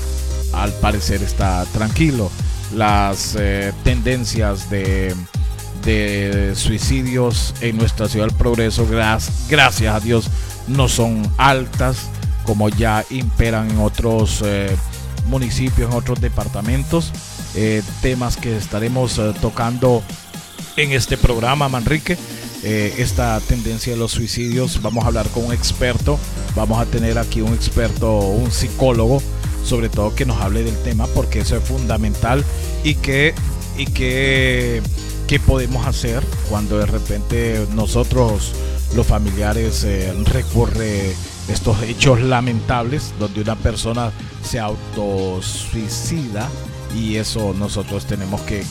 al 0.52 0.72
parecer 0.74 1.22
está 1.22 1.64
tranquilo. 1.72 2.30
Las 2.74 3.36
eh, 3.38 3.72
tendencias 3.84 4.70
de, 4.70 5.14
de, 5.84 6.52
suicidios 6.54 7.54
en 7.60 7.76
nuestra 7.76 8.08
ciudad 8.08 8.26
del 8.26 8.36
progreso, 8.36 8.86
gracias 9.48 9.94
a 9.94 10.00
Dios, 10.00 10.28
no 10.68 10.88
son 10.88 11.22
altas 11.36 12.08
como 12.44 12.68
ya 12.68 13.04
imperan 13.10 13.70
en 13.70 13.78
otros 13.78 14.42
eh, 14.44 14.76
municipios, 15.26 15.90
en 15.90 15.96
otros 15.96 16.20
departamentos. 16.20 17.12
Eh, 17.54 17.82
temas 18.02 18.36
que 18.36 18.56
estaremos 18.56 19.18
eh, 19.18 19.32
tocando 19.40 20.02
en 20.76 20.92
este 20.92 21.16
programa, 21.16 21.68
Manrique. 21.68 22.16
esta 22.62 23.40
tendencia 23.40 23.94
de 23.94 23.98
los 23.98 24.12
suicidios, 24.12 24.82
vamos 24.82 25.04
a 25.04 25.08
hablar 25.08 25.26
con 25.28 25.46
un 25.46 25.52
experto, 25.52 26.18
vamos 26.54 26.78
a 26.78 26.84
tener 26.84 27.18
aquí 27.18 27.40
un 27.40 27.54
experto, 27.54 28.18
un 28.18 28.50
psicólogo, 28.50 29.22
sobre 29.64 29.88
todo 29.88 30.14
que 30.14 30.26
nos 30.26 30.40
hable 30.40 30.62
del 30.62 30.76
tema, 30.82 31.06
porque 31.14 31.40
eso 31.40 31.56
es 31.56 31.64
fundamental 31.64 32.44
y 32.84 32.96
que, 32.96 33.34
y 33.78 33.86
que, 33.86 34.82
qué 35.26 35.40
podemos 35.40 35.86
hacer 35.86 36.22
cuando 36.50 36.78
de 36.78 36.86
repente 36.86 37.66
nosotros, 37.74 38.52
los 38.94 39.06
familiares, 39.06 39.86
recurre 40.26 41.14
estos 41.52 41.82
hechos 41.82 42.20
lamentables 42.20 43.12
donde 43.18 43.40
una 43.40 43.56
persona 43.56 44.12
se 44.42 44.58
autosuicida 44.58 46.48
y 46.94 47.16
eso 47.16 47.54
nosotros 47.58 48.06
tenemos 48.06 48.40
que, 48.42 48.64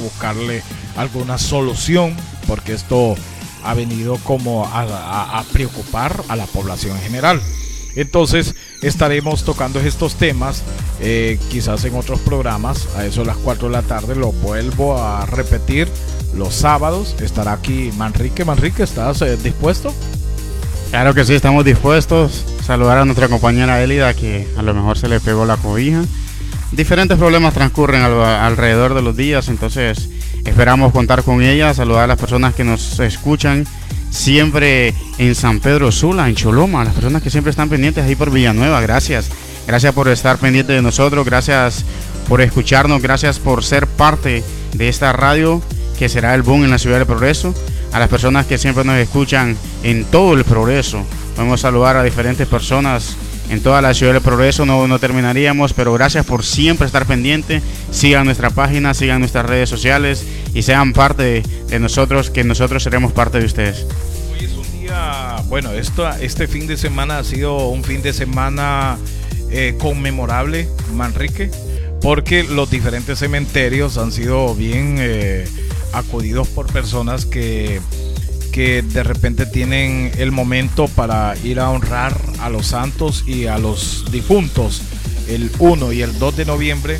buscarle 0.00 0.62
alguna 0.96 1.38
solución 1.38 2.16
porque 2.46 2.72
esto 2.72 3.14
ha 3.64 3.74
venido 3.74 4.16
como 4.18 4.66
a, 4.66 5.44
preocupar 5.52 6.22
a 6.28 6.36
la 6.36 6.46
población 6.46 6.96
en 6.96 7.02
general. 7.02 7.42
Entonces 7.96 8.54
estaremos 8.82 9.44
tocando 9.44 9.80
estos 9.80 10.16
temas 10.16 10.62
eh, 11.00 11.38
quizás 11.50 11.84
en 11.84 11.94
otros 11.94 12.20
programas, 12.20 12.88
a 12.94 13.06
eso 13.06 13.22
a 13.22 13.24
las 13.24 13.38
4 13.38 13.68
de 13.68 13.72
la 13.72 13.82
tarde 13.82 14.14
lo 14.14 14.32
vuelvo 14.32 14.98
a 14.98 15.24
repetir 15.24 15.88
los 16.34 16.54
sábados. 16.54 17.16
Estará 17.20 17.52
aquí 17.52 17.90
Manrique. 17.96 18.44
Manrique, 18.44 18.82
¿estás 18.82 19.22
eh, 19.22 19.36
dispuesto? 19.38 19.94
Claro 20.90 21.14
que 21.14 21.24
sí, 21.24 21.34
estamos 21.34 21.64
dispuestos. 21.64 22.44
Saludar 22.64 22.98
a 22.98 23.04
nuestra 23.04 23.28
compañera 23.28 23.82
Elida 23.82 24.14
que 24.14 24.48
a 24.56 24.62
lo 24.62 24.74
mejor 24.74 24.98
se 24.98 25.08
le 25.08 25.20
pegó 25.20 25.44
la 25.44 25.56
cobija. 25.56 26.02
Diferentes 26.72 27.16
problemas 27.18 27.54
transcurren 27.54 28.02
alrededor 28.02 28.94
de 28.94 29.02
los 29.02 29.16
días, 29.16 29.48
entonces 29.48 30.08
esperamos 30.44 30.92
contar 30.92 31.22
con 31.22 31.42
ella, 31.42 31.72
saludar 31.74 32.04
a 32.04 32.06
las 32.08 32.18
personas 32.18 32.54
que 32.54 32.64
nos 32.64 32.98
escuchan 32.98 33.66
siempre 34.10 34.94
en 35.18 35.34
San 35.34 35.60
Pedro 35.60 35.92
Sula, 35.92 36.28
en 36.28 36.34
Choloma, 36.34 36.84
las 36.84 36.94
personas 36.94 37.22
que 37.22 37.30
siempre 37.30 37.50
están 37.50 37.68
pendientes 37.68 38.04
ahí 38.04 38.16
por 38.16 38.30
Villanueva, 38.30 38.80
gracias. 38.80 39.30
Gracias 39.66 39.92
por 39.94 40.08
estar 40.08 40.38
pendiente 40.38 40.72
de 40.72 40.82
nosotros, 40.82 41.24
gracias 41.24 41.84
por 42.28 42.40
escucharnos, 42.40 43.00
gracias 43.00 43.38
por 43.38 43.64
ser 43.64 43.86
parte 43.86 44.42
de 44.74 44.88
esta 44.88 45.12
radio 45.12 45.62
que 45.98 46.08
será 46.08 46.34
el 46.34 46.42
boom 46.42 46.64
en 46.64 46.70
la 46.70 46.78
ciudad 46.78 46.98
del 46.98 47.06
progreso 47.06 47.54
a 47.92 47.98
las 47.98 48.08
personas 48.08 48.46
que 48.46 48.58
siempre 48.58 48.84
nos 48.84 48.96
escuchan 48.96 49.56
en 49.86 50.04
todo 50.04 50.34
el 50.34 50.44
progreso. 50.44 51.04
Vamos 51.36 51.60
a 51.60 51.68
saludar 51.68 51.96
a 51.96 52.02
diferentes 52.02 52.48
personas 52.48 53.16
en 53.50 53.62
toda 53.62 53.80
la 53.80 53.94
ciudad 53.94 54.14
del 54.14 54.22
progreso. 54.22 54.66
No, 54.66 54.88
no 54.88 54.98
terminaríamos, 54.98 55.74
pero 55.74 55.92
gracias 55.92 56.26
por 56.26 56.44
siempre 56.44 56.86
estar 56.86 57.06
pendiente. 57.06 57.62
Sigan 57.92 58.24
nuestra 58.24 58.50
página, 58.50 58.94
sigan 58.94 59.20
nuestras 59.20 59.46
redes 59.46 59.68
sociales 59.68 60.26
y 60.52 60.62
sean 60.62 60.92
parte 60.92 61.44
de, 61.68 61.78
nosotros, 61.78 62.30
que 62.30 62.42
nosotros 62.42 62.82
seremos 62.82 63.12
parte 63.12 63.38
de 63.38 63.46
ustedes. 63.46 63.86
Hoy 64.32 64.44
es 64.44 64.54
un 64.54 64.80
día, 64.80 65.36
bueno, 65.46 65.70
esto, 65.70 66.10
este 66.14 66.48
fin 66.48 66.66
de 66.66 66.76
semana 66.76 67.18
ha 67.18 67.24
sido 67.24 67.68
un 67.68 67.84
fin 67.84 68.02
de 68.02 68.12
semana 68.12 68.96
eh, 69.52 69.76
conmemorable, 69.78 70.68
Manrique, 70.94 71.48
porque 72.02 72.42
los 72.42 72.68
diferentes 72.72 73.20
cementerios 73.20 73.98
han 73.98 74.10
sido 74.10 74.52
bien... 74.56 74.96
Eh, 74.98 75.44
acudidos 75.92 76.48
por 76.48 76.66
personas 76.66 77.24
que, 77.26 77.80
que 78.56 78.80
de 78.80 79.02
repente 79.02 79.44
tienen 79.44 80.10
el 80.16 80.32
momento 80.32 80.88
para 80.88 81.36
ir 81.44 81.60
a 81.60 81.68
honrar 81.68 82.18
a 82.40 82.48
los 82.48 82.68
santos 82.68 83.22
y 83.26 83.44
a 83.44 83.58
los 83.58 84.10
difuntos 84.10 84.80
el 85.28 85.50
1 85.58 85.92
y 85.92 86.00
el 86.00 86.18
2 86.18 86.38
de 86.38 86.46
noviembre 86.46 86.98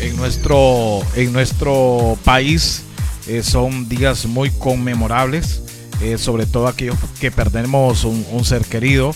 en 0.00 0.14
nuestro, 0.16 1.00
en 1.16 1.32
nuestro 1.32 2.18
país 2.24 2.82
eh, 3.26 3.42
son 3.42 3.88
días 3.88 4.26
muy 4.26 4.50
conmemorables, 4.50 5.62
eh, 6.02 6.18
sobre 6.18 6.44
todo 6.44 6.66
aquellos 6.68 6.96
que 7.18 7.30
perdemos 7.30 8.04
un, 8.04 8.44
ser 8.44 8.66
querido. 8.66 9.14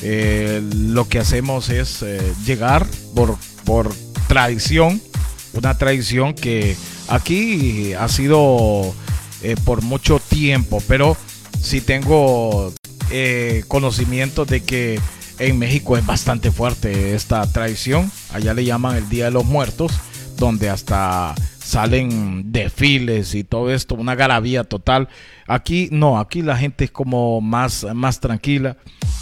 Eh, 0.00 0.62
lo 0.74 1.10
que 1.10 1.18
hacemos 1.18 1.68
es 1.68 2.02
llegar 2.46 2.86
por, 3.14 3.36
por 3.64 3.94
tradición, 4.28 4.98
una 5.52 5.76
tradición 5.76 6.32
que 6.32 6.74
Aquí 7.08 7.92
ha 7.92 8.08
sido 8.08 8.94
por 9.66 9.82
mucho 9.82 10.18
tiempo, 10.20 10.82
pero 10.88 11.18
sí 11.60 11.80
tengo 11.80 12.72
eh, 13.10 13.64
conocimiento 13.68 14.44
de 14.44 14.62
que 14.62 15.00
en 15.38 15.58
México 15.58 15.96
es 15.96 16.06
bastante 16.06 16.50
fuerte 16.50 17.14
esta 17.14 17.44
tradición. 17.50 18.10
Allá 18.32 18.54
le 18.54 18.64
llaman 18.64 18.96
el 18.96 19.08
Día 19.08 19.26
de 19.26 19.30
los 19.30 19.44
Muertos, 19.44 19.92
donde 20.38 20.70
hasta 20.70 21.34
salen 21.58 22.52
desfiles 22.52 23.34
y 23.34 23.42
todo 23.42 23.72
esto, 23.72 23.94
una 23.94 24.14
garabía 24.14 24.64
total. 24.64 25.08
Aquí 25.46 25.88
no, 25.90 26.18
aquí 26.18 26.42
la 26.42 26.56
gente 26.56 26.84
es 26.84 26.90
como 26.90 27.40
más, 27.40 27.86
más 27.94 28.20
tranquila. 28.20 28.76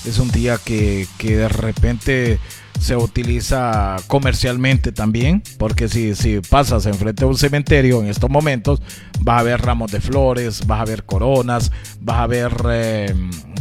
Es 0.05 0.19
un 0.19 0.31
día 0.31 0.59
que, 0.63 1.07
que 1.19 1.37
de 1.37 1.49
repente 1.49 2.41
se 2.81 2.97
utiliza 2.97 3.97
comercialmente 4.07 4.93
también, 4.93 5.43
porque 5.59 5.89
si, 5.89 6.15
si 6.15 6.41
pasas 6.41 6.87
enfrente 6.87 7.25
de 7.25 7.31
un 7.31 7.37
cementerio 7.37 8.01
en 8.01 8.09
estos 8.09 8.31
momentos, 8.31 8.83
vas 9.21 9.41
a 9.41 9.45
ver 9.45 9.61
ramos 9.63 9.93
de 9.93 10.01
flores, 10.01 10.67
vas 10.67 10.81
a 10.81 10.85
ver 10.85 11.05
coronas, 11.05 11.71
vas 12.01 12.19
a 12.19 12.27
ver 12.27 12.53
eh, 12.71 13.15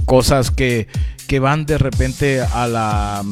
cosas 0.05 0.51
que, 0.51 0.87
que 1.27 1.39
van 1.39 1.65
de 1.65 1.77
repente 1.77 2.41
a 2.41 2.67
la 2.67 3.23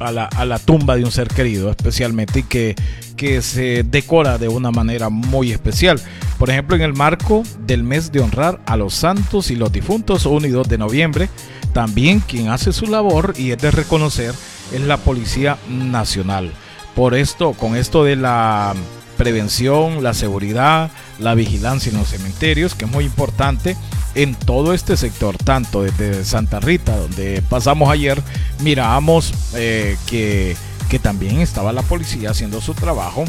a 0.00 0.10
la, 0.10 0.24
a 0.24 0.44
la, 0.44 0.58
tumba 0.58 0.96
de 0.96 1.04
un 1.04 1.12
ser 1.12 1.28
querido, 1.28 1.70
especialmente, 1.70 2.40
y 2.40 2.42
que, 2.42 2.74
que 3.16 3.40
se 3.42 3.84
decora 3.84 4.38
de 4.38 4.48
una 4.48 4.72
manera 4.72 5.08
muy 5.08 5.52
especial. 5.52 6.00
Por 6.38 6.50
ejemplo, 6.50 6.74
en 6.76 6.82
el 6.82 6.94
marco 6.94 7.44
del 7.60 7.84
mes 7.84 8.10
de 8.10 8.20
honrar 8.20 8.60
a 8.66 8.76
los 8.76 8.94
santos 8.94 9.50
y 9.50 9.56
los 9.56 9.72
difuntos, 9.72 10.26
1 10.26 10.46
y 10.46 10.50
2 10.50 10.68
de 10.68 10.78
noviembre, 10.78 11.28
también 11.72 12.20
quien 12.20 12.48
hace 12.48 12.72
su 12.72 12.86
labor 12.86 13.34
y 13.36 13.52
es 13.52 13.58
de 13.58 13.70
reconocer 13.70 14.34
es 14.72 14.80
la 14.80 14.96
Policía 14.96 15.58
Nacional. 15.68 16.52
Por 16.94 17.14
esto, 17.14 17.52
con 17.52 17.76
esto 17.76 18.04
de 18.04 18.16
la 18.16 18.74
prevención, 19.16 20.02
la 20.02 20.14
seguridad, 20.14 20.90
la 21.18 21.34
vigilancia 21.34 21.90
en 21.90 21.98
los 21.98 22.08
cementerios, 22.08 22.74
que 22.74 22.84
es 22.84 22.90
muy 22.90 23.04
importante 23.04 23.76
en 24.14 24.34
todo 24.34 24.74
este 24.74 24.96
sector, 24.96 25.36
tanto 25.36 25.82
desde 25.82 26.24
Santa 26.24 26.60
Rita, 26.60 26.96
donde 26.96 27.42
pasamos 27.48 27.90
ayer, 27.90 28.22
miramos 28.60 29.32
eh, 29.54 29.96
que, 30.06 30.56
que 30.88 30.98
también 30.98 31.40
estaba 31.40 31.72
la 31.72 31.82
policía 31.82 32.30
haciendo 32.30 32.60
su 32.60 32.74
trabajo 32.74 33.24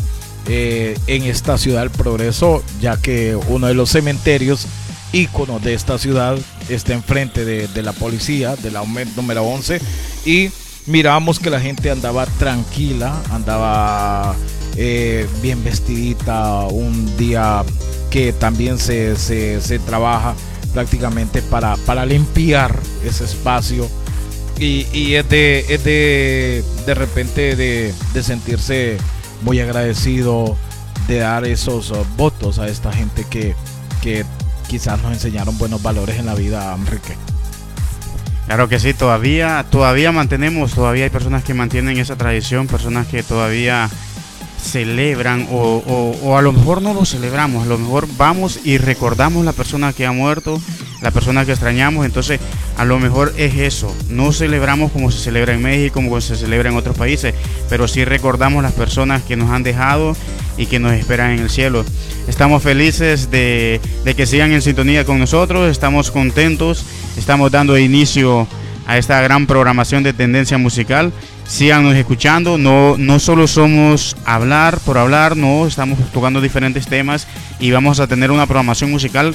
eh, 0.48 0.96
en 1.08 1.24
esta 1.24 1.58
ciudad 1.58 1.82
del 1.82 1.90
progreso, 1.90 2.64
ya 2.80 2.98
que 2.98 3.36
uno 3.48 3.66
de 3.66 3.74
los 3.74 3.90
cementerios 3.90 4.68
íconos 5.12 5.64
de 5.64 5.74
esta 5.74 5.98
ciudad 5.98 6.38
está 6.70 6.94
enfrente 6.94 7.46
de, 7.46 7.82
la 7.82 7.94
policía, 7.94 8.56
de 8.56 8.70
la 8.70 8.84
número 9.16 9.44
11, 9.44 9.82
y 10.26 10.50
mirábamos 10.86 11.40
que 11.40 11.50
la 11.50 11.60
gente 11.60 11.92
andaba 11.92 12.26
tranquila, 12.26 13.22
andaba 13.32 14.36
eh, 14.76 15.28
bien 15.42 15.64
vestidita, 15.64 16.66
un 16.66 17.18
día 17.18 17.64
que 18.10 18.34
también 18.34 18.78
se, 18.78 19.16
se, 19.16 19.80
trabaja 19.80 20.36
prácticamente 20.74 21.42
para, 21.42 21.76
para 21.78 22.06
limpiar 22.06 22.78
ese 23.04 23.26
espacio. 23.26 23.88
Y, 24.58 24.88
y 24.94 25.16
es, 25.16 25.28
de, 25.30 25.66
es 25.68 25.84
de, 25.84 26.64
de 26.86 26.94
repente 26.94 27.56
de, 27.56 27.94
de 28.14 28.24
sentirse 28.24 28.98
muy 29.42 29.60
agradecido 29.60 30.56
de 31.08 31.20
dar 31.20 31.46
esos 31.46 31.94
votos 32.16 32.58
a 32.60 32.68
esta 32.68 32.92
gente 32.92 33.26
que, 33.30 33.54
que 34.02 34.26
quizás 34.68 35.02
nos 35.02 35.12
enseñaron 35.12 35.58
buenos 35.58 35.84
valores 35.84 36.18
en 36.18 36.26
la 36.26 36.36
vida, 36.36 36.74
Enrique. 36.74 37.16
Claro 38.46 38.70
que 38.70 38.80
sí, 38.80 38.94
todavía, 38.94 39.66
todavía 39.72 40.12
mantenemos, 40.12 40.74
todavía 40.74 41.06
hay 41.06 41.10
personas 41.10 41.44
que 41.44 41.54
mantienen 41.54 41.98
esa 41.98 42.16
tradición, 42.16 42.68
personas 42.68 43.08
que 43.08 43.24
todavía 43.24 43.90
celebran 44.66 45.48
o, 45.52 46.14
o, 46.22 46.38
a 46.38 46.42
lo 46.42 46.52
mejor 46.52 46.82
no 46.82 46.94
lo 46.94 47.06
celebramos, 47.06 47.66
a 47.66 47.70
lo 47.70 47.78
mejor 47.78 48.08
vamos 48.18 48.60
y 48.64 48.78
recordamos 48.78 49.46
la 49.46 49.54
persona 49.54 49.94
que 49.94 50.06
ha 50.06 50.12
muerto, 50.12 50.60
la 51.02 51.12
persona 51.12 51.46
que 51.46 51.52
extrañamos, 51.52 52.06
entonces 52.06 52.40
a 52.78 52.86
lo 52.86 53.00
mejor 53.00 53.34
es 53.38 53.56
eso, 53.56 53.96
no 54.10 54.32
celebramos 54.32 54.92
como 54.92 55.12
se 55.12 55.20
celebra 55.20 55.54
en 55.54 55.62
México, 55.62 55.96
como 55.96 56.20
se 56.20 56.36
celebra 56.36 56.70
en 56.70 56.78
otros 56.78 56.98
países, 56.98 57.34
pero 57.70 57.88
sí 57.88 58.06
recordamos 58.06 58.64
las 58.64 58.74
personas 58.74 59.22
que 59.24 59.36
nos 59.36 59.52
han 59.52 59.64
dejado 59.64 60.16
y 60.58 60.66
que 60.66 60.80
nos 60.80 60.94
esperan 60.94 61.32
en 61.32 61.40
el 61.40 61.50
cielo. 61.50 61.86
Estamos 62.28 62.64
felices 62.64 63.30
de, 63.32 63.80
de 64.04 64.16
que 64.16 64.26
sigan 64.26 64.52
en 64.52 64.62
sintonía 64.62 65.06
con 65.06 65.20
nosotros, 65.20 65.70
estamos 65.70 66.12
contentos, 66.12 66.86
estamos 67.18 67.52
dando 67.52 67.78
inicio 67.78 68.48
a 68.88 68.98
esta 68.98 69.20
gran 69.22 69.48
programación 69.48 70.04
de 70.04 70.14
tendencia 70.14 70.58
musical 70.58 71.12
síganos 71.48 71.96
escuchando. 71.96 72.58
No, 72.58 72.98
no 72.98 73.20
solo 73.20 73.48
somos 73.48 74.16
hablar 74.26 74.80
por 74.80 74.98
hablar, 74.98 75.38
no, 75.38 75.68
estamos 75.68 76.00
tocando 76.12 76.42
diferentes 76.42 76.88
temas 76.88 77.28
y 77.60 77.72
vamos 77.72 78.00
a 78.00 78.08
tener 78.08 78.32
una 78.32 78.46
programación 78.46 78.92
musical 78.92 79.34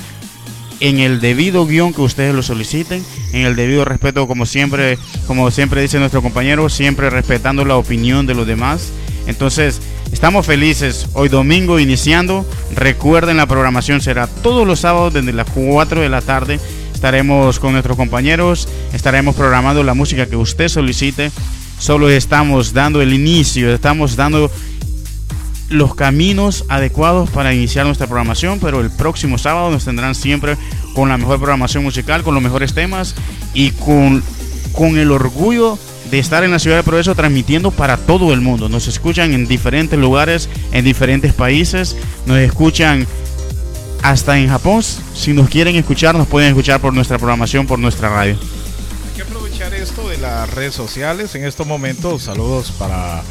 en 0.81 0.99
el 0.99 1.21
debido 1.21 1.67
guion 1.67 1.93
que 1.93 2.01
ustedes 2.01 2.35
lo 2.35 2.43
soliciten, 2.43 3.05
en 3.33 3.45
el 3.45 3.55
debido 3.55 3.85
respeto, 3.85 4.27
como 4.27 4.47
siempre, 4.47 4.99
como 5.27 5.51
siempre 5.51 5.83
dice 5.83 5.99
nuestro 5.99 6.23
compañero, 6.23 6.69
siempre 6.71 7.11
respetando 7.11 7.65
la 7.65 7.77
opinión 7.77 8.27
de 8.27 8.35
los 8.35 8.47
demás. 8.47 8.91
Entonces, 9.27 9.81
estamos 10.13 10.47
felices 10.47 11.09
hoy 11.15 11.29
domingo 11.29 11.79
iniciando. 11.79 12.47
Recuerden, 12.75 13.37
la 13.37 13.47
programación 13.47 14.01
será 14.01 14.27
todos 14.27 14.67
los 14.67 14.81
sábados 14.81 15.13
desde 15.15 15.33
las 15.33 15.49
4 15.51 16.01
de 16.01 16.09
la 16.09 16.21
tarde. 16.21 16.61
Estaremos 16.95 17.59
con 17.59 17.73
nuestros 17.73 17.97
compañeros, 17.97 18.69
estaremos 18.93 19.35
programando 19.35 19.83
la 19.83 19.95
música 19.95 20.27
que 20.27 20.37
usted 20.37 20.69
solicite 20.69 21.31
solo 21.81 22.11
estamos 22.11 22.75
dando 22.75 23.01
el 23.01 23.15
inicio, 23.15 23.73
estamos 23.73 24.15
dando 24.15 24.51
los 25.71 25.95
caminos 25.95 26.67
adecuados 26.69 27.31
para 27.31 27.55
iniciar 27.55 27.87
nuestra 27.87 28.07
programación, 28.07 28.59
pero 28.61 28.81
el 28.81 28.91
próximo 28.91 29.39
sábado 29.39 29.71
nos 29.71 29.87
tendrán 29.87 30.15
siempre 30.15 30.59
con 30.95 31.09
la 31.09 31.17
mejor 31.17 31.39
programación 31.39 31.83
musical, 31.83 32.23
con 32.23 32.35
los 32.35 32.43
mejores 32.43 32.75
temas 32.75 33.15
y 33.55 33.71
con, 33.71 34.23
con 34.73 34.99
el 34.99 35.11
orgullo 35.11 35.79
de 36.11 36.19
estar 36.19 36.45
en 36.45 36.51
la 36.51 36.59
ciudad 36.59 36.77
de 36.77 36.83
Progreso 36.83 37.15
transmitiendo 37.15 37.71
para 37.71 37.97
todo 37.97 38.33
el 38.33 38.41
mundo. 38.41 38.69
Nos 38.69 38.89
escuchan 38.89 39.33
en 39.33 39.47
diferentes 39.47 39.99
lugares, 39.99 40.49
en 40.73 40.85
diferentes 40.85 41.33
países, 41.33 41.97
nos 42.27 42.39
escuchan 42.39 43.07
hasta 44.03 44.39
en 44.39 44.49
Japón. 44.49 44.83
Si 44.83 45.33
nos 45.33 45.49
quieren 45.49 45.77
escuchar, 45.77 46.15
nos 46.15 46.27
pueden 46.27 46.49
escuchar 46.49 46.81
por 46.81 46.93
nuestra 46.93 47.19
programación, 47.19 47.67
por 47.67 47.79
nuestra 47.79 48.09
radio 48.09 48.39
esto 49.81 50.09
de 50.09 50.19
las 50.19 50.53
redes 50.53 50.75
sociales. 50.75 51.35
En 51.35 51.45
estos 51.45 51.67
momentos, 51.67 52.23
saludos 52.23 52.71
para, 52.73 53.23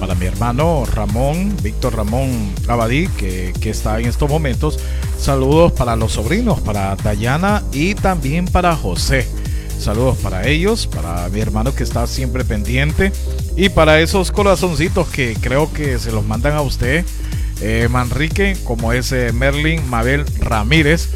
para 0.00 0.14
mi 0.14 0.24
hermano 0.24 0.84
Ramón, 0.86 1.54
Víctor 1.62 1.96
Ramón 1.96 2.54
Abadí, 2.66 3.08
que, 3.08 3.52
que 3.60 3.70
está 3.70 4.00
en 4.00 4.06
estos 4.06 4.28
momentos. 4.28 4.78
Saludos 5.18 5.72
para 5.72 5.96
los 5.96 6.12
sobrinos, 6.12 6.60
para 6.60 6.96
Dayana 6.96 7.62
y 7.72 7.94
también 7.94 8.46
para 8.46 8.74
José. 8.74 9.28
Saludos 9.78 10.18
para 10.18 10.46
ellos, 10.46 10.86
para 10.86 11.28
mi 11.28 11.40
hermano 11.40 11.74
que 11.74 11.84
está 11.84 12.06
siempre 12.06 12.44
pendiente 12.44 13.12
y 13.56 13.68
para 13.68 14.00
esos 14.00 14.32
corazoncitos 14.32 15.08
que 15.08 15.36
creo 15.40 15.72
que 15.72 15.98
se 15.98 16.12
los 16.12 16.24
mandan 16.26 16.54
a 16.54 16.62
usted, 16.62 17.04
eh, 17.60 17.88
Manrique, 17.90 18.56
como 18.64 18.92
ese 18.92 19.32
Merlin 19.32 19.88
Mabel 19.88 20.24
Ramírez. 20.40 21.08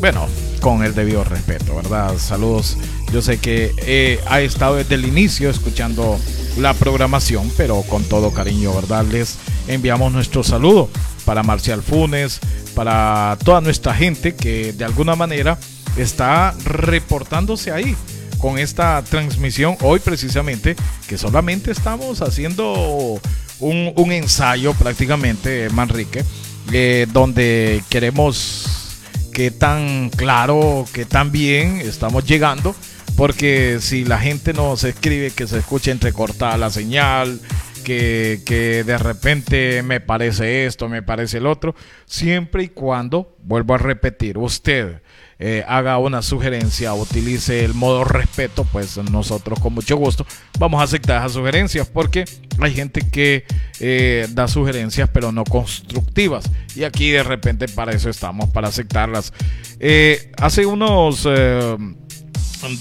Bueno, 0.00 0.26
con 0.60 0.82
el 0.82 0.94
debido 0.94 1.24
respeto, 1.24 1.76
¿verdad? 1.76 2.16
Saludos 2.18 2.76
yo 3.12 3.22
sé 3.22 3.38
que 3.38 3.72
eh, 3.78 4.20
ha 4.26 4.40
estado 4.40 4.76
desde 4.76 4.96
el 4.96 5.04
inicio 5.04 5.48
escuchando 5.48 6.18
la 6.58 6.74
programación, 6.74 7.50
pero 7.56 7.82
con 7.82 8.02
todo 8.04 8.32
cariño, 8.32 8.74
¿verdad? 8.74 9.04
Les 9.04 9.38
enviamos 9.68 10.12
nuestro 10.12 10.42
saludo 10.42 10.90
para 11.24 11.42
Marcial 11.42 11.82
Funes, 11.82 12.40
para 12.74 13.38
toda 13.44 13.60
nuestra 13.60 13.94
gente 13.94 14.34
que 14.34 14.72
de 14.72 14.84
alguna 14.84 15.14
manera 15.14 15.58
está 15.96 16.54
reportándose 16.64 17.72
ahí 17.72 17.96
con 18.38 18.58
esta 18.58 19.02
transmisión. 19.02 19.76
Hoy 19.80 20.00
precisamente, 20.00 20.76
que 21.08 21.18
solamente 21.18 21.70
estamos 21.70 22.22
haciendo 22.22 23.20
un, 23.60 24.12
ensayo 24.12 24.74
prácticamente, 24.74 25.68
Manrique, 25.70 26.24
eh, 26.72 27.06
donde 27.12 27.82
queremos 27.88 29.00
que 29.32 29.50
tan 29.50 30.10
claro, 30.10 30.86
que 30.92 31.04
tan 31.04 31.30
bien 31.30 31.80
estamos 31.80 32.24
llegando 32.24 32.74
porque 33.16 33.78
si 33.80 34.04
la 34.04 34.18
gente 34.18 34.52
nos 34.52 34.84
escribe 34.84 35.30
que 35.30 35.46
se 35.46 35.58
escuche 35.58 35.90
entrecortada 35.90 36.56
la 36.58 36.70
señal, 36.70 37.40
que, 37.82 38.82
de 38.84 38.98
repente 38.98 39.82
me 39.82 40.00
parece 40.00 40.66
esto, 40.66 40.88
me 40.88 41.02
parece 41.02 41.38
el 41.38 41.46
otro, 41.46 41.74
siempre 42.04 42.64
y 42.64 42.68
cuando, 42.68 43.36
vuelvo 43.42 43.74
a 43.74 43.78
repetir, 43.78 44.38
usted 44.38 45.00
eh, 45.38 45.64
haga 45.68 45.98
una 45.98 46.22
sugerencia, 46.22 46.94
utilice 46.94 47.64
el 47.64 47.74
modo 47.74 48.04
respeto, 48.04 48.64
pues 48.64 48.96
nosotros 49.10 49.60
con 49.60 49.74
mucho 49.74 49.96
gusto 49.96 50.26
vamos 50.58 50.80
a 50.80 50.84
aceptar 50.84 51.18
esas 51.18 51.32
sugerencias, 51.32 51.86
porque 51.86 52.24
hay 52.58 52.72
gente 52.72 53.02
que 53.10 53.44
eh, 53.80 54.26
da 54.30 54.48
sugerencias 54.48 55.10
pero 55.12 55.32
no 55.32 55.44
constructivas, 55.44 56.50
y 56.74 56.84
aquí 56.84 57.10
de 57.10 57.22
repente 57.22 57.68
para 57.68 57.92
eso 57.92 58.08
estamos, 58.08 58.48
para 58.50 58.68
aceptarlas. 58.68 59.34
Eh, 59.78 60.32
hace 60.38 60.64
unos 60.64 61.28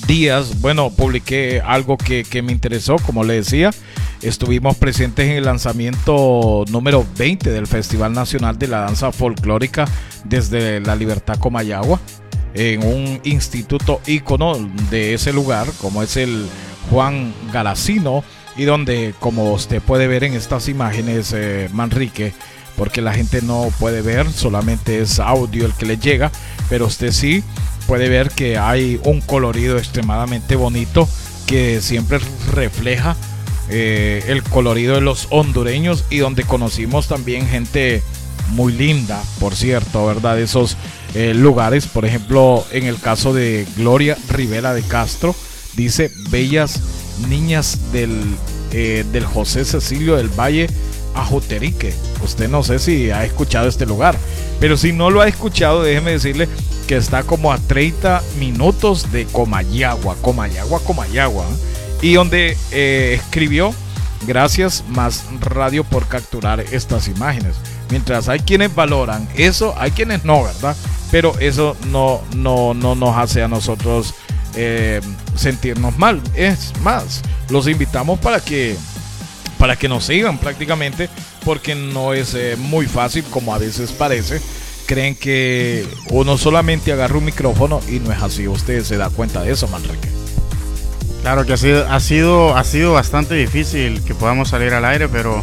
días, 0.07 0.61
bueno, 0.61 0.89
publiqué 0.89 1.61
algo 1.63 1.97
que, 1.97 2.41
me 2.41 2.51
interesó, 2.51 2.95
como 2.97 3.23
le 3.23 3.35
decía. 3.35 3.71
Estuvimos 4.21 4.77
presentes 4.77 5.27
en 5.29 5.37
el 5.37 5.45
lanzamiento 5.45 6.65
número 6.69 7.05
20 7.17 7.51
del 7.51 7.67
Festival 7.67 8.13
Nacional 8.13 8.57
de 8.57 8.67
la 8.67 8.79
Danza 8.79 9.11
Folclórica 9.11 9.85
desde 10.23 10.79
la 10.79 10.95
Libertad 10.95 11.37
Comayagua, 11.37 11.99
en 12.55 12.83
un 12.83 13.21
instituto 13.23 14.01
ícono 14.07 14.57
de 14.89 15.13
ese 15.13 15.33
lugar, 15.33 15.67
como 15.81 16.01
es 16.01 16.17
el 16.17 16.47
Juan 16.89 17.33
Garacino, 17.51 18.23
y 18.57 18.63
donde, 18.63 19.13
como 19.19 19.51
usted 19.51 19.81
puede 19.81 20.07
ver 20.07 20.23
en 20.23 20.33
estas 20.33 20.69
imágenes, 20.69 21.33
eh, 21.35 21.69
Manrique, 21.73 22.33
porque 22.77 23.01
la 23.01 23.13
gente 23.13 23.41
no 23.41 23.69
puede 23.79 24.01
ver, 24.01 24.31
solamente 24.31 25.01
es 25.01 25.19
audio 25.19 25.65
el 25.65 25.73
que 25.73 25.85
le 25.85 25.97
llega, 25.97 26.31
pero 26.69 26.87
usted 26.87 27.11
sí 27.11 27.43
puede 27.87 28.09
ver 28.09 28.29
que 28.29 28.57
hay 28.57 28.99
un 29.03 29.21
colorido 29.21 29.77
extremadamente 29.77 30.55
bonito 30.55 31.07
que 31.45 31.81
siempre 31.81 32.19
refleja 32.53 33.15
eh, 33.69 34.23
el 34.27 34.43
colorido 34.43 34.95
de 34.95 35.01
los 35.01 35.27
hondureños 35.29 36.05
y 36.09 36.17
donde 36.17 36.43
conocimos 36.43 37.07
también 37.07 37.47
gente 37.47 38.03
muy 38.49 38.73
linda, 38.73 39.21
por 39.39 39.55
cierto, 39.55 40.05
¿verdad? 40.05 40.39
Esos 40.39 40.77
eh, 41.13 41.33
lugares, 41.33 41.87
por 41.87 42.05
ejemplo, 42.05 42.65
en 42.71 42.85
el 42.85 42.99
caso 42.99 43.33
de 43.33 43.65
Gloria 43.77 44.17
Rivera 44.29 44.73
de 44.73 44.83
Castro, 44.83 45.35
dice 45.75 46.11
Bellas 46.29 46.81
Niñas 47.29 47.91
del, 47.93 48.11
eh, 48.71 49.05
del 49.11 49.25
José 49.25 49.63
Cecilio 49.63 50.17
del 50.17 50.29
Valle 50.29 50.67
Ajoterique. 51.13 51.93
Usted 52.23 52.49
no 52.49 52.63
sé 52.63 52.79
si 52.79 53.11
ha 53.11 53.23
escuchado 53.23 53.67
este 53.67 53.85
lugar, 53.85 54.17
pero 54.59 54.75
si 54.75 54.91
no 54.91 55.09
lo 55.09 55.21
ha 55.21 55.27
escuchado, 55.27 55.81
déjeme 55.83 56.11
decirle 56.11 56.49
que 56.87 56.97
está 56.97 57.23
como 57.23 57.51
a 57.51 57.57
30 57.57 58.21
minutos 58.39 59.11
de 59.11 59.25
Comayagua, 59.25 60.15
Comayagua, 60.21 60.81
Comayagua, 60.81 61.45
y 62.01 62.13
donde 62.13 62.57
eh, 62.71 63.19
escribió, 63.19 63.73
gracias 64.25 64.83
más 64.89 65.25
radio 65.41 65.83
por 65.83 66.07
capturar 66.07 66.59
estas 66.59 67.07
imágenes. 67.07 67.55
Mientras 67.89 68.29
hay 68.29 68.39
quienes 68.39 68.73
valoran 68.73 69.27
eso, 69.35 69.73
hay 69.77 69.91
quienes 69.91 70.25
no, 70.25 70.43
¿verdad? 70.43 70.75
Pero 71.11 71.37
eso 71.39 71.77
no, 71.87 72.21
no, 72.35 72.73
no 72.73 72.95
nos 72.95 73.15
hace 73.17 73.43
a 73.43 73.47
nosotros 73.47 74.13
eh, 74.55 75.01
sentirnos 75.35 75.97
mal. 75.97 76.21
Es 76.35 76.73
más, 76.81 77.21
los 77.49 77.67
invitamos 77.67 78.19
para 78.19 78.39
que 78.39 78.75
para 79.57 79.77
que 79.77 79.87
nos 79.87 80.05
sigan 80.05 80.37
prácticamente, 80.37 81.09
porque 81.43 81.75
no 81.75 82.13
es 82.13 82.33
eh, 82.33 82.55
muy 82.57 82.87
fácil 82.87 83.23
como 83.29 83.53
a 83.53 83.57
veces 83.57 83.91
parece. 83.91 84.41
Creen 84.85 85.15
que 85.15 85.87
uno 86.09 86.37
solamente 86.37 86.91
agarra 86.91 87.17
un 87.17 87.25
micrófono 87.25 87.81
y 87.87 87.99
no 87.99 88.11
es 88.11 88.21
así. 88.21 88.47
Usted 88.47 88.83
se 88.83 88.97
da 88.97 89.09
cuenta 89.09 89.41
de 89.43 89.53
eso, 89.53 89.67
Manrique. 89.67 90.24
Claro 91.25 91.43
que 91.43 91.53
ha 91.53 91.57
sido, 91.57 91.87
ha 91.91 91.99
sido, 91.99 92.55
ha 92.55 92.63
sido 92.63 92.93
bastante 92.93 93.33
difícil 93.33 94.03
que 94.03 94.13
podamos 94.13 94.49
salir 94.49 94.75
al 94.75 94.85
aire, 94.85 95.09
pero 95.09 95.41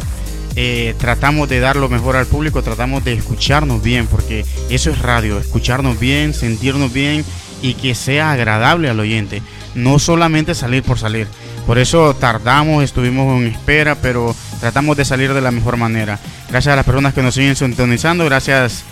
eh, 0.55 0.95
tratamos 0.97 1.49
de 1.49 1.59
dar 1.59 1.75
lo 1.75 1.89
mejor 1.89 2.15
al 2.15 2.25
público, 2.25 2.63
tratamos 2.63 3.03
de 3.03 3.11
escucharnos 3.11 3.83
bien, 3.83 4.07
porque 4.07 4.45
eso 4.69 4.91
es 4.91 4.99
radio, 4.99 5.39
escucharnos 5.39 5.99
bien, 5.99 6.33
sentirnos 6.33 6.93
bien 6.93 7.25
y 7.61 7.73
que 7.73 7.95
sea 7.95 8.31
agradable 8.31 8.89
al 8.89 8.97
oyente, 8.97 9.41
no 9.75 9.99
solamente 9.99 10.55
salir 10.55 10.83
por 10.83 10.99
salir. 10.99 11.27
Por 11.67 11.77
eso 11.77 12.15
tardamos, 12.15 12.81
estuvimos 12.81 13.41
en 13.41 13.47
espera, 13.47 13.95
pero 13.95 14.33
tratamos 14.61 14.95
de 14.95 15.03
salir 15.03 15.33
de 15.33 15.41
la 15.41 15.51
mejor 15.51 15.75
manera. 15.75 16.17
Gracias 16.49 16.71
a 16.71 16.77
las 16.77 16.85
personas 16.85 17.13
que 17.13 17.23
nos 17.23 17.35
siguen 17.35 17.57
sintonizando, 17.57 18.23
gracias 18.23 18.85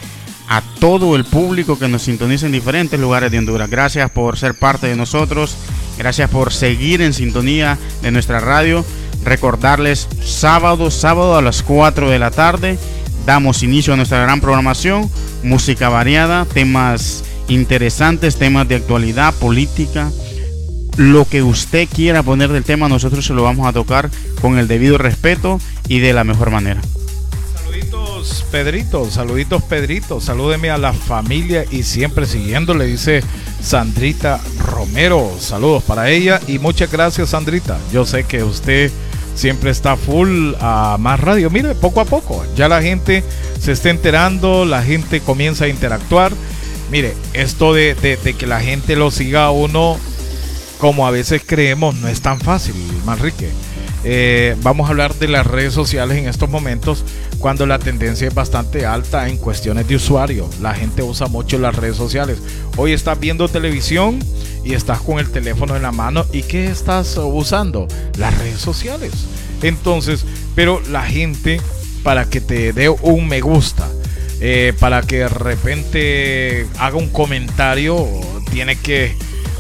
a 0.50 0.62
todo 0.82 1.16
el 1.16 1.24
público 1.24 1.80
que 1.80 1.88
nos 1.88 2.02
sintoniza 2.02 2.48
en 2.48 2.52
diferentes 2.52 3.00
lugares 3.00 3.32
de 3.32 3.40
Honduras. 3.40 3.70
Gracias 3.70 4.12
por 4.12 4.38
ser 4.38 4.56
parte 4.56 4.88
de 4.88 4.98
nosotros, 4.98 5.56
gracias 5.98 6.30
por 6.30 6.54
seguir 6.54 7.02
en 7.02 7.14
sintonía 7.14 7.78
de 8.02 8.12
nuestra 8.12 8.40
radio. 8.40 8.86
Recordarles 9.24 10.08
sábado, 10.24 10.90
sábado 10.90 11.36
a 11.38 11.42
las 11.42 11.62
4 11.64 12.10
de 12.10 12.20
la 12.20 12.32
tarde, 12.32 12.78
damos 13.26 13.64
inicio 13.64 13.94
a 13.94 13.98
nuestra 13.98 14.22
gran 14.22 14.42
programación, 14.42 15.10
música 15.44 15.90
variada, 15.90 16.46
temas 16.46 17.24
interesantes, 17.48 18.38
temas 18.38 18.68
de 18.68 18.76
actualidad, 18.76 19.34
política, 19.36 20.10
lo 20.98 21.26
que 21.26 21.44
usted 21.44 21.88
quiera 21.88 22.24
poner 22.24 22.52
del 22.52 22.64
tema, 22.64 22.90
nosotros 22.90 23.26
se 23.26 23.34
lo 23.34 23.44
vamos 23.44 23.68
a 23.68 23.74
tocar 23.74 24.10
con 24.42 24.58
el 24.58 24.68
debido 24.68 24.98
respeto 24.98 25.60
y 25.88 26.00
de 26.00 26.14
la 26.14 26.24
mejor 26.24 26.52
manera. 26.52 26.82
Pedrito, 28.52 29.10
saluditos, 29.10 29.64
Pedrito, 29.64 30.22
salúdeme 30.22 30.70
a 30.70 30.78
la 30.78 30.94
familia 30.94 31.66
y 31.72 31.84
siempre 31.84 32.26
siguiendo, 32.26 32.74
le 32.74 32.86
dice 32.86 33.24
Sandrita 33.62 34.40
Romero. 34.60 35.32
Saludos 35.40 35.84
para 35.84 36.10
ella 36.10 36.40
y 36.48 36.60
muchas 36.60 36.92
gracias, 36.92 37.30
Sandrita. 37.30 37.78
Yo 37.92 38.06
sé 38.06 38.24
que 38.26 38.44
usted 38.44 38.92
siempre 39.36 39.72
está 39.72 39.96
full 39.96 40.54
a 40.60 40.98
más 41.00 41.20
radio. 41.20 41.50
Mire, 41.50 41.76
poco 41.76 42.02
a 42.02 42.06
poco, 42.06 42.46
ya 42.56 42.68
la 42.68 42.82
gente 42.82 43.24
se 43.60 43.72
está 43.72 43.90
enterando, 43.90 44.66
la 44.66 44.84
gente 44.84 45.22
comienza 45.22 45.66
a 45.66 45.70
interactuar. 45.70 46.32
Mire, 46.92 47.16
esto 47.34 47.74
de, 47.74 47.96
de 47.96 48.34
que 48.34 48.48
la 48.48 48.60
gente 48.60 48.96
lo 48.96 49.12
siga 49.12 49.46
a 49.46 49.52
uno 49.52 49.98
como 50.80 51.06
a 51.08 51.12
veces 51.12 51.42
creemos, 51.46 51.96
no 51.96 52.08
es 52.08 52.22
tan 52.22 52.40
fácil, 52.40 52.76
Manrique. 53.06 53.50
Eh, 54.04 54.56
vamos 54.62 54.88
a 54.88 54.92
hablar 54.92 55.14
de 55.16 55.28
las 55.28 55.46
redes 55.46 55.74
sociales 55.74 56.18
en 56.18 56.28
estos 56.28 56.50
momentos 56.50 57.06
cuando 57.38 57.68
la 57.68 57.78
tendencia 57.78 58.28
es 58.28 58.34
bastante 58.34 58.86
alta 58.86 59.30
en 59.30 59.38
cuestiones 59.38 59.88
de 59.88 59.96
usuario. 59.96 60.50
La 60.62 60.74
gente 60.74 61.04
usa 61.04 61.28
mucho 61.28 61.60
las 61.60 61.76
redes 61.76 61.98
sociales. 61.98 62.40
Hoy 62.78 62.94
estás 62.94 63.20
viendo 63.20 63.48
televisión 63.48 64.20
y 64.64 64.74
estás 64.74 65.02
con 65.02 65.20
el 65.20 65.30
teléfono 65.30 65.76
en 65.76 65.84
la 65.84 65.92
mano. 65.92 66.26
¿Y 66.32 66.44
qué 66.44 66.68
estás 66.68 67.18
usando? 67.18 67.88
Las 68.18 68.38
redes 68.38 68.60
sociales. 68.60 69.12
Entonces, 69.62 70.26
pero 70.56 70.82
la 70.90 71.04
gente 71.04 71.62
para 72.04 72.26
que 72.26 72.42
te 72.42 72.74
dé 72.74 72.90
un 72.90 73.28
me 73.28 73.42
gusta, 73.42 73.88
eh, 74.40 74.74
para 74.80 75.04
que 75.04 75.20
de 75.20 75.30
repente 75.30 76.68
haga 76.80 76.98
un 76.98 77.10
comentario, 77.10 78.08
tiene 78.52 78.76
que 78.76 79.16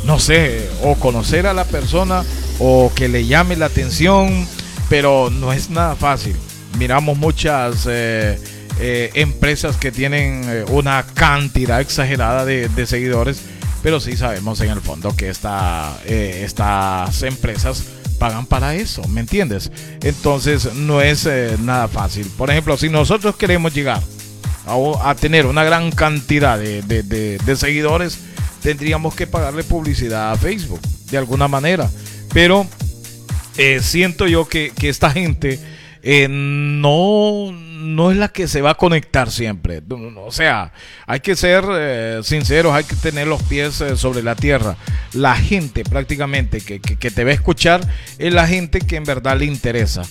no 0.05 0.19
sé, 0.19 0.67
o 0.83 0.95
conocer 0.95 1.45
a 1.45 1.53
la 1.53 1.65
persona 1.65 2.23
o 2.63 2.91
que 2.93 3.09
le 3.09 3.25
llame 3.25 3.55
la 3.55 3.65
atención, 3.65 4.47
pero 4.87 5.31
no 5.31 5.51
es 5.51 5.71
nada 5.71 5.95
fácil. 5.95 6.35
Miramos 6.77 7.17
muchas 7.17 7.87
eh, 7.89 8.39
eh, 8.79 9.09
empresas 9.15 9.77
que 9.77 9.91
tienen 9.91 10.43
eh, 10.45 10.65
una 10.69 11.03
cantidad 11.15 11.81
exagerada 11.81 12.45
de, 12.45 12.85
seguidores, 12.85 13.41
pero 13.81 13.99
sí 13.99 14.15
sabemos 14.15 14.61
en 14.61 14.69
el 14.69 14.79
fondo 14.79 15.15
que 15.15 15.29
esta, 15.29 15.97
estas 16.05 17.23
empresas 17.23 17.83
pagan 18.19 18.45
para 18.45 18.75
eso, 18.75 19.01
¿me 19.07 19.21
entiendes? 19.21 19.71
Entonces 20.03 20.75
no 20.75 21.01
es 21.01 21.27
nada 21.59 21.87
fácil. 21.87 22.27
Por 22.37 22.51
ejemplo, 22.51 22.77
si 22.77 22.89
nosotros 22.89 23.35
queremos 23.37 23.73
llegar 23.73 24.03
a, 24.67 25.15
tener 25.15 25.47
una 25.47 25.63
gran 25.63 25.89
cantidad 25.89 26.59
de 26.59 27.55
seguidores, 27.57 28.19
tendríamos 28.61 29.15
que 29.15 29.25
pagarle 29.25 29.63
publicidad 29.63 30.31
a 30.31 30.35
Facebook, 30.35 30.79
de 31.09 31.17
alguna 31.17 31.47
manera. 31.47 31.89
Pero 32.33 32.65
eh, 33.57 33.79
siento 33.81 34.27
yo 34.27 34.47
que, 34.47 34.71
esta 34.81 35.11
gente 35.11 35.59
eh, 36.03 36.27
no, 36.29 37.51
no 37.51 38.11
es 38.11 38.17
la 38.17 38.29
que 38.29 38.47
se 38.47 38.61
va 38.61 38.71
a 38.71 38.75
conectar 38.75 39.29
siempre. 39.29 39.81
O 40.17 40.31
sea, 40.31 40.71
hay 41.05 41.19
que 41.19 41.35
ser 41.35 41.65
eh, 41.69 42.21
sinceros, 42.23 42.73
hay 42.73 42.85
que 42.85 42.95
tener 42.95 43.27
los 43.27 43.43
pies 43.43 43.83
sobre 43.95 44.23
la 44.23 44.35
tierra. 44.35 44.77
La 45.13 45.35
gente 45.35 45.83
prácticamente 45.83 46.61
que, 46.61 46.79
que, 46.79 47.11
te 47.11 47.23
va 47.23 47.31
a 47.31 47.33
escuchar 47.33 47.81
es 48.17 48.33
la 48.33 48.47
gente 48.47 48.79
que 48.79 48.95
en 48.95 49.03
verdad 49.03 49.37
le 49.37 49.45
interesa. 49.45 50.03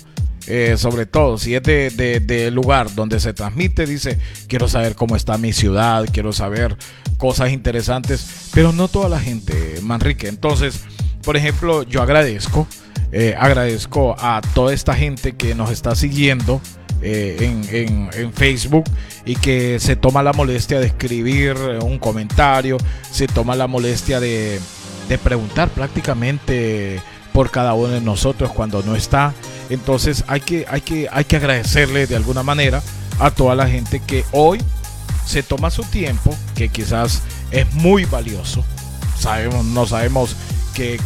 sobre 0.77 1.07
todo 1.07 1.39
si 1.39 1.55
es 1.55 1.63
de, 1.63 1.91
de, 2.21 2.51
lugar 2.51 2.95
donde 2.95 3.21
se 3.21 3.33
transmite, 3.33 3.87
dice, 3.87 4.19
quiero 4.49 4.69
saber 4.69 4.95
cómo 4.97 5.17
está 5.17 5.39
mi 5.39 5.53
ciudad, 5.53 6.07
quiero 6.13 6.33
saber 6.33 6.77
cosas 7.19 7.53
interesantes, 7.53 8.51
pero 8.53 8.73
no 8.73 8.89
toda 8.89 9.09
la 9.09 9.21
gente, 9.21 9.79
Manrique. 9.83 10.27
Entonces, 10.29 10.85
por 11.23 11.37
ejemplo, 11.37 11.83
yo 11.83 12.03
agradezco, 12.03 12.67
eh, 13.13 13.35
agradezco 13.39 14.15
a 14.19 14.41
toda 14.55 14.73
esta 14.73 14.95
gente 14.95 15.33
que 15.33 15.55
nos 15.55 15.71
está 15.71 15.95
siguiendo. 15.95 16.61
Eh, 17.03 17.39
en, 17.73 18.33
Facebook 18.35 18.85
y 19.25 19.35
que 19.35 19.81
se 19.81 19.97
toma 19.97 20.23
la 20.23 20.35
molestia 20.35 20.81
de 20.81 20.87
escribir 20.89 21.57
un 21.83 21.99
comentario, 21.99 22.77
se 23.11 23.27
toma 23.27 23.57
la 23.57 23.67
molestia 23.67 24.21
de, 24.21 24.61
de 25.09 25.17
preguntar 25.17 25.71
prácticamente 25.71 27.01
por 27.33 27.51
cada 27.51 27.75
uno 27.75 27.89
de 27.89 28.01
nosotros 28.01 28.53
cuando 28.53 28.83
no 28.83 28.97
está. 28.97 29.33
Entonces 29.71 30.25
hay 30.27 30.41
que, 30.41 30.67
hay 30.69 30.81
que, 30.81 31.09
hay 31.11 31.25
que 31.25 31.37
agradecerle 31.37 32.07
de 32.07 32.17
alguna 32.17 32.43
manera 32.43 32.83
a 33.19 33.31
toda 33.31 33.55
la 33.55 33.69
gente 33.69 34.01
que 34.01 34.25
hoy 34.33 34.61
se 35.25 35.43
toma 35.43 35.71
su 35.71 35.85
tiempo, 35.85 36.35
que 36.55 36.69
quizás 36.69 37.23
es 37.51 37.73
muy 37.75 38.05
valioso. 38.05 38.65
Sabemos, 39.19 39.65
no 39.65 39.87
sabemos 39.87 40.37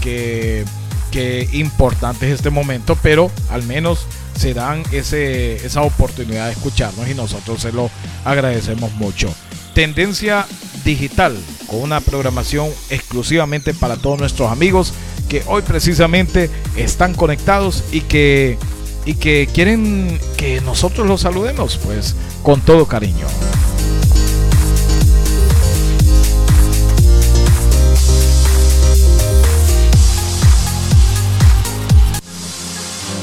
qué, 0.01 0.65
qué, 1.11 1.49
importante 1.53 2.27
es 2.27 2.35
este 2.35 2.51
momento, 2.51 2.97
pero 3.03 3.31
al 3.51 3.63
menos 3.65 4.07
se 4.37 4.55
dan 4.55 4.83
ese, 4.93 5.65
esa 5.67 5.83
oportunidad 5.83 6.47
de 6.47 6.53
escucharnos 6.53 7.09
y 7.09 7.15
nosotros 7.15 7.61
se 7.61 7.73
lo 7.73 7.91
agradecemos 8.25 8.93
mucho. 8.93 9.33
Tendencia 9.75 10.47
digital, 10.85 11.37
con 11.67 11.81
una 11.81 12.01
programación 12.01 12.69
exclusivamente 12.91 13.75
para 13.75 13.97
todos 13.97 14.19
nuestros 14.19 14.51
amigos 14.51 14.93
que 15.29 15.43
hoy 15.47 15.63
precisamente 15.63 16.51
están 16.77 17.15
conectados 17.15 17.83
y 17.91 18.03
que, 18.03 18.59
y 19.07 19.15
que 19.15 19.49
quieren 19.53 20.21
que 20.37 20.61
nosotros 20.61 21.07
los 21.07 21.23
saludemos, 21.23 21.79
pues 21.79 22.15
con 22.43 22.61
todo 22.61 22.87
cariño. 22.87 23.27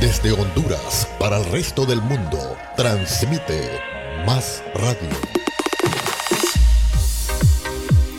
Desde 0.00 0.32
Honduras 0.32 1.06
para 1.18 1.36
el 1.36 1.44
resto 1.52 1.84
del 1.84 2.00
mundo, 2.00 2.56
transmite 2.74 3.68
Más 4.24 4.62
Radio. 4.74 5.10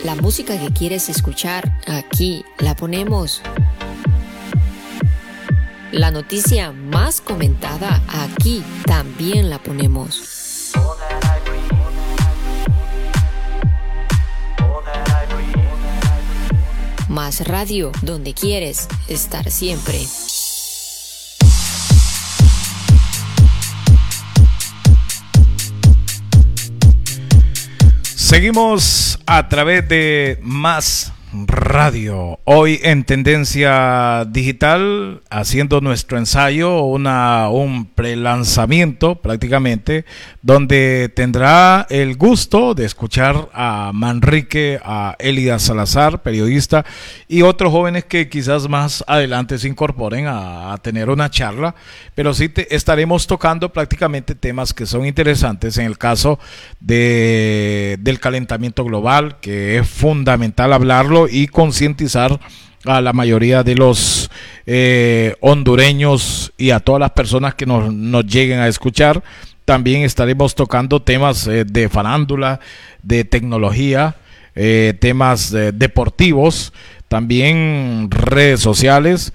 La 0.04 0.14
música 0.14 0.56
que 0.60 0.72
quieres 0.72 1.08
escuchar, 1.08 1.76
aquí 1.88 2.44
la 2.58 2.76
ponemos. 2.76 3.42
La 5.90 6.12
noticia 6.12 6.70
más 6.70 7.20
comentada, 7.20 8.00
aquí 8.08 8.62
también 8.86 9.50
la 9.50 9.58
ponemos. 9.58 10.72
Más 17.08 17.44
radio, 17.48 17.90
donde 18.02 18.34
quieres 18.34 18.86
estar 19.08 19.50
siempre. 19.50 19.98
Seguimos 28.32 29.18
a 29.26 29.46
través 29.46 29.86
de 29.90 30.38
más 30.40 31.12
Radio. 31.32 32.40
Hoy 32.44 32.78
en 32.82 33.04
Tendencia 33.04 34.26
Digital, 34.28 35.22
haciendo 35.30 35.80
nuestro 35.80 36.18
ensayo, 36.18 36.82
una, 36.82 37.48
un 37.48 37.86
prelanzamiento 37.86 39.14
prácticamente, 39.14 40.04
donde 40.42 41.10
tendrá 41.14 41.86
el 41.88 42.16
gusto 42.16 42.74
de 42.74 42.84
escuchar 42.84 43.48
a 43.54 43.92
Manrique, 43.94 44.78
a 44.84 45.16
Elida 45.18 45.58
Salazar, 45.58 46.22
periodista, 46.22 46.84
y 47.28 47.40
otros 47.40 47.72
jóvenes 47.72 48.04
que 48.04 48.28
quizás 48.28 48.68
más 48.68 49.02
adelante 49.06 49.58
se 49.58 49.68
incorporen 49.68 50.26
a, 50.28 50.76
tener 50.82 51.08
una 51.08 51.30
charla, 51.30 51.74
pero 52.14 52.34
sí 52.34 52.52
estaremos 52.70 53.26
tocando 53.26 53.72
prácticamente 53.72 54.34
temas 54.34 54.74
que 54.74 54.84
son 54.84 55.06
interesantes 55.06 55.78
en 55.78 55.86
el 55.86 55.96
caso 55.96 56.40
de, 56.80 57.96
del 58.00 58.18
calentamiento 58.18 58.84
global, 58.84 59.38
que 59.40 59.78
es 59.78 59.88
fundamental 59.88 60.72
hablarlo 60.72 61.21
y 61.30 61.46
concientizar 61.46 62.38
a 62.84 63.00
la 63.00 63.12
mayoría 63.12 63.62
de 63.62 63.74
los 63.74 64.30
eh, 64.66 65.34
hondureños 65.40 66.52
y 66.56 66.70
a 66.70 66.80
todas 66.80 67.00
las 67.00 67.10
personas 67.12 67.54
que 67.54 67.66
nos, 67.66 68.26
lleguen 68.26 68.58
a 68.60 68.68
escuchar. 68.68 69.22
También 69.64 70.02
estaremos 70.02 70.54
tocando 70.54 71.00
temas 71.00 71.46
eh, 71.46 71.64
de 71.64 71.88
farándula, 71.88 72.60
de 73.02 73.24
tecnología, 73.24 74.16
eh, 74.54 74.94
temas 75.00 75.50
deportivos, 75.50 76.72
también 77.08 78.08
redes 78.10 78.60
sociales, 78.60 79.32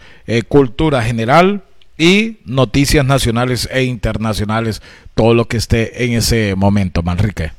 cultura 0.47 1.01
general 1.03 1.63
y 1.97 2.37
noticias 2.45 3.05
nacionales 3.05 3.67
e 3.71 3.83
internacionales, 3.83 4.81
todo 5.15 5.33
lo 5.33 5.47
que 5.47 5.57
esté 5.57 6.05
en 6.05 6.13
ese 6.13 6.55
momento, 6.55 7.01
Manrique. 7.03 7.56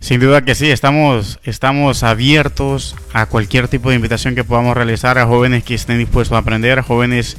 Sin 0.00 0.18
duda 0.18 0.42
que 0.42 0.54
sí, 0.54 0.70
estamos, 0.70 1.38
estamos 1.44 2.02
abiertos 2.02 2.96
a 3.12 3.26
cualquier 3.26 3.68
tipo 3.68 3.90
de 3.90 3.96
invitación 3.96 4.34
que 4.34 4.44
podamos 4.44 4.74
realizar 4.74 5.18
a 5.18 5.26
jóvenes 5.26 5.62
que 5.62 5.74
estén 5.74 5.98
dispuestos 5.98 6.34
a 6.34 6.38
aprender, 6.38 6.78
a 6.78 6.82
jóvenes 6.82 7.36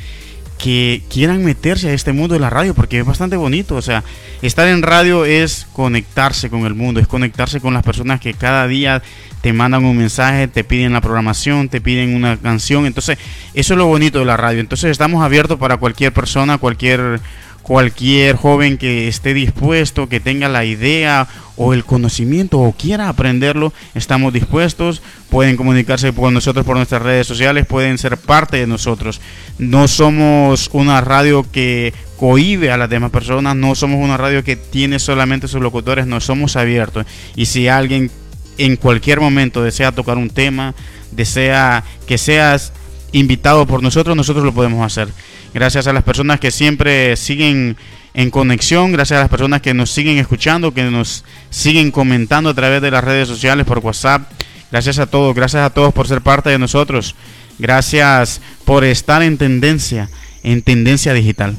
que 0.59 1.01
quieran 1.09 1.43
meterse 1.43 1.89
a 1.89 1.93
este 1.93 2.13
mundo 2.13 2.35
de 2.35 2.39
la 2.39 2.51
radio, 2.51 2.75
porque 2.75 2.99
es 2.99 3.05
bastante 3.05 3.35
bonito. 3.35 3.75
O 3.75 3.81
sea, 3.81 4.03
estar 4.43 4.67
en 4.67 4.83
radio 4.83 5.25
es 5.25 5.65
conectarse 5.73 6.51
con 6.51 6.67
el 6.67 6.75
mundo, 6.75 6.99
es 6.99 7.07
conectarse 7.07 7.59
con 7.59 7.73
las 7.73 7.83
personas 7.83 8.21
que 8.21 8.35
cada 8.35 8.67
día 8.67 9.01
te 9.41 9.53
mandan 9.53 9.83
un 9.83 9.97
mensaje, 9.97 10.47
te 10.47 10.63
piden 10.63 10.93
la 10.93 11.01
programación, 11.01 11.67
te 11.67 11.81
piden 11.81 12.13
una 12.13 12.37
canción. 12.37 12.85
Entonces, 12.85 13.17
eso 13.55 13.73
es 13.73 13.77
lo 13.77 13.87
bonito 13.87 14.19
de 14.19 14.25
la 14.25 14.37
radio. 14.37 14.59
Entonces, 14.59 14.91
estamos 14.91 15.23
abiertos 15.23 15.57
para 15.57 15.77
cualquier 15.77 16.13
persona, 16.13 16.59
cualquier 16.59 17.19
cualquier 17.61 18.35
joven 18.35 18.77
que 18.77 19.07
esté 19.07 19.33
dispuesto, 19.33 20.09
que 20.09 20.19
tenga 20.19 20.49
la 20.49 20.65
idea 20.65 21.27
o 21.55 21.73
el 21.73 21.85
conocimiento 21.85 22.59
o 22.59 22.71
quiera 22.71 23.09
aprenderlo, 23.09 23.73
estamos 23.93 24.33
dispuestos. 24.33 25.01
Pueden 25.29 25.57
comunicarse 25.57 26.11
con 26.13 26.33
nosotros 26.33 26.65
por 26.65 26.75
nuestras 26.75 27.01
redes 27.01 27.27
sociales, 27.27 27.65
pueden 27.65 27.97
ser 27.97 28.17
parte 28.17 28.57
de 28.57 28.67
nosotros. 28.67 29.21
No 29.59 29.87
somos 29.87 30.69
una 30.73 31.01
radio 31.01 31.45
que 31.51 31.93
cohibe 32.17 32.71
a 32.71 32.77
las 32.77 32.89
demás 32.89 33.11
personas, 33.11 33.55
no 33.55 33.75
somos 33.75 34.03
una 34.03 34.17
radio 34.17 34.43
que 34.43 34.55
tiene 34.55 34.99
solamente 34.99 35.47
sus 35.47 35.61
locutores, 35.61 36.07
no 36.07 36.19
somos 36.19 36.55
abiertos. 36.55 37.05
Y 37.35 37.45
si 37.45 37.67
alguien 37.67 38.11
en 38.57 38.75
cualquier 38.75 39.19
momento 39.19 39.63
desea 39.63 39.91
tocar 39.91 40.17
un 40.17 40.29
tema, 40.29 40.75
desea 41.11 41.83
que 42.07 42.17
seas 42.17 42.73
invitado 43.11 43.65
por 43.65 43.83
nosotros, 43.83 44.15
nosotros 44.15 44.45
lo 44.45 44.53
podemos 44.53 44.85
hacer 44.85 45.13
gracias 45.53 45.87
a 45.87 45.93
las 45.93 46.03
personas 46.03 46.39
que 46.39 46.51
siempre 46.51 47.15
siguen 47.17 47.77
en 48.13 48.29
conexión, 48.29 48.91
gracias 48.91 49.17
a 49.17 49.21
las 49.21 49.29
personas 49.29 49.61
que 49.61 49.73
nos 49.73 49.91
siguen 49.91 50.17
escuchando, 50.17 50.73
que 50.73 50.83
nos 50.83 51.23
siguen 51.49 51.91
comentando 51.91 52.49
a 52.49 52.53
través 52.53 52.81
de 52.81 52.91
las 52.91 53.03
redes 53.03 53.27
sociales, 53.27 53.65
por 53.65 53.79
WhatsApp. 53.79 54.29
Gracias 54.71 54.99
a 54.99 55.07
todos, 55.07 55.35
gracias 55.35 55.63
a 55.63 55.69
todos 55.69 55.93
por 55.93 56.07
ser 56.07 56.21
parte 56.21 56.49
de 56.49 56.59
nosotros. 56.59 57.15
Gracias 57.59 58.41
por 58.65 58.83
estar 58.83 59.21
en 59.21 59.37
tendencia, 59.37 60.09
en 60.43 60.61
tendencia 60.61 61.13
digital. 61.13 61.55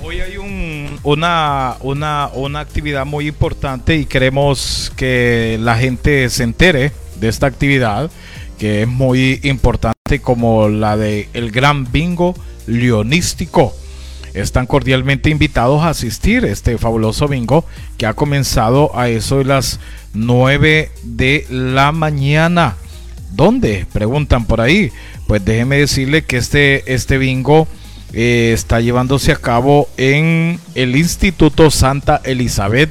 Hoy 0.00 0.20
hay 0.20 0.36
una, 1.02 1.76
una, 1.80 2.28
una 2.32 2.60
actividad 2.60 3.04
muy 3.04 3.26
importante 3.28 3.96
y 3.96 4.04
queremos 4.06 4.92
que 4.96 5.58
la 5.60 5.76
gente 5.76 6.30
se 6.30 6.44
entere 6.44 6.92
de 7.16 7.28
esta 7.28 7.46
actividad 7.46 8.10
que 8.58 8.82
es 8.82 8.88
muy 8.88 9.40
importante 9.42 9.97
como 10.20 10.68
la 10.68 10.96
de 10.96 11.28
el 11.34 11.50
Gran 11.50 11.90
Bingo 11.92 12.34
leonístico. 12.66 13.74
Están 14.34 14.66
cordialmente 14.66 15.30
invitados 15.30 15.82
a 15.82 15.90
asistir 15.90 16.44
a 16.44 16.50
este 16.50 16.78
fabuloso 16.78 17.28
bingo 17.28 17.64
que 17.96 18.06
ha 18.06 18.14
comenzado 18.14 18.96
a 18.96 19.08
eso 19.08 19.38
de 19.38 19.44
las 19.44 19.80
9 20.14 20.90
de 21.02 21.46
la 21.50 21.92
mañana. 21.92 22.76
¿Dónde? 23.30 23.86
Preguntan 23.92 24.46
por 24.46 24.60
ahí. 24.60 24.90
Pues 25.26 25.44
déjeme 25.44 25.78
decirle 25.78 26.24
que 26.24 26.38
este, 26.38 26.94
este 26.94 27.18
bingo 27.18 27.68
eh, 28.12 28.52
está 28.54 28.80
llevándose 28.80 29.32
a 29.32 29.36
cabo 29.36 29.88
en 29.96 30.58
el 30.74 30.96
Instituto 30.96 31.70
Santa 31.70 32.20
Elizabeth 32.24 32.90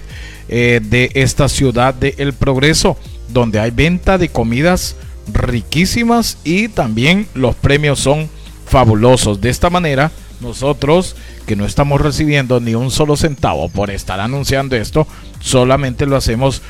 eh, 0.49 0.79
de 0.83 1.11
esta 1.15 1.49
ciudad 1.49 1.93
de 1.93 2.15
El 2.19 2.33
Progreso, 2.33 2.97
donde 3.29 3.59
hay 3.59 3.71
venta 3.71 4.17
de 4.17 4.29
comidas 4.29 4.95
riquísimas 5.33 6.37
y 6.43 6.67
también 6.67 7.27
los 7.33 7.55
premios 7.55 7.99
son 7.99 8.29
fabulosos. 8.65 9.41
De 9.41 9.49
esta 9.49 9.69
manera, 9.69 10.11
nosotros 10.41 11.15
que 11.45 11.55
no 11.55 11.65
estamos 11.65 12.01
recibiendo 12.01 12.59
ni 12.59 12.75
un 12.75 12.91
solo 12.91 13.15
centavo 13.17 13.69
por 13.69 13.89
estar 13.89 14.19
anunciando 14.19 14.75
esto, 14.75 15.07
solamente 15.39 16.05
lo 16.05 16.15
hacemos 16.15 16.61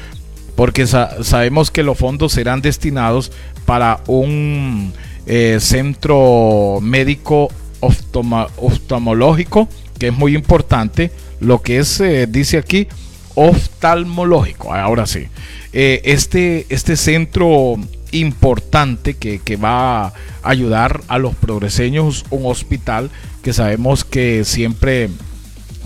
porque 0.55 0.87
sabemos 0.87 1.69
que 1.69 1.83
los 1.83 1.97
fondos 1.97 2.33
serán 2.33 2.61
destinados 2.61 3.31
para 3.65 4.01
un 4.07 4.91
eh, 5.27 5.57
centro 5.59 6.79
médico 6.81 7.49
oftalmológico, 7.79 9.69
que 9.99 10.07
es 10.07 10.13
muy 10.13 10.35
importante, 10.35 11.11
lo 11.39 11.61
que 11.61 11.77
es, 11.77 11.99
eh, 11.99 12.25
dice 12.27 12.57
aquí, 12.57 12.87
oftalmológico, 13.35 14.73
ahora 14.73 15.05
sí. 15.05 15.27
Eh, 15.73 16.01
este, 16.05 16.65
este 16.69 16.95
centro 16.95 17.75
importante 18.11 19.15
que, 19.15 19.55
va 19.57 20.07
a 20.07 20.13
ayudar 20.43 21.01
a 21.07 21.17
los 21.17 21.35
progreseños, 21.35 22.25
un 22.29 22.45
hospital 22.45 23.09
que 23.41 23.53
sabemos 23.53 24.03
que 24.03 24.45
siempre 24.45 25.09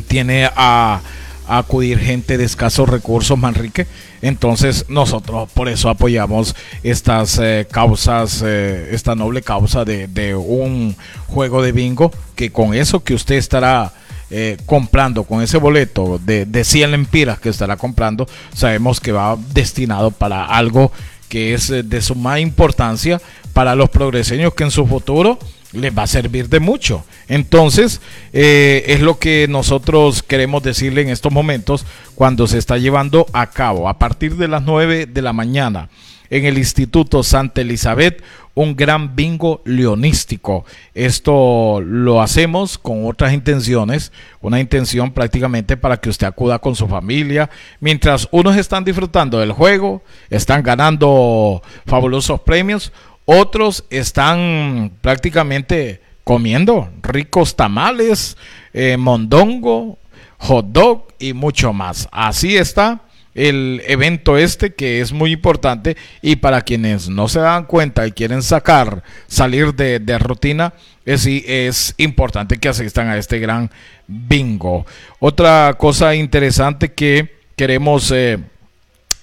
tiene 0.08 0.50
a, 0.56 1.02
acudir 1.48 2.00
gente 2.00 2.38
de 2.38 2.46
escasos 2.46 2.88
recursos, 2.88 3.38
Manrique. 3.38 3.86
Entonces 4.22 4.86
nosotros 4.88 5.50
por 5.52 5.68
eso 5.68 5.90
apoyamos 5.90 6.56
estas 6.84 7.40
eh, 7.40 7.68
causas, 7.70 8.42
eh, 8.46 8.90
esta 8.92 9.16
noble 9.16 9.42
causa 9.42 9.84
de, 9.84 10.36
un 10.36 10.96
juego 11.28 11.62
de 11.62 11.72
bingo, 11.74 12.12
que 12.36 12.52
con 12.52 12.74
eso 12.74 13.04
que 13.04 13.14
usted 13.14 13.36
estará 13.36 13.92
eh, 14.30 14.58
comprando, 14.66 15.24
con 15.24 15.42
ese 15.42 15.58
boleto 15.58 16.22
de, 16.24 16.46
de 16.46 16.64
100 16.64 16.92
lempiras 16.92 17.40
que 17.40 17.50
estará 17.50 17.76
comprando, 17.76 18.28
sabemos 18.54 19.02
que 19.02 19.12
va 19.12 19.38
destinado 19.54 20.12
para 20.12 20.46
algo 20.46 20.92
que 21.32 21.54
es 21.54 21.70
eh, 21.70 21.82
de 21.82 22.02
suma 22.02 22.42
importancia 22.42 23.22
para 23.54 23.74
los 23.74 23.90
progreseños 23.90 24.54
que 24.54 24.66
en 24.66 24.72
su 24.72 24.86
futuro 24.86 25.40
les 25.72 25.98
va 25.98 26.04
a 26.04 26.08
servir 26.08 26.50
de 26.50 26.60
mucho. 26.60 27.06
Entonces, 27.30 28.02
eh, 28.34 28.84
es 28.88 29.00
lo 29.00 29.18
que 29.18 29.48
nosotros 29.50 30.24
queremos 30.24 30.62
decirle 30.62 31.04
en 31.04 31.08
estos 31.08 31.32
momentos 31.32 31.86
cuando 32.16 32.48
se 32.48 32.58
está 32.58 32.78
llevando 32.78 33.28
a 33.32 33.50
cabo 33.50 33.88
a 33.88 33.98
partir 33.98 34.36
de 34.36 34.50
las 34.50 34.64
9 34.64 35.06
de 35.06 35.22
la 35.22 35.32
mañana 35.32 35.88
en 36.32 36.46
el 36.46 36.58
Instituto 36.58 37.22
Santa 37.22 37.62
Elizabeth 37.62 38.24
un 38.54 38.76
gran 38.76 39.16
bingo 39.16 39.62
leonístico. 39.66 40.66
Esto 40.94 41.82
lo 41.82 42.22
hacemos 42.22 42.78
con 42.78 43.06
otras 43.06 43.34
intenciones, 43.34 44.12
una 44.42 44.60
intención 44.60 45.12
prácticamente 45.12 45.78
para 45.78 45.98
que 45.98 46.10
usted 46.10 46.28
acuda 46.28 46.60
con 46.60 46.76
su 46.76 46.88
familia, 46.88 47.50
mientras 47.80 48.28
unos 48.32 48.58
están 48.58 48.84
disfrutando 48.84 49.40
del 49.40 49.52
juego, 49.52 50.02
están 50.30 50.64
ganando 50.64 51.62
fabulosos 51.86 52.42
premios, 52.42 52.92
otros 53.26 53.86
están 53.90 54.92
prácticamente 55.02 56.02
comiendo 56.24 56.90
ricos 57.02 57.56
tamales, 57.56 58.38
eh, 58.74 58.96
mondongo, 58.98 59.98
hot 60.38 60.66
dog 60.68 61.08
y 61.20 61.34
mucho 61.34 61.74
más. 61.74 62.08
Así 62.12 62.56
está 62.56 63.02
el 63.34 63.82
evento 63.88 64.38
este 64.38 64.74
que 64.74 65.02
es 65.02 65.12
muy 65.14 65.32
importante 65.32 65.96
y 66.22 66.38
para 66.38 66.62
quienes 66.62 67.10
no 67.10 67.28
se 67.28 67.40
dan 67.40 67.66
cuenta 67.66 68.06
y 68.06 68.12
quieren 68.12 68.44
sacar, 68.44 69.04
salir 69.28 69.74
de, 69.74 70.20
rutina, 70.20 70.74
es, 71.06 71.26
es 71.26 71.94
importante 71.98 72.58
que 72.58 72.70
asistan 72.70 73.08
a 73.08 73.18
este 73.18 73.40
gran 73.40 73.72
bingo. 74.08 74.86
Otra 75.20 75.76
cosa 75.78 76.16
interesante 76.16 76.92
que 76.94 77.36
queremos 77.56 78.12
eh, 78.12 78.38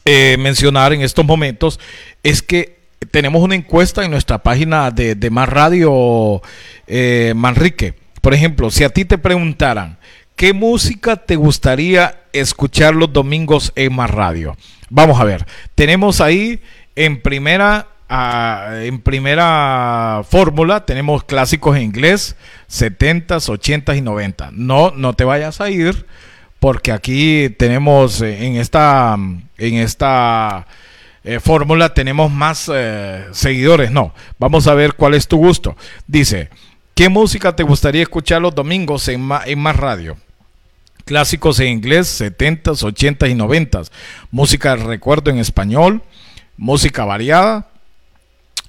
eh, 0.04 0.36
mencionar 0.38 0.92
en 0.92 1.02
estos 1.02 1.24
momentos 1.24 1.78
es 2.22 2.42
que 2.42 2.78
tenemos 3.10 3.42
una 3.42 3.54
encuesta 3.54 4.04
en 4.04 4.10
nuestra 4.10 4.38
página 4.38 4.90
de, 4.90 5.14
de 5.14 5.30
Más 5.30 5.48
Radio 5.48 6.42
eh, 6.86 7.32
Manrique. 7.36 7.94
Por 8.20 8.34
ejemplo, 8.34 8.70
si 8.70 8.84
a 8.84 8.88
ti 8.88 9.04
te 9.04 9.18
preguntaran, 9.18 9.98
¿qué 10.38 10.52
música 10.52 11.16
te 11.16 11.34
gustaría 11.34 12.22
escuchar 12.32 12.94
los 12.94 13.12
domingos 13.12 13.72
en 13.74 13.94
Más 13.94 14.10
Radio? 14.10 14.56
vamos 14.88 15.20
a 15.20 15.24
ver, 15.24 15.44
tenemos 15.74 16.20
ahí 16.20 16.60
en 16.96 17.20
primera 17.20 17.88
en 18.10 19.00
primera 19.00 20.22
fórmula 20.30 20.86
tenemos 20.86 21.24
clásicos 21.24 21.76
en 21.76 21.82
inglés, 21.82 22.36
70s, 22.70 23.50
80s 23.50 23.98
y 23.98 24.00
90. 24.00 24.50
No, 24.52 24.92
no 24.92 25.12
te 25.12 25.24
vayas 25.24 25.60
a 25.60 25.68
ir 25.68 26.06
porque 26.58 26.92
aquí 26.92 27.54
tenemos 27.58 28.22
eh, 28.22 28.46
en 28.46 28.56
esta 28.56 29.14
en 29.58 29.74
esta 29.74 30.66
eh, 31.22 31.38
fórmula 31.38 31.92
tenemos 31.92 32.30
más 32.30 32.70
eh, 32.72 33.26
seguidores. 33.32 33.90
No, 33.90 34.14
vamos 34.38 34.68
a 34.68 34.74
ver 34.74 34.94
cuál 34.94 35.12
es 35.12 35.28
tu 35.28 35.36
gusto. 35.36 35.76
Dice, 36.06 36.48
¿qué 36.94 37.10
música 37.10 37.54
te 37.54 37.62
gustaría 37.62 38.02
escuchar 38.02 38.40
los 38.40 38.54
domingos 38.54 39.06
en, 39.08 39.28
en 39.44 39.58
más 39.58 39.76
radio? 39.76 40.16
Clásicos 41.08 41.58
en 41.60 41.68
inglés, 41.68 42.20
70s, 42.20 42.82
80s 42.82 43.30
y 43.30 43.34
90s. 43.34 43.90
Música 44.30 44.76
de 44.76 44.84
recuerdo 44.84 45.30
en 45.30 45.38
español, 45.38 46.02
música 46.58 47.06
variada, 47.06 47.68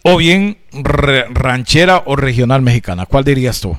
o 0.04 0.16
bien 0.16 0.58
ranchera 0.72 2.02
o 2.06 2.16
regional 2.16 2.62
mexicana. 2.62 3.06
¿Cuál 3.06 3.26
dirías 3.26 3.60
tú? 3.60 3.76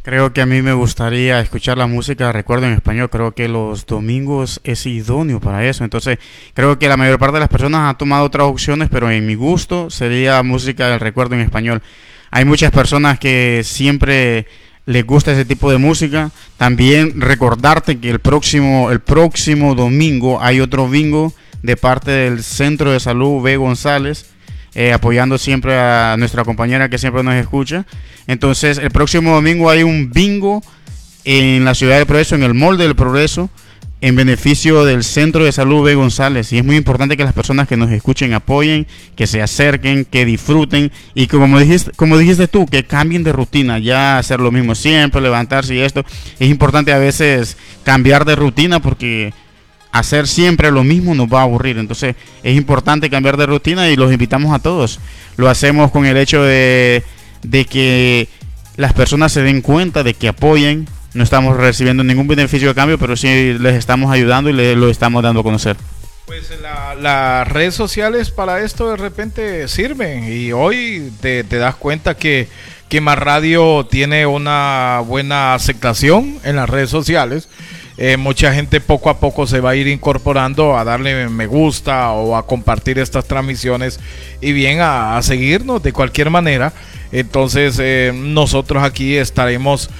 Creo 0.00 0.32
que 0.32 0.40
a 0.40 0.46
mí 0.46 0.62
me 0.62 0.72
gustaría 0.72 1.38
escuchar 1.38 1.76
la 1.76 1.86
música 1.86 2.32
recuerdo 2.32 2.64
en 2.64 2.72
español. 2.72 3.10
Creo 3.10 3.32
que 3.32 3.46
los 3.46 3.84
domingos 3.84 4.62
es 4.64 4.86
idóneo 4.86 5.38
para 5.38 5.68
eso. 5.68 5.84
Entonces, 5.84 6.18
creo 6.54 6.78
que 6.78 6.88
la 6.88 6.96
mayor 6.96 7.18
parte 7.18 7.34
de 7.34 7.40
las 7.40 7.50
personas 7.50 7.90
han 7.90 7.98
tomado 7.98 8.24
otras 8.24 8.46
opciones, 8.46 8.88
pero 8.90 9.10
en 9.10 9.26
mi 9.26 9.34
gusto 9.34 9.90
sería 9.90 10.42
música 10.42 10.88
del 10.88 10.98
recuerdo 10.98 11.34
en 11.34 11.42
español. 11.42 11.82
Hay 12.30 12.46
muchas 12.46 12.70
personas 12.70 13.18
que 13.18 13.60
siempre 13.64 14.46
les 14.86 15.04
gusta 15.04 15.32
ese 15.32 15.44
tipo 15.44 15.70
de 15.70 15.78
música. 15.78 16.30
También 16.56 17.20
recordarte 17.20 17.98
que 17.98 18.10
el 18.10 18.18
próximo, 18.18 18.90
el 18.90 19.00
próximo 19.00 19.74
domingo 19.74 20.40
hay 20.42 20.60
otro 20.60 20.88
bingo 20.88 21.32
de 21.62 21.76
parte 21.76 22.10
del 22.10 22.42
Centro 22.42 22.92
de 22.92 23.00
Salud 23.00 23.42
B. 23.42 23.56
González 23.56 24.26
eh, 24.74 24.92
apoyando 24.92 25.36
siempre 25.36 25.76
a 25.76 26.14
nuestra 26.16 26.44
compañera 26.44 26.88
que 26.88 26.98
siempre 26.98 27.22
nos 27.22 27.34
escucha. 27.34 27.86
Entonces, 28.26 28.78
el 28.78 28.90
próximo 28.90 29.34
domingo 29.34 29.68
hay 29.68 29.82
un 29.82 30.10
bingo 30.12 30.62
en 31.24 31.64
la 31.64 31.74
ciudad 31.74 31.98
de 31.98 32.06
Progreso, 32.06 32.36
en 32.36 32.44
el 32.44 32.54
molde 32.54 32.84
del 32.84 32.94
Progreso, 32.94 33.50
en 34.00 34.16
beneficio 34.16 34.84
del 34.84 35.04
Centro 35.04 35.44
de 35.44 35.52
Salud 35.52 35.84
B. 35.84 35.94
González. 35.94 36.52
Y 36.52 36.58
es 36.58 36.64
muy 36.64 36.76
importante 36.76 37.16
que 37.16 37.24
las 37.24 37.34
personas 37.34 37.68
que 37.68 37.76
nos 37.76 37.90
escuchen 37.90 38.32
apoyen, 38.32 38.86
que 39.14 39.26
se 39.26 39.42
acerquen, 39.42 40.04
que 40.04 40.24
disfruten 40.24 40.90
y 41.14 41.26
como 41.26 41.58
dijiste, 41.58 41.90
como 41.96 42.16
dijiste 42.16 42.48
tú, 42.48 42.66
que 42.66 42.84
cambien 42.84 43.24
de 43.24 43.32
rutina, 43.32 43.78
ya 43.78 44.18
hacer 44.18 44.40
lo 44.40 44.50
mismo 44.50 44.74
siempre, 44.74 45.20
levantarse 45.20 45.74
y 45.74 45.80
esto. 45.80 46.04
Es 46.38 46.48
importante 46.48 46.92
a 46.92 46.98
veces 46.98 47.56
cambiar 47.84 48.24
de 48.24 48.36
rutina 48.36 48.80
porque 48.80 49.32
hacer 49.92 50.28
siempre 50.28 50.70
lo 50.70 50.84
mismo 50.84 51.14
nos 51.14 51.28
va 51.28 51.40
a 51.40 51.44
aburrir. 51.44 51.78
Entonces 51.78 52.16
es 52.42 52.56
importante 52.56 53.10
cambiar 53.10 53.36
de 53.36 53.46
rutina 53.46 53.88
y 53.88 53.96
los 53.96 54.12
invitamos 54.12 54.54
a 54.54 54.58
todos. 54.58 55.00
Lo 55.36 55.48
hacemos 55.48 55.90
con 55.90 56.06
el 56.06 56.16
hecho 56.16 56.42
de, 56.42 57.02
que 57.68 58.28
las 58.76 58.92
personas 58.92 59.32
se 59.32 59.42
den 59.42 59.60
cuenta 59.60 60.02
de 60.02 60.14
que 60.14 60.28
apoyen. 60.28 60.86
No 61.14 61.24
estamos 61.24 61.56
recibiendo 61.56 62.04
ningún 62.04 62.28
beneficio 62.28 62.68
de 62.68 62.74
cambio, 62.74 62.98
pero 62.98 63.16
sí 63.16 63.56
les 63.58 63.74
estamos 63.74 64.12
ayudando 64.12 64.50
y 64.50 64.52
les 64.52 64.76
lo 64.76 64.88
estamos 64.88 65.22
dando 65.22 65.40
a 65.40 65.42
conocer. 65.42 65.76
Pues 66.26 66.52
las 67.00 67.48
redes 67.48 67.74
sociales 67.74 68.30
para 68.30 68.60
esto 68.60 68.90
de 68.90 68.96
repente 68.96 69.66
sirven 69.66 70.32
y 70.32 70.52
hoy 70.52 71.10
te, 71.20 71.42
te 71.42 71.56
das 71.56 71.74
cuenta 71.74 72.16
que, 72.16 72.46
que 72.88 73.00
Más 73.00 73.18
Radio 73.18 73.84
tiene 73.90 74.26
una 74.26 75.02
buena 75.04 75.54
aceptación 75.54 76.38
en 76.44 76.56
las 76.56 76.70
redes 76.70 76.90
sociales 76.90 77.48
eh, 78.02 78.16
mucha 78.16 78.54
gente 78.54 78.80
poco 78.80 79.10
a 79.10 79.20
poco 79.20 79.46
se 79.46 79.60
va 79.60 79.70
a 79.70 79.76
ir 79.76 79.86
incorporando 79.86 80.78
a 80.78 80.84
darle 80.84 81.28
me 81.28 81.46
gusta 81.46 82.12
o 82.12 82.34
a 82.34 82.46
compartir 82.46 82.98
estas 82.98 83.26
transmisiones 83.26 84.00
y 84.40 84.52
bien 84.52 84.78
a, 84.80 85.20
seguirnos 85.20 85.82
de 85.82 85.92
cualquier 85.92 86.30
manera. 86.30 86.72
Entonces 87.12 87.78
eh, 87.78 88.12
nosotros 88.14 88.82
aquí 88.82 89.18
estaremos 89.18 89.90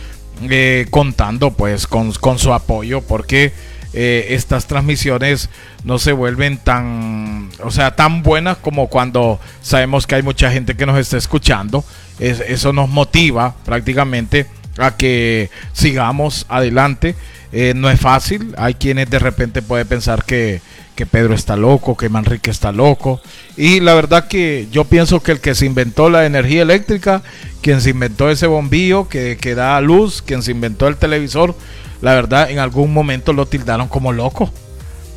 eh, 0.48 0.86
contando 0.90 1.50
pues 1.50 1.86
con, 1.86 2.12
con, 2.12 2.38
su 2.38 2.52
apoyo 2.52 3.00
porque 3.02 3.52
estas 3.92 4.66
transmisiones 4.68 5.50
no 5.82 5.98
se 5.98 6.12
vuelven 6.12 6.58
tan, 6.58 7.50
o 7.60 7.72
sea, 7.72 7.96
tan 7.96 8.22
buenas 8.22 8.56
como 8.58 8.86
cuando 8.86 9.40
sabemos 9.62 10.06
que 10.06 10.14
hay 10.14 10.22
mucha 10.22 10.48
gente 10.52 10.76
que 10.76 10.86
nos 10.86 10.96
está 10.96 11.16
escuchando. 11.16 11.84
eso 12.20 12.72
nos 12.72 12.88
motiva 12.88 13.56
prácticamente 13.64 14.46
a 14.78 14.96
que 14.96 15.50
sigamos 15.72 16.46
adelante. 16.48 17.14
Eh, 17.52 17.72
no 17.74 17.90
es 17.90 18.00
fácil. 18.00 18.54
Hay 18.56 18.74
quienes 18.74 19.10
de 19.10 19.18
repente 19.18 19.62
pueden 19.62 19.86
pensar 19.86 20.24
que, 20.24 20.60
Pedro 21.06 21.34
está 21.34 21.56
loco, 21.56 21.96
que 21.96 22.08
Manrique 22.08 22.50
está 22.50 22.72
loco. 22.72 23.20
Y 23.56 23.80
la 23.80 23.94
verdad 23.94 24.28
que 24.28 24.68
yo 24.70 24.84
pienso 24.84 25.20
que 25.20 25.32
el 25.32 25.40
que 25.40 25.54
se 25.54 25.66
inventó 25.66 26.10
la 26.10 26.26
energía 26.26 26.62
eléctrica, 26.62 27.22
quien 27.62 27.80
se 27.80 27.90
inventó 27.90 28.30
ese 28.30 28.46
bombillo 28.46 29.08
que, 29.08 29.36
que 29.40 29.54
da 29.54 29.80
luz, 29.80 30.22
quien 30.22 30.42
se 30.42 30.52
inventó 30.52 30.88
el 30.88 30.96
televisor, 30.96 31.54
la 32.02 32.14
verdad 32.14 32.50
en 32.50 32.58
algún 32.58 32.92
momento 32.92 33.32
lo 33.32 33.46
tildaron 33.46 33.88
como 33.88 34.12
loco. 34.12 34.50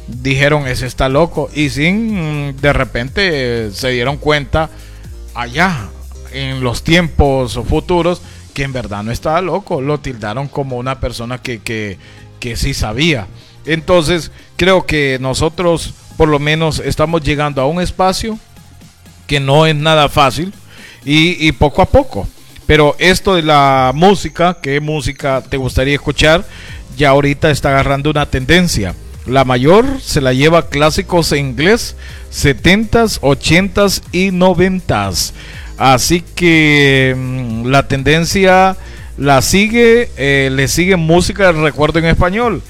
Dijeron, 0.07 0.67
ese 0.67 0.85
está 0.85 1.09
loco. 1.09 1.49
Y 1.53 1.69
sin, 1.69 2.55
de 2.57 2.73
repente 2.73 3.71
se 3.71 3.89
dieron 3.89 4.17
cuenta 4.17 4.69
allá, 5.33 5.89
en 6.33 6.63
los 6.63 6.83
tiempos 6.83 7.59
futuros, 7.67 8.21
que 8.53 8.63
en 8.63 8.73
verdad 8.73 9.03
no 9.03 9.11
estaba 9.11 9.41
loco. 9.41 9.81
Lo 9.81 9.99
tildaron 9.99 10.47
como 10.47 10.77
una 10.77 10.99
persona 10.99 11.37
que, 11.37 11.59
que, 11.59 11.97
que 12.39 12.55
sí 12.55 12.73
sabía. 12.73 13.27
Entonces, 13.65 14.31
creo 14.57 14.85
que 14.85 15.17
nosotros 15.19 15.93
por 16.17 16.29
lo 16.29 16.39
menos 16.39 16.79
estamos 16.79 17.21
llegando 17.23 17.61
a 17.61 17.67
un 17.67 17.81
espacio 17.81 18.37
que 19.27 19.39
no 19.39 19.65
es 19.65 19.75
nada 19.75 20.09
fácil 20.09 20.53
y, 21.05 21.51
poco 21.53 21.81
a 21.81 21.85
poco. 21.85 22.27
Pero 22.65 22.95
esto 22.97 23.35
de 23.35 23.41
la 23.41 23.91
música, 23.93 24.57
¿qué 24.61 24.79
música 24.79 25.43
te 25.47 25.57
gustaría 25.57 25.95
escuchar? 25.95 26.45
Ya 26.95 27.09
ahorita 27.09 27.51
está 27.51 27.69
agarrando 27.69 28.09
una 28.09 28.25
tendencia. 28.25 28.95
La 29.25 29.43
mayor 29.43 29.85
se 30.01 30.21
la 30.21 30.33
lleva 30.33 30.69
clásicos 30.69 31.31
en 31.31 31.47
inglés, 31.47 31.95
70s, 32.31 33.19
80s 33.19 34.01
y 34.11 34.29
90s. 34.29 35.33
Así 35.77 36.21
que 36.35 37.15
mm, 37.17 37.65
la 37.67 37.87
tendencia 37.87 38.77
la 39.17 39.41
sigue, 39.41 40.09
eh, 40.17 40.49
le 40.51 40.67
sigue 40.67 40.95
música 40.95 41.51
de 41.51 41.61
recuerdo 41.61 41.99
en 41.99 42.05
español. 42.05 42.61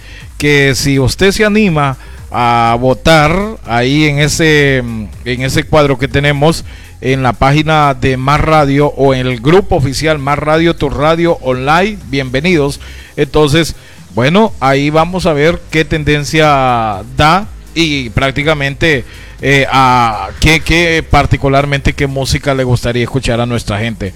Que 0.44 0.76
si 0.76 1.00
usted 1.00 1.32
se 1.32 1.46
anima 1.46 1.96
a 2.30 2.76
votar 2.78 3.34
ahí 3.66 4.04
en 4.04 4.20
ese, 4.20 4.80
en 4.80 5.42
ese 5.42 5.64
cuadro 5.64 5.98
que 5.98 6.10
tenemos 6.10 6.66
en 7.00 7.24
la 7.24 7.32
página 7.32 7.94
de 7.94 8.18
Más 8.18 8.42
Radio 8.42 8.88
o 8.88 9.14
en 9.14 9.26
el 9.26 9.40
grupo 9.40 9.78
oficial 9.78 10.20
Más 10.20 10.38
Radio, 10.38 10.76
tu 10.76 10.90
radio 10.90 11.38
online, 11.44 11.98
bienvenidos. 12.08 12.82
Entonces, 13.16 13.78
bueno, 14.16 14.52
ahí 14.60 14.90
vamos 14.90 15.28
a 15.28 15.32
ver 15.32 15.62
qué 15.72 15.86
tendencia 15.86 17.04
da 17.16 17.48
y 17.74 18.10
prácticamente 18.10 19.06
eh, 19.42 19.66
a 19.72 20.28
qué, 20.42 20.60
qué 20.60 21.06
particularmente 21.10 21.94
qué 21.94 22.08
música 22.08 22.54
le 22.54 22.66
gustaría 22.66 23.04
escuchar 23.04 23.40
a 23.40 23.46
nuestra 23.46 23.80
gente. 23.80 24.14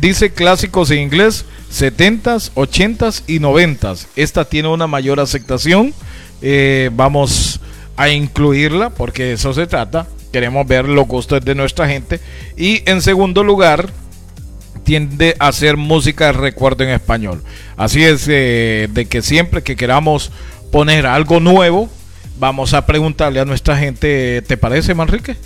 Dice 0.00 0.32
clásicos 0.32 0.90
en 0.90 1.00
inglés, 1.00 1.44
70s, 1.72 2.52
80s 2.54 3.22
y 3.26 3.38
90s. 3.38 4.06
Esta 4.16 4.44
tiene 4.44 4.68
una 4.68 4.86
mayor 4.86 5.20
aceptación. 5.20 5.94
Eh, 6.42 6.90
vamos 6.92 7.60
a 7.96 8.08
incluirla 8.08 8.90
porque 8.90 9.32
eso 9.32 9.52
se 9.52 9.66
trata. 9.66 10.06
Queremos 10.32 10.66
ver 10.66 10.88
los 10.88 11.06
gustos 11.06 11.44
de 11.44 11.54
nuestra 11.54 11.88
gente. 11.88 12.20
Y 12.56 12.88
en 12.90 13.02
segundo 13.02 13.44
lugar, 13.44 13.90
tiende 14.84 15.36
a 15.38 15.48
hacer 15.48 15.76
música 15.76 16.26
de 16.26 16.32
recuerdo 16.32 16.84
en 16.84 16.90
español. 16.90 17.42
Así 17.76 18.04
es 18.04 18.26
eh, 18.28 18.88
de 18.92 19.06
que 19.06 19.22
siempre 19.22 19.62
que 19.62 19.76
queramos 19.76 20.30
poner 20.70 21.06
algo 21.06 21.40
nuevo, 21.40 21.88
vamos 22.38 22.74
a 22.74 22.86
preguntarle 22.86 23.40
a 23.40 23.44
nuestra 23.44 23.76
gente, 23.76 24.42
¿te 24.42 24.56
parece, 24.56 24.94
Manrique? 24.94 25.36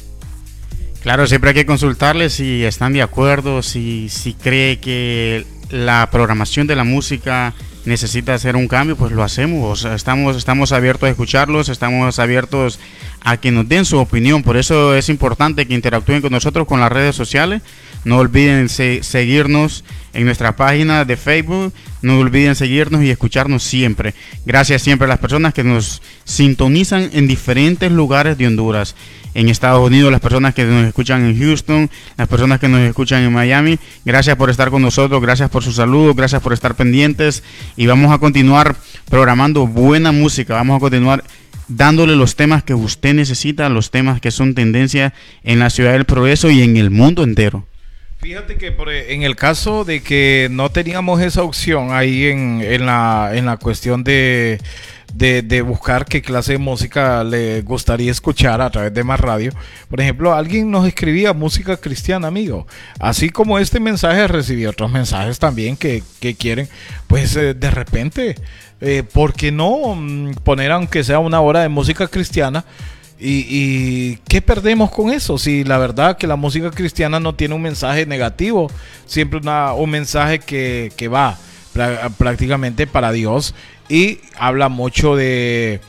Claro, 1.03 1.27
siempre 1.27 1.51
hay 1.51 1.55
que 1.55 1.67
consultarles 1.67 2.35
si 2.35 2.65
están 2.65 2.93
de 2.93 3.03
acuerdo, 3.03 3.63
si, 3.63 4.09
si 4.09 4.35
cree 4.35 4.79
que 4.79 5.47
la 5.71 6.09
programación 6.11 6.67
de 6.67 6.77
la 6.77 6.85
música 6.85 7.55
necesita 7.85 8.35
hacer 8.35 8.57
un 8.57 8.69
cambio, 8.69 8.97
pues 8.97 9.13
lo 9.13 9.23
hacemos. 9.23 9.85
estamos, 9.85 10.37
estamos 10.37 10.73
abiertos 10.73 11.09
a 11.09 11.11
escucharlos, 11.11 11.69
estamos 11.69 12.19
abiertos 12.19 12.79
a 13.23 13.37
que 13.37 13.51
nos 13.51 13.69
den 13.69 13.85
su 13.85 13.99
opinión. 13.99 14.43
Por 14.43 14.57
eso 14.57 14.95
es 14.95 15.09
importante 15.09 15.67
que 15.67 15.75
interactúen 15.75 16.21
con 16.21 16.33
nosotros 16.33 16.67
con 16.67 16.81
las 16.81 16.93
redes 16.93 17.17
sociales. 17.17 17.63
No 18.09 18.17
olviden 18.17 18.71
seguirnos 18.71 19.85
en 20.15 20.25
nuestra 20.25 20.57
página 20.57 21.05
de 21.05 21.19
Facebook. 21.19 21.75
No 22.01 22.19
olviden 22.19 22.55
seguirnos 22.55 23.03
y 23.03 23.11
escucharnos 23.11 23.63
siempre. 23.63 24.15
Gracias 24.47 24.81
siempre 24.81 25.05
a 25.05 25.09
las 25.09 25.19
personas 25.19 25.53
que 25.53 25.63
nos 25.63 26.01
sintonizan 26.25 27.11
en 27.13 27.29
diferentes 27.29 27.93
lugares 27.93 28.39
de 28.39 28.47
Honduras 28.47 28.95
en 29.35 29.51
Estados 29.51 29.87
Unidos, 29.87 30.11
las 30.11 30.23
personas 30.23 30.55
que 30.55 30.65
nos 30.65 30.87
escuchan 30.87 31.27
en 31.27 31.39
Houston, 31.39 31.91
las 32.17 32.29
personas 32.29 32.59
que 32.59 32.69
nos 32.69 32.81
escuchan 32.81 33.25
en 33.25 33.33
Miami. 33.35 33.79
Gracias 34.07 34.37
por 34.37 34.49
estar 34.49 34.71
con 34.71 34.81
nosotros, 34.81 35.21
gracias 35.21 35.51
por 35.51 35.63
sus 35.63 35.75
saludos, 35.75 36.17
gracias 36.17 36.41
por 36.41 36.55
estar 36.55 36.77
pendientes 36.77 37.43
y 37.77 37.87
vamos 37.87 38.11
a 38.11 38.17
continuar 38.17 38.75
programando 39.11 39.67
buena 39.67 40.13
música, 40.13 40.55
vamos 40.55 40.79
a 40.79 40.81
continuar 40.81 41.25
dándole 41.69 42.17
los 42.17 42.37
temas 42.37 42.63
que 42.63 42.73
usted 42.73 43.13
necesita, 43.13 43.69
los 43.69 43.91
temas 43.91 44.19
que 44.19 44.31
son 44.31 44.55
tendencia 44.55 45.13
en 45.43 45.59
la 45.59 45.69
ciudad 45.69 45.93
del 45.93 46.07
progreso 46.07 46.51
y 46.51 46.63
en 46.63 46.79
el 46.79 46.91
mundo 46.91 47.23
entero. 47.23 47.67
Fíjate 48.21 48.57
que 48.57 48.73
por, 48.73 48.91
e, 48.91 49.15
en 49.15 49.23
el 49.23 49.37
caso 49.37 49.85
de 49.85 50.03
que 50.03 50.49
no 50.51 50.71
teníamos 50.71 51.21
esa 51.21 51.45
opción 51.45 51.93
ahí 51.93 52.27
en, 52.27 52.85
la, 52.85 53.31
en 53.33 53.47
la 53.47 53.59
cuestión 53.59 54.03
de, 54.03 54.59
de, 55.15 55.63
buscar 55.63 56.05
qué 56.05 56.21
clase 56.21 56.53
de 56.53 56.59
música 56.59 57.23
le 57.23 57.63
gustaría 57.63 58.11
escuchar 58.11 58.61
a 58.61 58.71
través 58.71 58.93
de 58.93 59.05
más 59.05 59.21
radio. 59.21 59.53
Por 59.89 60.01
ejemplo, 60.01 60.35
alguien 60.35 60.69
nos 60.69 60.85
escribía 60.85 61.33
música 61.33 61.77
cristiana, 61.77 62.27
amigo. 62.27 62.67
Así 62.99 63.31
como 63.31 63.61
este 63.61 63.79
mensaje 63.79 64.27
recibí 64.27 64.67
otros 64.67 64.91
mensajes 64.91 65.39
también 65.39 65.77
que, 65.77 66.03
que 66.19 66.35
quieren, 66.35 66.69
pues 67.07 67.37
eh, 67.37 67.55
de 67.55 67.71
repente, 67.71 68.35
eh, 68.81 69.05
¿por 69.05 69.33
qué 69.33 69.53
no 69.53 69.95
mm, 69.95 70.35
poner 70.43 70.73
aunque 70.73 71.05
sea 71.05 71.21
una 71.21 71.41
hora 71.41 71.61
de 71.61 71.69
música 71.69 72.09
cristiana? 72.09 72.65
Y, 73.21 74.17
qué 74.29 74.41
perdemos 74.41 74.91
con 74.91 75.11
eso? 75.11 75.39
Si 75.39 75.65
la 75.65 75.79
verdad 75.79 76.17
que 76.17 76.27
la 76.27 76.37
música 76.37 76.71
cristiana 76.71 77.19
no 77.19 77.35
tiene 77.35 77.55
un 77.55 77.63
mensaje 77.63 78.07
negativo, 78.07 78.71
siempre 79.07 79.41
un 79.41 79.91
mensaje 79.91 80.39
que, 80.39 81.11
va 81.13 81.37
prácticamente 82.17 82.87
para 82.87 83.13
Dios 83.13 83.55
y 83.89 84.21
habla 84.37 84.69
mucho 84.69 85.17
de, 85.17 85.81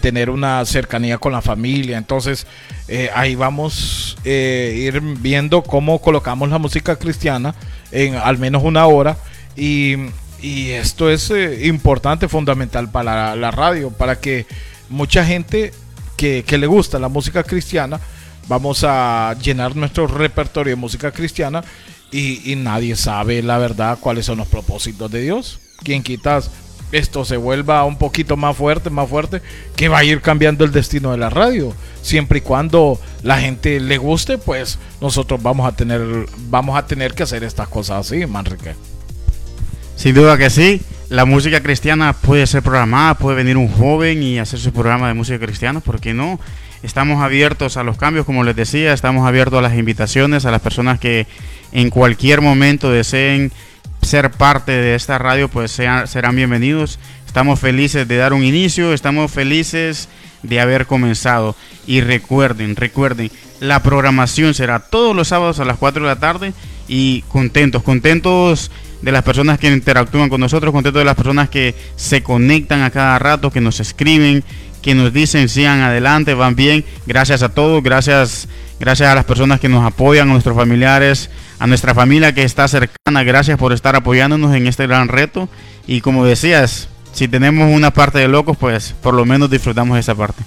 tener 0.00 0.30
una 0.30 0.64
cercanía 0.64 1.18
con 1.18 1.32
la 1.32 1.42
familia. 1.42 1.98
Entonces 1.98 2.46
eh, 2.86 3.10
ahí 3.14 3.34
vamos 3.34 4.16
a 4.18 4.22
eh, 4.24 4.74
ir 4.76 5.00
viendo 5.00 5.62
cómo 5.62 6.00
colocamos 6.00 6.48
la 6.50 6.58
música 6.58 6.96
cristiana 6.96 7.54
en 7.92 8.14
al 8.14 8.38
menos 8.38 8.62
una 8.62 8.86
hora 8.86 9.16
y, 9.56 9.96
esto 10.42 11.10
es 11.10 11.30
eh, 11.30 11.66
importante, 11.66 12.28
fundamental 12.28 12.88
para 12.92 13.34
la 13.34 13.50
radio, 13.50 13.90
para 13.90 14.20
que 14.20 14.46
mucha 14.88 15.24
gente 15.24 15.72
que, 16.16 16.44
le 16.58 16.66
gusta 16.66 16.98
la 16.98 17.08
música 17.08 17.42
cristiana, 17.42 18.00
vamos 18.48 18.84
a 18.84 19.36
llenar 19.40 19.76
nuestro 19.76 20.06
repertorio 20.06 20.70
de 20.70 20.80
música 20.80 21.12
cristiana 21.12 21.62
y, 22.10 22.54
nadie 22.56 22.96
sabe 22.96 23.42
la 23.42 23.58
verdad 23.58 23.98
cuáles 24.00 24.26
son 24.26 24.38
los 24.38 24.48
propósitos 24.48 25.10
de 25.10 25.20
Dios. 25.20 25.60
Quien 25.82 26.02
quitas 26.02 26.50
esto 26.92 27.24
se 27.24 27.36
vuelva 27.36 27.84
un 27.84 27.98
poquito 27.98 28.36
más 28.36 28.56
fuerte, 28.56 28.90
más 28.90 29.08
fuerte, 29.08 29.42
que 29.74 29.88
va 29.88 29.98
a 29.98 30.04
ir 30.04 30.22
cambiando 30.22 30.64
el 30.64 30.72
destino 30.72 31.10
de 31.10 31.18
la 31.18 31.30
radio. 31.30 31.74
Siempre 32.00 32.38
y 32.38 32.42
cuando 32.42 33.00
la 33.22 33.38
gente 33.40 33.80
le 33.80 33.98
guste, 33.98 34.38
pues 34.38 34.78
nosotros 35.00 35.42
vamos 35.42 35.66
a 35.66 35.72
tener, 35.72 36.00
vamos 36.48 36.78
a 36.78 36.86
tener 36.86 37.14
que 37.14 37.24
hacer 37.24 37.42
estas 37.42 37.68
cosas 37.68 38.06
así, 38.06 38.24
Manrique. 38.26 38.74
Sin 39.96 40.14
duda 40.14 40.38
que 40.38 40.48
sí 40.50 40.80
la 41.08 41.24
música 41.24 41.62
cristiana 41.62 42.12
puede 42.12 42.46
ser 42.46 42.62
programada, 42.62 43.14
puede 43.14 43.36
venir 43.36 43.56
un 43.56 43.68
joven 43.68 44.22
y 44.22 44.38
hacer 44.38 44.58
su 44.58 44.72
programa 44.72 45.08
de 45.08 45.14
música 45.14 45.38
cristiana, 45.38 45.80
¿por 45.80 46.00
qué 46.00 46.14
no? 46.14 46.40
Estamos 46.82 47.22
abiertos 47.22 47.76
a 47.76 47.84
los 47.84 47.96
cambios, 47.96 48.26
como 48.26 48.44
les 48.44 48.56
decía, 48.56 48.92
estamos 48.92 49.26
abiertos 49.26 49.58
a 49.58 49.62
las 49.62 49.76
invitaciones, 49.76 50.44
a 50.44 50.50
las 50.50 50.60
personas 50.60 50.98
que 50.98 51.26
en 51.72 51.90
cualquier 51.90 52.40
momento 52.40 52.90
deseen 52.90 53.52
ser 54.02 54.30
parte 54.30 54.72
de 54.72 54.94
esta 54.94 55.18
radio, 55.18 55.48
pues 55.48 55.70
sean, 55.70 56.06
serán 56.06 56.36
bienvenidos. 56.36 56.98
Estamos 57.26 57.60
felices 57.60 58.06
de 58.06 58.16
dar 58.16 58.32
un 58.32 58.44
inicio, 58.44 58.92
estamos 58.92 59.30
felices 59.30 60.08
de 60.42 60.60
haber 60.60 60.86
comenzado. 60.86 61.56
Y 61.86 62.00
recuerden, 62.00 62.76
recuerden, 62.76 63.30
la 63.60 63.82
programación 63.82 64.54
será 64.54 64.80
todos 64.80 65.14
los 65.14 65.28
sábados 65.28 65.60
a 65.60 65.64
las 65.64 65.78
4 65.78 66.02
de 66.02 66.08
la 66.08 66.20
tarde 66.20 66.52
y 66.88 67.22
contentos, 67.28 67.82
contentos 67.82 68.70
de 69.02 69.12
las 69.12 69.22
personas 69.22 69.58
que 69.58 69.68
interactúan 69.68 70.28
con 70.28 70.40
nosotros, 70.40 70.72
contentos 70.72 71.00
de 71.00 71.04
las 71.04 71.16
personas 71.16 71.48
que 71.48 71.74
se 71.96 72.22
conectan 72.22 72.82
a 72.82 72.90
cada 72.90 73.18
rato, 73.18 73.50
que 73.50 73.60
nos 73.60 73.80
escriben, 73.80 74.42
que 74.82 74.94
nos 74.94 75.12
dicen 75.12 75.48
sigan 75.48 75.80
adelante, 75.80 76.34
van 76.34 76.54
bien. 76.54 76.84
Gracias 77.06 77.42
a 77.42 77.48
todos, 77.48 77.82
gracias, 77.82 78.48
gracias 78.78 79.08
a 79.08 79.14
las 79.14 79.24
personas 79.24 79.60
que 79.60 79.68
nos 79.68 79.84
apoyan, 79.84 80.28
a 80.28 80.32
nuestros 80.32 80.56
familiares, 80.56 81.30
a 81.58 81.66
nuestra 81.66 81.94
familia 81.94 82.34
que 82.34 82.44
está 82.44 82.68
cercana. 82.68 83.24
Gracias 83.24 83.58
por 83.58 83.72
estar 83.72 83.96
apoyándonos 83.96 84.54
en 84.54 84.66
este 84.66 84.86
gran 84.86 85.08
reto. 85.08 85.48
Y 85.86 86.00
como 86.00 86.24
decías, 86.24 86.88
si 87.12 87.28
tenemos 87.28 87.74
una 87.74 87.92
parte 87.92 88.18
de 88.18 88.28
locos, 88.28 88.56
pues 88.56 88.94
por 89.02 89.14
lo 89.14 89.24
menos 89.24 89.50
disfrutamos 89.50 89.98
esa 89.98 90.14
parte. 90.14 90.42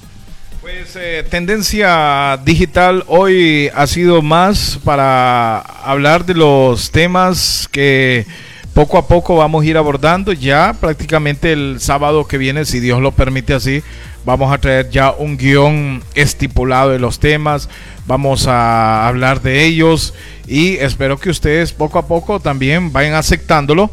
Pues 0.70 0.96
eh, 0.98 1.26
tendencia 1.28 2.40
digital 2.46 3.04
hoy 3.08 3.72
ha 3.74 3.88
sido 3.88 4.22
más 4.22 4.80
para 4.84 5.62
hablar 5.62 6.28
de 6.28 6.36
los 6.36 6.92
temas 6.92 7.68
que 7.72 8.28
poco 8.76 9.00
a 9.00 9.08
poco 9.08 9.36
vamos 9.36 9.64
a 9.64 9.66
ir 9.66 9.78
abordando. 9.78 10.32
Ya 10.32 10.76
prácticamente 10.80 11.54
el 11.54 11.80
sábado 11.80 12.28
que 12.28 12.38
viene, 12.38 12.66
si 12.66 12.80
Dios 12.80 13.02
lo 13.02 13.12
permite 13.14 13.56
así, 13.56 13.82
vamos 14.26 14.54
a 14.54 14.60
traer 14.60 14.92
ya 14.92 15.10
un 15.12 15.38
guion 15.38 16.04
estipulado 16.14 16.92
de 16.92 17.00
los 17.00 17.20
temas. 17.20 17.68
Vamos 18.06 18.46
a 18.46 19.08
hablar 19.08 19.42
de 19.42 19.66
ellos 19.66 20.14
y 20.48 20.76
espero 20.76 21.20
que 21.20 21.32
ustedes 21.32 21.74
poco 21.74 21.98
a 21.98 22.08
poco 22.08 22.40
también 22.40 22.94
vayan 22.94 23.16
aceptándolo 23.16 23.90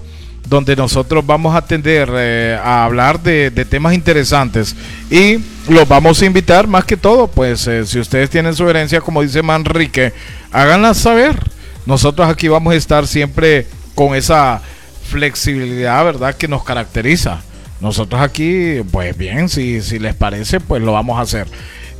donde 0.49 0.77
nosotros 0.77 1.27
vamos 1.27 1.55
a 1.55 1.59
atender 1.59 2.09
eh, 2.15 2.59
a 2.63 2.85
hablar 2.85 3.21
de, 3.21 3.51
temas 3.69 3.95
interesantes 3.95 4.77
y 5.11 5.39
los 5.69 5.89
vamos 5.89 6.23
a 6.23 6.27
invitar 6.27 6.67
más 6.67 6.85
que 6.85 6.97
todo, 6.97 7.27
pues 7.27 7.67
eh, 7.67 7.85
si 7.85 7.99
ustedes 7.99 8.31
tienen 8.31 8.55
sugerencias, 8.55 9.03
como 9.03 9.23
dice 9.23 9.43
Manrique, 9.43 10.13
háganlas 10.53 10.99
saber. 10.99 11.39
Nosotros 11.85 12.29
aquí 12.29 12.49
vamos 12.49 12.75
a 12.75 12.77
estar 12.77 13.07
siempre 13.07 13.67
con 13.95 14.15
esa 14.15 14.61
flexibilidad, 15.09 16.05
¿verdad?, 16.05 16.35
que 16.35 16.49
nos 16.49 16.65
caracteriza. 16.65 17.41
Nosotros 17.81 18.21
aquí, 18.21 18.81
pues 18.91 19.17
bien, 19.17 19.49
si, 19.49 19.83
si 19.83 19.99
les 19.99 20.15
parece, 20.15 20.61
pues 20.61 20.83
lo 20.83 20.93
vamos 20.93 21.19
a 21.19 21.23
hacer. 21.23 21.47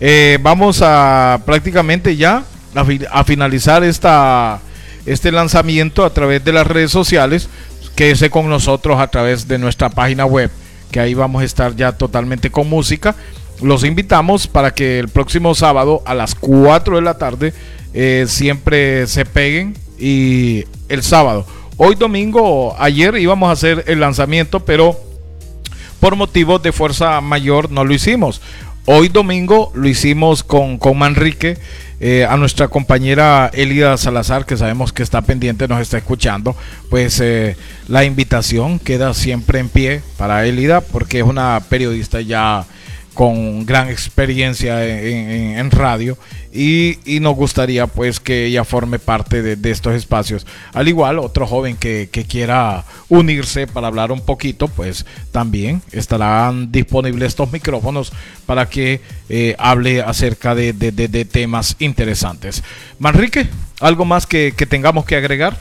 Eh, 0.01 0.39
vamos 0.43 0.81
a 0.83 1.41
prácticamente 1.47 2.17
ya 2.17 2.45
a, 3.11 3.25
finalizar 3.25 3.83
esta, 3.83 4.61
este 5.07 5.33
lanzamiento 5.33 6.05
a 6.05 6.13
través 6.13 6.45
de 6.45 6.53
las 6.53 6.67
redes 6.67 6.91
sociales 6.91 7.49
quédese 7.97 8.31
con 8.31 8.49
nosotros 8.49 9.01
a 9.01 9.09
través 9.09 9.49
de 9.49 9.59
nuestra 9.59 9.89
página 9.89 10.27
web, 10.27 10.51
que 10.93 11.01
ahí 11.01 11.15
vamos 11.15 11.43
a 11.43 11.45
estar 11.45 11.75
ya 11.75 11.93
totalmente 11.93 12.51
con 12.51 12.69
música. 12.69 13.17
Los 13.63 13.85
invitamos 13.85 14.47
para 14.47 14.75
que 14.75 14.99
el 14.99 15.09
próximo 15.09 15.55
sábado 15.55 16.03
a 16.05 16.15
las 16.15 16.35
4 16.35 16.97
de 16.97 17.03
la 17.03 17.17
tarde 17.17 17.55
eh, 17.95 18.27
siempre 18.29 19.07
se 19.07 19.25
peguen 19.25 19.75
y 19.99 20.65
el 20.91 21.03
sábado. 21.03 21.47
Hoy 21.79 21.95
domingo, 21.95 22.77
ayer 22.79 23.17
íbamos 23.17 23.49
a 23.49 23.53
hacer 23.53 23.85
el 23.87 24.01
lanzamiento, 24.01 24.61
pero 24.61 25.01
por 25.99 26.17
motivos 26.17 26.63
de 26.63 26.73
fuerza 26.73 27.21
mayor 27.23 27.71
no 27.71 27.85
lo 27.85 27.95
hicimos. 27.95 28.43
Hoy 28.85 29.09
domingo 29.09 29.73
lo 29.75 29.89
hicimos 29.89 30.45
con, 30.45 30.79
con 30.79 30.99
Manrique 30.99 31.57
eh, 31.99 32.27
a 32.29 32.37
nuestra 32.37 32.69
compañera 32.69 33.51
Elida 33.55 33.97
Salazar, 33.97 34.45
que 34.45 34.57
sabemos 34.57 34.93
que 34.93 35.03
está 35.03 35.23
pendiente, 35.23 35.67
nos 35.67 35.81
está 35.81 35.97
escuchando, 35.97 36.55
pues 36.91 37.21
eh, 37.21 37.57
la 37.89 38.05
invitación 38.05 38.79
queda 38.79 39.15
siempre 39.15 39.61
en 39.61 39.69
pie 39.69 40.03
para 40.19 40.45
Elida, 40.47 40.83
porque 40.83 41.21
es 41.21 41.25
una 41.25 41.61
periodista 41.69 42.21
ya 42.21 42.67
con 43.15 43.65
gran 43.65 43.89
experiencia 43.89 44.85
en, 44.85 45.71
radio 45.71 46.19
y, 46.57 47.21
nos 47.21 47.35
gustaría 47.35 47.87
pues 47.87 48.19
que 48.19 48.47
ella 48.47 48.65
forme 48.65 48.99
parte 48.99 49.43
de, 49.43 49.71
estos 49.71 49.95
espacios. 49.95 50.47
Al 50.73 50.89
igual, 50.89 51.19
otro 51.19 51.47
joven 51.47 51.77
que, 51.77 52.09
quiera 52.29 52.85
unirse 53.09 53.67
para 53.67 53.89
hablar 53.89 54.11
un 54.11 54.21
poquito, 54.21 54.69
pues 54.69 55.05
también 55.33 55.83
estarán 55.93 56.73
disponibles 56.73 57.29
estos 57.29 57.53
micrófonos 57.53 58.13
para 58.47 58.69
que 58.69 59.01
eh, 59.29 59.55
hable 59.59 60.03
acerca 60.03 60.55
de, 60.55 60.73
temas 61.31 61.77
interesantes. 61.79 62.63
Manrique, 62.99 63.49
¿algo 63.81 64.05
más 64.05 64.27
que, 64.27 64.55
que 64.57 64.67
tengamos 64.67 65.05
que 65.05 65.17
agregar? 65.17 65.59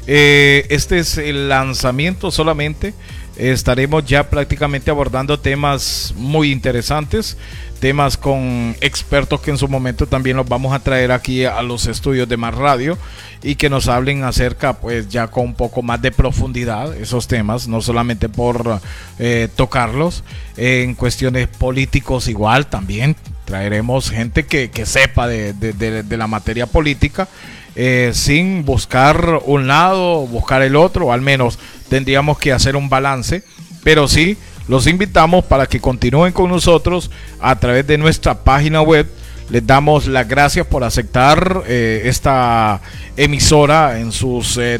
Eh, 0.07 0.65
este 0.69 0.99
es 0.99 1.17
el 1.17 1.47
lanzamiento 1.47 2.31
solamente. 2.31 2.93
Estaremos 3.37 4.05
ya 4.05 4.29
prácticamente 4.29 4.91
abordando 4.91 5.39
temas 5.39 6.13
muy 6.17 6.51
interesantes 6.51 7.37
temas 7.81 8.15
con 8.15 8.75
expertos 8.79 9.41
que 9.41 9.49
en 9.49 9.57
su 9.57 9.67
momento 9.67 10.05
también 10.05 10.37
los 10.37 10.47
vamos 10.47 10.71
a 10.71 10.79
traer 10.79 11.11
aquí 11.11 11.45
a 11.45 11.63
los 11.63 11.87
estudios 11.87 12.29
de 12.29 12.37
Más 12.37 12.53
Radio 12.53 12.95
y 13.41 13.55
que 13.55 13.71
nos 13.71 13.87
hablen 13.87 14.23
acerca, 14.23 14.73
pues 14.73 15.09
ya 15.09 15.27
con 15.27 15.45
un 15.45 15.55
poco 15.55 15.81
más 15.81 15.99
de 15.99 16.11
profundidad 16.11 16.95
esos 16.95 17.27
temas, 17.27 17.67
no 17.67 17.81
solamente 17.81 18.29
por 18.29 18.79
eh, 19.17 19.49
tocarlos, 19.55 20.23
en 20.57 20.93
cuestiones 20.93 21.47
políticos 21.47 22.27
igual 22.27 22.67
también 22.67 23.15
traeremos 23.45 24.11
gente 24.11 24.45
que, 24.45 24.69
sepa 24.85 25.27
de, 25.27 26.05
la 26.09 26.27
materia 26.27 26.67
política. 26.67 27.27
Eh, 27.75 28.11
sin 28.13 28.65
buscar 28.65 29.39
un 29.45 29.67
lado, 29.67 30.27
buscar 30.27 30.61
el 30.61 30.75
otro, 30.75 31.13
al 31.13 31.21
menos 31.21 31.57
tendríamos 31.87 32.37
que 32.37 32.51
hacer 32.51 32.75
un 32.75 32.89
balance, 32.89 33.43
pero 33.81 34.09
sí 34.09 34.37
los 34.67 34.87
invitamos 34.87 35.45
para 35.45 35.67
que 35.67 35.79
continúen 35.79 36.33
con 36.33 36.49
nosotros 36.49 37.09
a 37.39 37.57
través 37.57 37.87
de 37.87 37.97
nuestra 37.97 38.43
página 38.43 38.81
web. 38.81 39.07
Les 39.49 39.65
damos 39.65 40.07
las 40.07 40.27
gracias 40.27 40.67
por 40.67 40.83
aceptar 40.83 41.63
eh, 41.65 42.03
esta 42.05 42.81
emisora 43.15 43.99
en 43.99 44.11
sus 44.11 44.57
eh, 44.57 44.79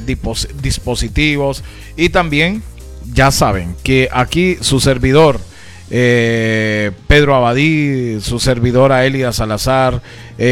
dispositivos. 0.61 1.63
Y 1.95 2.09
también, 2.09 2.61
ya 3.13 3.31
saben 3.31 3.75
que 3.83 4.09
aquí 4.11 4.57
su 4.59 4.79
servidor, 4.79 5.39
Pedro 5.89 7.35
Abadí, 7.35 8.21
su 8.21 8.39
servidora 8.39 9.05
Elia 9.05 9.33
Salazar, 9.33 10.01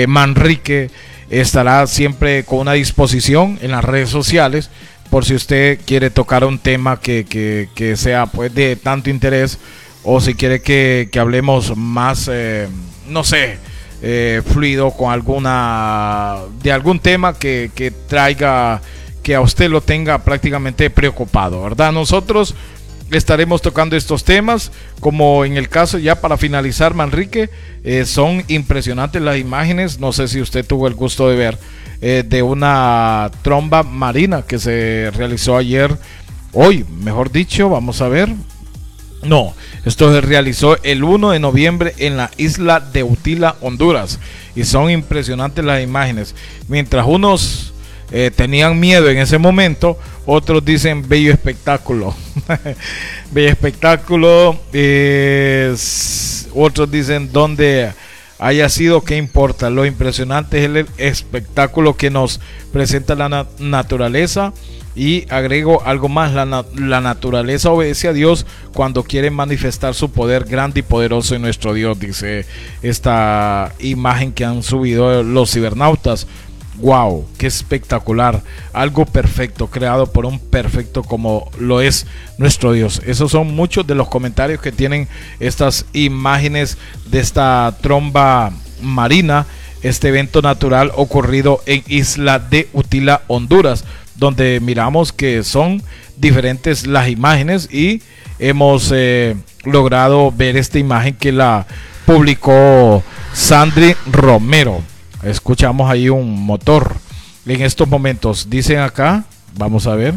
Manrique, 0.05 0.89
estará 1.29 1.85
siempre 1.87 2.43
con 2.43 2.59
una 2.59 2.73
disposición 2.73 3.59
en 3.61 3.71
las 3.71 3.83
redes 3.83 4.09
sociales 4.09 4.69
por 5.09 5.25
si 5.25 5.33
usted 5.33 5.79
quiere 5.85 6.09
tocar 6.09 6.43
un 6.43 6.59
tema 6.59 6.99
que, 6.99 7.95
sea 7.95 8.27
pues 8.27 8.53
de 8.53 8.75
tanto 8.75 9.09
interés 9.09 9.57
o 10.03 10.21
si 10.21 10.35
quiere 10.35 10.61
que, 10.61 11.09
hablemos 11.19 11.75
más, 11.75 12.29
eh, 12.31 12.67
no 13.07 13.23
sé, 13.23 13.57
eh, 14.01 14.41
fluido 14.45 14.91
con 14.91 15.11
alguna, 15.11 16.37
de 16.61 16.71
algún 16.71 16.99
tema 16.99 17.33
que, 17.33 17.71
que 17.75 17.91
traiga, 17.91 18.81
que 19.23 19.35
a 19.35 19.41
usted 19.41 19.69
lo 19.69 19.81
tenga 19.81 20.19
prácticamente 20.19 20.89
preocupado, 20.89 21.61
¿verdad? 21.63 21.91
Nosotros 21.91 22.55
estaremos 23.11 23.61
tocando 23.61 23.95
estos 23.95 24.23
temas, 24.23 24.71
como 24.99 25.45
en 25.45 25.57
el 25.57 25.69
caso 25.69 25.97
ya 25.97 26.21
para 26.21 26.37
finalizar, 26.37 26.93
Manrique, 26.93 27.49
eh, 27.83 28.05
son 28.05 28.43
impresionantes 28.47 29.21
las 29.21 29.37
imágenes, 29.37 29.99
no 29.99 30.13
sé 30.13 30.27
si 30.27 30.41
usted 30.41 30.65
tuvo 30.65 30.87
el 30.87 30.93
gusto 30.93 31.29
de 31.29 31.35
ver, 31.35 31.57
eh, 32.01 32.23
de 32.25 32.43
una 32.43 33.31
tromba 33.41 33.83
marina 33.83 34.43
que 34.43 34.59
se 34.59 35.11
realizó 35.15 35.57
ayer, 35.57 35.97
hoy, 36.53 36.85
mejor 37.01 37.31
dicho, 37.31 37.69
vamos 37.69 38.01
a 38.01 38.07
ver. 38.07 38.29
No, 39.21 39.53
esto 39.83 40.13
se 40.13 40.21
realizó 40.21 40.81
el 40.83 41.03
1 41.03 41.31
de 41.31 41.39
noviembre 41.39 41.93
en 41.97 42.15
la 42.15 42.31
isla 42.37 42.79
de 42.79 43.03
Utila, 43.03 43.57
Honduras. 43.59 44.17
Y 44.55 44.63
son 44.63 44.89
impresionantes 44.89 45.65
las 45.65 45.83
imágenes. 45.83 46.35
Mientras 46.69 47.05
unos 47.05 47.73
eh, 48.11 48.31
tenían 48.35 48.79
miedo 48.79 49.09
en 49.09 49.17
ese 49.17 49.37
momento, 49.37 49.97
otros 50.25 50.63
dicen 50.65 51.07
bello 51.07 51.31
espectáculo. 51.31 52.15
bello 53.31 53.49
espectáculo. 53.49 54.59
otros 56.53 56.91
dicen 56.91 57.31
donde 57.31 57.91
haya 58.39 58.69
sido, 58.69 59.03
¿qué 59.03 59.17
importa? 59.17 59.69
Lo 59.69 59.85
impresionante 59.85 60.59
es 60.59 60.65
el 60.65 60.87
espectáculo 60.97 61.95
que 61.97 62.09
nos 62.09 62.39
presenta 62.71 63.15
la 63.15 63.47
naturaleza. 63.59 64.53
Y 64.95 65.25
agrego 65.31 65.83
algo 65.85 66.09
más, 66.09 66.33
la, 66.33 66.45
la, 66.45 66.99
naturaleza 66.99 67.69
obedece 67.69 68.07
a 68.07 68.13
Dios 68.13 68.45
cuando 68.73 69.03
quiere 69.03 69.29
manifestar 69.29 69.93
su 69.93 70.11
poder 70.11 70.43
grande 70.45 70.79
y 70.79 70.83
poderoso 70.83 71.35
en 71.35 71.43
nuestro 71.43 71.73
Dios, 71.73 71.99
dice 71.99 72.45
esta 72.81 73.71
imagen 73.79 74.33
que 74.33 74.43
han 74.43 74.61
subido 74.63 75.23
los 75.23 75.51
cibernautas 75.51 76.27
wow, 76.79 77.25
qué 77.37 77.47
espectacular, 77.47 78.41
algo 78.73 79.05
perfecto, 79.05 79.67
creado 79.67 80.11
por 80.11 80.25
un 80.25 80.39
perfecto 80.39 81.03
como 81.03 81.49
lo 81.59 81.81
es 81.81 82.07
nuestro 82.37 82.71
Dios. 82.73 83.01
Esos 83.05 83.31
son 83.31 83.55
muchos 83.55 83.85
de 83.85 83.95
los 83.95 84.07
comentarios 84.07 84.61
que 84.61 84.71
tienen 84.71 85.07
estas 85.39 85.85
imágenes 85.93 86.77
de 87.05 87.19
esta 87.19 87.75
tromba 87.81 88.51
marina, 88.81 89.45
este 89.81 90.09
evento 90.09 90.41
natural 90.41 90.91
ocurrido 90.95 91.61
en 91.65 91.83
Isla 91.87 92.39
de 92.39 92.69
Utila, 92.73 93.21
Honduras, 93.27 93.85
donde 94.15 94.59
miramos 94.59 95.13
que 95.13 95.43
son 95.43 95.81
diferentes 96.17 96.85
las 96.85 97.09
imágenes 97.09 97.69
y 97.71 98.01
hemos 98.37 98.91
eh, 98.93 99.35
logrado 99.63 100.31
ver 100.31 100.57
esta 100.57 100.79
imagen 100.79 101.15
que 101.15 101.31
la 101.31 101.65
publicó 102.05 103.03
Sandri 103.33 103.95
Romero. 104.11 104.81
Escuchamos 105.23 105.89
ahí 105.89 106.09
un 106.09 106.45
motor. 106.45 106.95
En 107.45 107.61
estos 107.61 107.87
momentos, 107.87 108.49
dicen 108.49 108.79
acá, 108.79 109.25
vamos 109.57 109.87
a 109.87 109.95
ver, 109.95 110.15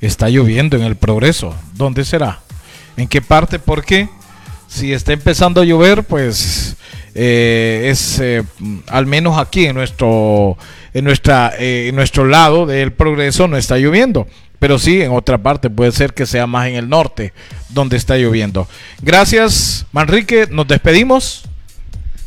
está 0.00 0.28
lloviendo 0.28 0.76
en 0.76 0.82
el 0.82 0.96
progreso. 0.96 1.54
¿Dónde 1.74 2.04
será? 2.04 2.40
¿En 2.96 3.06
qué 3.06 3.20
parte? 3.20 3.58
Porque 3.58 4.08
si 4.66 4.92
está 4.92 5.12
empezando 5.12 5.60
a 5.60 5.64
llover, 5.64 6.04
pues 6.04 6.76
eh, 7.14 7.88
es 7.90 8.20
eh, 8.20 8.44
al 8.86 9.06
menos 9.06 9.36
aquí 9.36 9.66
en 9.66 9.74
nuestro 9.74 10.56
en 10.94 11.04
nuestra 11.04 11.52
eh, 11.58 11.88
en 11.88 11.96
nuestro 11.96 12.24
lado 12.24 12.66
del 12.66 12.92
progreso 12.92 13.48
no 13.48 13.56
está 13.56 13.78
lloviendo 13.78 14.28
pero 14.60 14.78
sí 14.78 15.02
en 15.02 15.10
otra 15.10 15.38
parte 15.38 15.70
puede 15.70 15.90
ser 15.90 16.14
que 16.14 16.24
sea 16.24 16.46
más 16.46 16.68
en 16.68 16.76
el 16.76 16.88
norte 16.88 17.32
donde 17.68 17.96
está 17.96 18.16
lloviendo 18.16 18.68
gracias 19.02 19.86
Manrique 19.90 20.46
nos 20.52 20.68
despedimos 20.68 21.49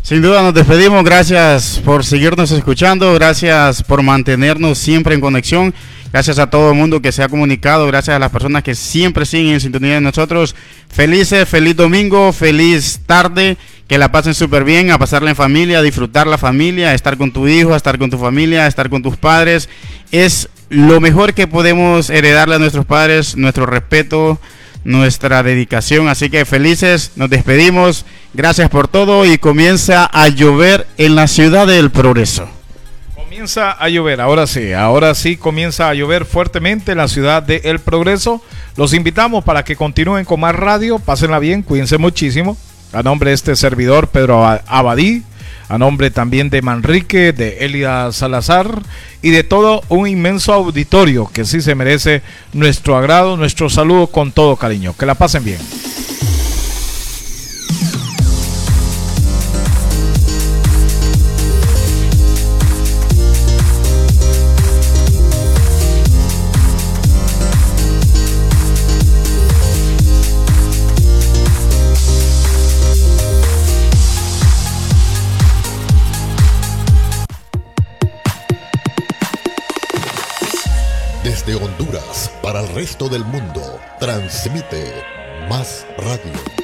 sin 0.03 0.21
duda 0.21 0.41
nos 0.41 0.53
despedimos, 0.53 1.01
gracias 1.05 1.81
por 1.85 2.03
seguirnos 2.03 2.51
escuchando, 2.51 3.13
gracias 3.13 3.81
por 3.83 4.03
mantenernos 4.03 4.77
siempre 4.77 5.15
en 5.15 5.21
conexión, 5.21 5.73
gracias 6.11 6.39
a 6.39 6.49
todo 6.49 6.71
el 6.71 6.77
mundo 6.77 7.01
que 7.01 7.13
se 7.13 7.23
ha 7.23 7.29
comunicado, 7.29 7.87
gracias 7.87 8.17
a 8.17 8.19
las 8.19 8.29
personas 8.29 8.63
que 8.63 8.75
siempre 8.75 9.25
siguen 9.25 9.53
en 9.53 9.61
sintonía 9.61 9.93
de 9.93 10.01
nosotros. 10.01 10.57
Felices, 10.89 11.47
feliz 11.47 11.77
domingo, 11.77 12.33
feliz 12.33 12.99
tarde, 13.05 13.55
que 13.87 13.97
la 13.97 14.11
pasen 14.11 14.33
súper 14.33 14.65
bien, 14.65 14.91
a 14.91 14.99
pasarla 14.99 15.29
en 15.29 15.37
familia, 15.37 15.79
a 15.79 15.81
disfrutar 15.81 16.27
la 16.27 16.37
familia, 16.37 16.89
a 16.89 16.93
estar 16.95 17.17
con 17.17 17.31
tu 17.31 17.47
hijo, 17.47 17.73
a 17.73 17.77
estar 17.77 17.97
con 17.97 18.09
tu 18.09 18.17
familia, 18.17 18.65
a 18.65 18.67
estar 18.67 18.89
con 18.89 19.03
tus 19.03 19.15
padres. 19.15 19.69
Es 20.11 20.49
lo 20.67 20.99
mejor 20.99 21.33
que 21.33 21.47
podemos 21.47 22.09
heredarle 22.09 22.55
a 22.55 22.59
nuestros 22.59 22.85
padres, 22.85 23.37
nuestro 23.37 23.65
respeto, 23.65 24.37
nuestra 24.83 25.43
dedicación. 25.43 26.09
Así 26.09 26.29
que 26.29 26.43
felices, 26.43 27.13
nos 27.15 27.29
despedimos. 27.29 28.05
Gracias 28.35 28.67
por 28.71 28.87
todo 28.87 29.27
y 29.27 29.37
comienza 29.37 30.09
a 30.11 30.27
llover 30.27 30.87
en 30.97 31.15
la 31.15 31.27
ciudad 31.27 31.67
del 31.67 31.91
progreso. 31.91 32.49
Comienza 33.13 33.71
a 33.71 33.89
llover, 33.89 34.21
ahora 34.21 34.47
sí, 34.47 34.73
ahora 34.73 35.13
sí 35.13 35.37
comienza 35.37 35.87
a 35.87 35.93
llover 35.93 36.25
fuertemente 36.25 36.93
en 36.93 36.97
la 36.97 37.07
ciudad 37.07 37.43
de 37.43 37.61
El 37.63 37.77
Progreso. 37.77 38.41
Los 38.75 38.95
invitamos 38.95 39.43
para 39.43 39.63
que 39.63 39.75
continúen 39.75 40.25
con 40.25 40.39
más 40.39 40.55
radio, 40.55 40.97
pásenla 40.97 41.37
bien, 41.37 41.61
cuídense 41.61 41.99
muchísimo. 41.99 42.57
A 42.91 43.03
nombre 43.03 43.29
de 43.29 43.35
este 43.35 43.55
servidor, 43.55 44.07
Pedro 44.07 44.43
Abadí, 44.65 45.23
a 45.69 45.77
nombre 45.77 46.09
también 46.09 46.49
de 46.49 46.63
Manrique, 46.63 47.33
de 47.33 47.59
Elia 47.59 48.11
Salazar 48.11 48.81
y 49.21 49.29
de 49.29 49.43
todo 49.43 49.83
un 49.89 50.07
inmenso 50.07 50.53
auditorio 50.53 51.29
que 51.31 51.45
sí 51.45 51.61
se 51.61 51.75
merece 51.75 52.23
nuestro 52.51 52.97
agrado, 52.97 53.37
nuestro 53.37 53.69
saludo 53.69 54.07
con 54.07 54.31
todo 54.31 54.55
cariño. 54.55 54.95
Que 54.97 55.05
la 55.05 55.13
pasen 55.13 55.43
bien. 55.43 55.59
Para 82.43 82.59
el 82.59 82.67
resto 82.75 83.07
del 83.07 83.23
mundo, 83.23 83.79
transmite 83.99 84.93
Más 85.47 85.87
Radio 85.97 86.62